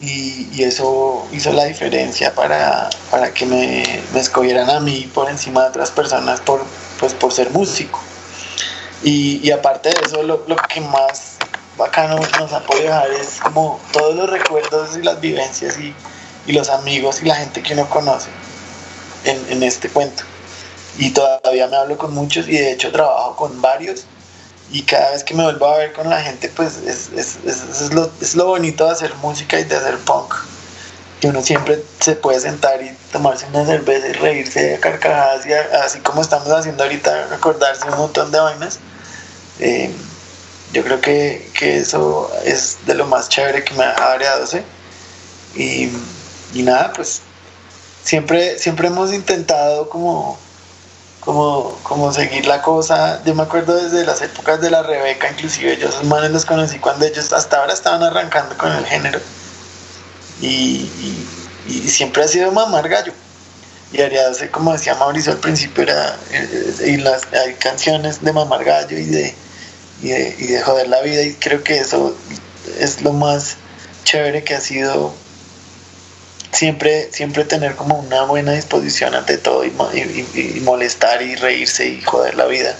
y, 0.00 0.62
eso 0.62 1.26
hizo 1.32 1.52
la 1.52 1.64
diferencia 1.64 2.34
para, 2.34 2.90
para 3.10 3.32
que 3.32 3.46
me, 3.46 4.02
escogieran 4.14 4.70
a 4.70 4.80
mí 4.80 5.10
por 5.14 5.28
encima 5.28 5.62
de 5.62 5.68
otras 5.68 5.90
personas 5.90 6.40
por, 6.40 6.64
pues, 6.98 7.14
por 7.14 7.32
ser 7.32 7.50
músico. 7.50 8.00
Y, 9.02 9.50
aparte 9.52 9.90
de 9.90 10.00
eso, 10.04 10.22
lo, 10.24 10.44
que 10.44 10.80
más 10.80 11.36
bacano 11.76 12.18
nos 12.40 12.52
ha 12.52 12.60
podido 12.64 12.86
dejar 12.86 13.10
es 13.12 13.38
como 13.40 13.80
todos 13.92 14.16
los 14.16 14.28
recuerdos 14.28 14.96
y 14.96 15.02
las 15.02 15.20
vivencias 15.20 15.78
y, 15.78 15.94
los 16.52 16.70
amigos 16.70 17.22
y 17.22 17.26
la 17.26 17.36
gente 17.36 17.62
que 17.62 17.74
uno 17.74 17.88
conoce 17.88 18.30
en, 19.24 19.52
en 19.52 19.62
este 19.62 19.88
cuento 19.90 20.24
y 20.96 21.10
todavía 21.10 21.68
me 21.68 21.76
hablo 21.76 21.98
con 21.98 22.14
muchos 22.14 22.48
y 22.48 22.52
de 22.52 22.72
hecho 22.72 22.90
trabajo 22.90 23.36
con 23.36 23.60
varios. 23.60 24.04
Y 24.70 24.82
cada 24.82 25.12
vez 25.12 25.24
que 25.24 25.34
me 25.34 25.44
vuelvo 25.44 25.66
a 25.66 25.78
ver 25.78 25.92
con 25.92 26.10
la 26.10 26.20
gente 26.20 26.48
pues 26.48 26.76
es, 26.78 27.10
es, 27.16 27.38
es, 27.44 27.92
lo, 27.92 28.10
es 28.20 28.34
lo 28.34 28.46
bonito 28.46 28.84
de 28.84 28.92
hacer 28.92 29.14
música 29.16 29.58
y 29.58 29.64
de 29.64 29.76
hacer 29.76 29.98
punk. 29.98 30.34
Que 31.20 31.28
uno 31.28 31.42
siempre 31.42 31.82
se 32.00 32.14
puede 32.16 32.40
sentar 32.40 32.82
y 32.82 32.90
tomarse 33.10 33.46
una 33.46 33.64
cerveza 33.64 34.08
y 34.08 34.12
reírse 34.12 34.62
de 34.62 34.80
carcajadas 34.80 35.46
y 35.46 35.52
así 35.52 36.00
como 36.00 36.22
estamos 36.22 36.48
haciendo 36.48 36.84
ahorita 36.84 37.26
recordarse 37.28 37.88
un 37.88 37.96
montón 37.96 38.30
de 38.30 38.40
vainas. 38.40 38.78
Eh, 39.60 39.92
yo 40.72 40.84
creo 40.84 41.00
que, 41.00 41.50
que, 41.58 41.78
eso 41.78 42.30
es 42.44 42.78
de 42.86 42.94
lo 42.94 43.06
más 43.06 43.28
chévere 43.28 43.64
que 43.64 43.74
me 43.74 43.84
ha 43.84 43.94
variado 43.94 44.44
y, 45.56 45.90
y 46.54 46.62
nada 46.62 46.92
pues 46.94 47.22
siempre 48.04 48.58
siempre 48.58 48.88
hemos 48.88 49.12
intentado 49.12 49.88
como 49.88 50.38
como, 51.20 51.78
como 51.82 52.12
seguir 52.12 52.46
la 52.46 52.62
cosa. 52.62 53.22
Yo 53.24 53.34
me 53.34 53.42
acuerdo 53.42 53.76
desde 53.76 54.04
las 54.04 54.22
épocas 54.22 54.60
de 54.60 54.70
la 54.70 54.82
Rebeca, 54.82 55.30
inclusive 55.30 55.76
yo 55.76 55.88
esos 55.88 56.04
manes 56.04 56.30
los 56.30 56.44
conocí 56.44 56.78
cuando 56.78 57.06
ellos 57.06 57.32
hasta 57.32 57.58
ahora 57.58 57.72
estaban 57.72 58.02
arrancando 58.02 58.56
con 58.56 58.72
el 58.72 58.84
género. 58.86 59.20
Y, 60.40 60.90
siempre 61.86 62.22
ha 62.22 62.28
sido 62.28 62.50
mamar 62.52 62.88
gallo. 62.88 63.12
Y 63.92 64.00
Ariadose, 64.02 64.50
como 64.50 64.72
decía 64.72 64.94
Mauricio 64.94 65.32
al 65.32 65.38
principio, 65.38 65.82
era, 65.82 66.16
eh, 66.30 66.74
y 66.86 66.96
las, 66.98 67.22
hay 67.32 67.54
canciones 67.54 68.22
de 68.22 68.32
mamar 68.32 68.64
gallo 68.64 68.98
y 68.98 69.04
de, 69.04 69.34
y 70.02 70.08
de, 70.08 70.36
y 70.38 70.46
de 70.46 70.62
joder 70.62 70.88
la 70.88 71.00
vida. 71.02 71.22
Y 71.22 71.34
creo 71.34 71.62
que 71.62 71.78
eso 71.78 72.16
es 72.78 73.02
lo 73.02 73.12
más 73.12 73.56
chévere 74.04 74.44
que 74.44 74.54
ha 74.54 74.60
sido 74.60 75.14
siempre, 76.52 77.10
siempre 77.12 77.44
tener 77.44 77.76
como 77.76 77.98
una 77.98 78.24
buena 78.24 78.52
disposición 78.52 79.14
ante 79.14 79.38
todo 79.38 79.64
y, 79.64 79.70
molestar 80.62 81.22
y 81.22 81.34
reírse 81.36 81.86
y 81.86 82.02
joder 82.02 82.34
la 82.34 82.46
vida. 82.46 82.76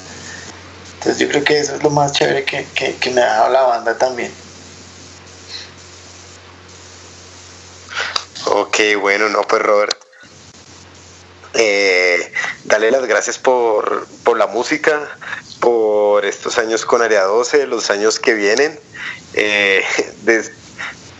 Entonces 0.94 1.18
yo 1.18 1.28
creo 1.28 1.44
que 1.44 1.58
eso 1.60 1.76
es 1.76 1.82
lo 1.82 1.90
más 1.90 2.12
chévere 2.12 2.44
que, 2.44 3.10
me 3.10 3.22
ha 3.22 3.26
dado 3.26 3.50
la 3.50 3.62
banda 3.62 3.96
también. 3.96 4.32
Ok, 8.46 8.78
bueno, 9.00 9.28
no, 9.28 9.42
pues 9.42 9.62
Robert. 9.62 9.96
Eh, 11.54 12.32
dale 12.64 12.90
las 12.90 13.06
gracias 13.06 13.38
por, 13.38 14.06
la 14.36 14.46
música, 14.46 15.08
por 15.60 16.24
estos 16.24 16.58
años 16.58 16.84
con 16.84 17.02
Área 17.02 17.24
12, 17.24 17.66
los 17.66 17.90
años 17.90 18.18
que 18.18 18.34
vienen. 18.34 18.78
Eh, 19.34 19.84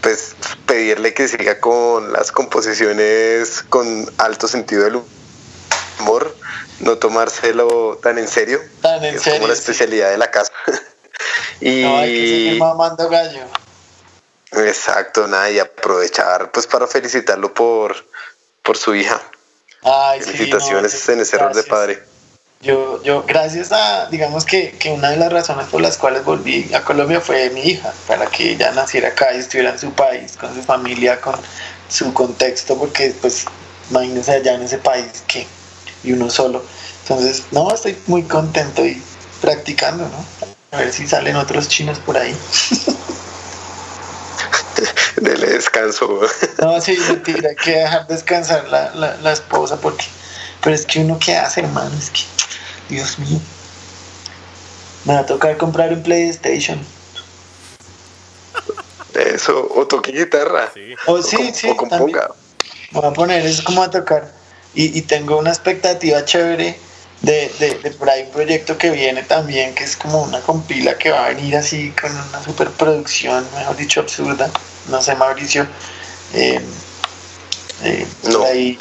pues 0.01 0.35
pedirle 0.67 1.15
que 1.15 1.29
siga 1.29 1.61
con 1.61 2.13
las 2.13 2.33
composiciones 2.33 3.65
con 3.69 4.11
alto 4.19 4.49
sentido 4.49 4.85
del 4.85 5.01
humor, 6.01 6.35
no 6.81 6.99
tomárselo 6.99 7.99
tan 8.03 8.19
en 8.19 8.29
serio, 8.29 8.61
tan 8.81 9.05
en 9.05 9.17
es 9.17 9.23
serio, 9.23 9.39
como 9.39 9.49
la 9.49 9.55
especialidad 9.55 10.11
de 10.11 10.19
la 10.19 10.31
casa. 10.31 10.53
y 11.61 11.83
no, 11.83 11.99
hay 11.99 12.13
que 12.13 12.27
seguir 12.27 12.59
mamando 12.59 13.09
gallo. 13.09 13.45
Exacto, 14.53 15.27
nada, 15.27 15.51
y 15.51 15.59
aprovechar 15.59 16.51
pues 16.53 16.67
para 16.67 16.87
felicitarlo 16.87 17.53
por, 17.53 17.97
por 18.63 18.79
su 18.79 18.95
hija. 18.95 19.21
Ay, 19.83 20.21
Felicitaciones 20.21 21.09
en 21.09 21.21
ese 21.21 21.37
error 21.37 21.55
de 21.55 21.63
padre. 21.65 22.03
Yo, 22.61 23.01
yo, 23.05 23.23
gracias 23.23 23.71
a, 23.71 24.07
digamos 24.07 24.45
que, 24.45 24.73
que, 24.79 24.91
una 24.91 25.11
de 25.11 25.17
las 25.17 25.33
razones 25.33 25.69
por 25.69 25.81
las 25.81 25.97
cuales 25.97 26.25
volví 26.25 26.69
a 26.75 26.83
Colombia 26.83 27.21
fue 27.21 27.51
mi 27.51 27.61
hija, 27.61 27.95
para 28.09 28.27
que 28.27 28.53
ella 28.53 28.73
naciera 28.73 29.11
acá 29.11 29.33
y 29.33 29.39
estuviera 29.39 29.71
en 29.71 29.79
su 29.79 29.93
país, 29.93 30.37
con 30.37 30.53
su 30.53 30.63
familia, 30.63 31.21
con 31.21 31.37
su 31.89 32.13
contexto, 32.13 32.77
porque 32.77 33.15
pues 33.21 33.45
imagínense 33.91 34.33
allá 34.33 34.55
en 34.55 34.63
ese 34.63 34.79
país 34.79 35.23
que, 35.29 35.47
y 36.03 36.11
uno 36.11 36.29
solo. 36.31 36.65
Entonces, 37.03 37.45
no, 37.53 37.73
estoy 37.73 37.97
muy 38.09 38.25
contento 38.25 38.85
y 38.85 39.01
practicando, 39.41 40.09
¿no? 40.09 40.25
A 40.77 40.81
ver 40.81 40.93
si 40.93 41.07
salen 41.07 41.37
otros 41.37 41.69
chinos 41.69 42.01
por 42.01 42.19
ahí. 42.19 42.37
Dele 45.17 45.47
descanso. 45.47 46.21
no, 46.61 46.81
sí, 46.81 46.99
mentira, 47.09 47.51
hay 47.51 47.57
que 47.57 47.71
dejar 47.71 48.09
descansar 48.09 48.69
la, 48.69 48.93
la, 48.97 49.17
la 49.19 49.33
esposa 49.33 49.81
porque... 49.81 50.07
Pero 50.63 50.75
es 50.75 50.87
que 50.87 51.01
uno 51.01 51.19
qué 51.19 51.37
hace, 51.37 51.61
hermano, 51.61 51.97
es 51.97 52.11
que 52.11 52.23
Dios 52.89 53.19
mío. 53.19 53.41
Me 55.05 55.15
va 55.15 55.21
a 55.21 55.27
tocar 55.27 55.57
comprar 55.57 55.93
un 55.93 56.03
PlayStation. 56.03 56.85
Eso, 59.15 59.69
o 59.75 59.87
toque 59.87 60.13
guitarra. 60.13 60.71
Sí. 60.75 60.95
O, 61.07 61.23
sí, 61.23 61.51
sí. 61.55 61.75
componga. 61.75 62.31
Voy 62.93 63.05
a 63.05 63.13
poner 63.13 63.45
eso 63.45 63.65
como 63.65 63.83
a 63.83 63.91
tocar. 63.91 64.33
Y, 64.75 65.03
tengo 65.03 65.39
una 65.39 65.51
expectativa 65.51 66.25
chévere 66.25 66.79
de, 67.23 67.51
de, 67.59 67.91
por 67.93 68.09
ahí 68.09 68.23
un 68.23 68.31
proyecto 68.31 68.79
que 68.79 68.91
viene 68.91 69.25
también, 69.25 69.75
que 69.75 69.83
es 69.83 69.97
como 69.97 70.23
una 70.23 70.41
compila 70.41 70.97
que 70.97 71.11
va 71.11 71.27
a 71.27 71.29
venir 71.31 71.57
así 71.57 71.93
con 72.01 72.13
una 72.13 72.43
superproducción, 72.45 73.45
mejor 73.57 73.77
dicho, 73.77 74.01
absurda. 74.01 74.51
No 74.89 75.03
sé, 75.03 75.17
Mauricio. 75.17 75.67
Eh, 76.35 76.61
eh, 77.83 78.07
no. 78.25 78.45
Ahí, 78.45 78.79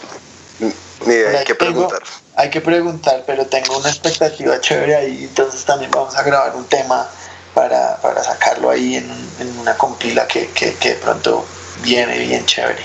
ni 1.06 1.14
idea, 1.14 1.40
hay 1.40 1.46
que 1.46 1.56
preguntar 1.56 2.02
hay 2.38 2.52
que 2.52 2.62
preguntar, 2.62 3.24
pero 3.26 3.48
tengo 3.48 3.78
una 3.80 3.90
expectativa 3.90 4.62
chévere 4.62 4.96
ahí, 4.96 5.24
entonces 5.24 5.66
también 5.66 5.90
vamos 5.90 6.16
a 6.16 6.22
grabar 6.22 6.56
un 6.56 6.66
tema 6.66 7.10
para, 7.56 7.98
sacarlo 8.24 8.70
ahí 8.70 8.96
en, 8.96 9.60
una 9.60 9.76
compila 9.76 10.28
que, 10.28 10.48
que, 10.52 10.76
de 10.80 10.96
pronto 10.98 11.44
viene 11.82 12.20
bien 12.20 12.46
chévere. 12.46 12.84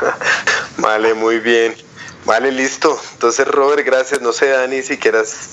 Vale, 0.78 1.14
muy 1.14 1.38
bien. 1.38 1.76
Vale, 2.24 2.50
listo. 2.50 3.00
Entonces, 3.12 3.46
Robert, 3.46 3.86
gracias. 3.86 4.20
No 4.20 4.32
sé, 4.32 4.48
Dani, 4.48 4.82
si 4.82 4.98
quieras 4.98 5.50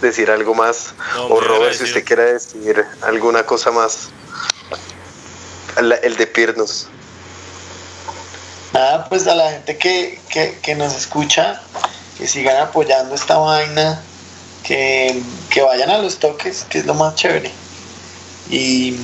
decir 0.00 0.32
algo 0.32 0.54
más. 0.54 0.94
o 1.16 1.40
Robert, 1.40 1.74
si 1.76 1.84
usted 1.84 2.04
quiera 2.04 2.24
decir 2.24 2.84
alguna 3.02 3.46
cosa 3.46 3.70
más. 3.70 4.08
El 5.76 6.16
de 6.16 6.26
Pirnos. 6.26 6.88
Nada, 8.72 9.06
pues 9.08 9.26
a 9.26 9.34
la 9.34 9.50
gente 9.50 9.76
que, 9.76 10.74
nos 10.76 10.94
escucha, 10.96 11.60
que 12.16 12.26
sigan 12.26 12.56
apoyando 12.56 13.14
esta 13.14 13.36
vaina, 13.36 14.02
que, 14.62 15.22
vayan 15.62 15.90
a 15.90 15.98
los 15.98 16.18
toques, 16.18 16.64
que 16.64 16.78
es 16.78 16.86
lo 16.86 16.94
más 16.94 17.14
chévere. 17.14 17.52
Y, 18.48 18.96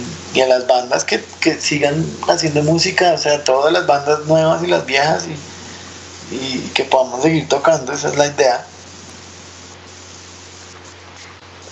a 0.42 0.46
las 0.46 0.66
bandas 0.66 1.04
que, 1.04 1.22
sigan 1.60 2.06
haciendo 2.28 2.62
música, 2.62 3.12
o 3.12 3.18
sea, 3.18 3.44
todas 3.44 3.72
las 3.72 3.86
bandas 3.86 4.20
nuevas 4.26 4.62
y 4.62 4.68
las 4.68 4.86
viejas, 4.86 5.26
y, 5.26 6.34
y 6.34 6.70
que 6.74 6.84
podamos 6.84 7.22
seguir 7.22 7.46
tocando, 7.48 7.92
esa 7.92 8.08
es 8.08 8.16
la 8.16 8.26
idea. 8.26 8.66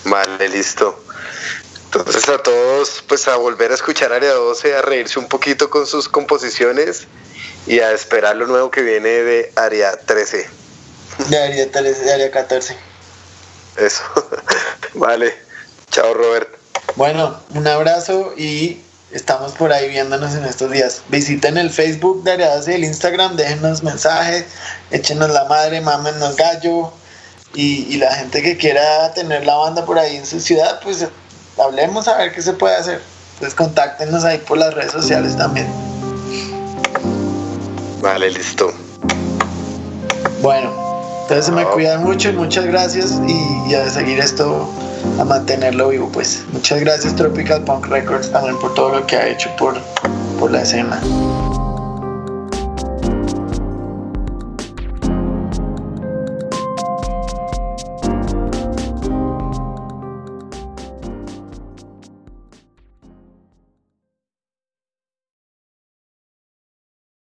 Vale, 0.04 0.48
listo. 0.50 1.02
Entonces 1.86 2.28
a 2.28 2.42
todos, 2.42 3.02
pues 3.08 3.26
a 3.26 3.36
volver 3.36 3.70
a 3.70 3.74
escuchar 3.74 4.12
Área 4.12 4.34
12, 4.34 4.76
a 4.76 4.82
reírse 4.82 5.18
un 5.18 5.28
poquito 5.28 5.70
con 5.70 5.86
sus 5.86 6.08
composiciones 6.10 7.06
y 7.66 7.80
a 7.80 7.92
esperar 7.92 8.36
lo 8.36 8.46
nuevo 8.46 8.70
que 8.70 8.82
viene 8.82 9.08
de 9.08 9.52
Área 9.56 9.96
13. 9.96 10.48
De 11.28 11.38
Área 11.38 11.70
13, 11.70 12.04
de 12.04 12.12
Área 12.12 12.30
14. 12.30 12.76
Eso. 13.76 14.02
vale. 14.94 15.34
Chao, 15.90 16.14
Robert. 16.14 16.48
Bueno, 16.94 17.40
un 17.54 17.66
abrazo 17.66 18.32
y 18.36 18.80
estamos 19.12 19.52
por 19.52 19.72
ahí 19.72 19.88
viéndonos 19.88 20.34
en 20.34 20.44
estos 20.44 20.70
días. 20.70 21.02
Visiten 21.08 21.58
el 21.58 21.70
Facebook 21.70 22.22
de 22.22 22.32
Areados 22.32 22.68
y 22.68 22.72
el 22.72 22.84
Instagram, 22.84 23.36
déjenos 23.36 23.82
mensajes, 23.82 24.46
échenos 24.90 25.30
la 25.30 25.44
madre, 25.44 25.80
mámenos 25.80 26.36
gallo. 26.36 26.92
Y, 27.54 27.86
y 27.94 27.96
la 27.96 28.14
gente 28.14 28.42
que 28.42 28.56
quiera 28.56 29.12
tener 29.14 29.46
la 29.46 29.54
banda 29.56 29.84
por 29.86 29.98
ahí 29.98 30.16
en 30.16 30.26
su 30.26 30.40
ciudad, 30.40 30.78
pues 30.82 31.06
hablemos 31.58 32.06
a 32.06 32.18
ver 32.18 32.32
qué 32.32 32.42
se 32.42 32.52
puede 32.52 32.76
hacer. 32.76 33.00
Pues 33.38 33.54
contáctenos 33.54 34.24
ahí 34.24 34.38
por 34.38 34.58
las 34.58 34.74
redes 34.74 34.92
sociales 34.92 35.36
también. 35.36 35.85
Vale, 38.00 38.30
listo. 38.30 38.72
Bueno, 40.42 40.70
entonces 41.22 41.46
se 41.46 41.52
me 41.52 41.64
cuidan 41.64 42.04
mucho 42.04 42.30
y 42.30 42.32
muchas 42.32 42.66
gracias 42.66 43.20
y, 43.26 43.70
y 43.70 43.74
a 43.74 43.88
seguir 43.90 44.18
esto, 44.18 44.70
a 45.18 45.24
mantenerlo 45.24 45.88
vivo 45.88 46.10
pues. 46.12 46.44
Muchas 46.52 46.80
gracias 46.80 47.16
Tropical 47.16 47.64
Punk 47.64 47.86
Records 47.86 48.30
también 48.30 48.58
por 48.58 48.74
todo 48.74 48.90
lo 48.90 49.06
que 49.06 49.16
ha 49.16 49.28
hecho 49.28 49.50
por, 49.56 49.76
por 50.38 50.50
la 50.50 50.62
escena. 50.62 51.00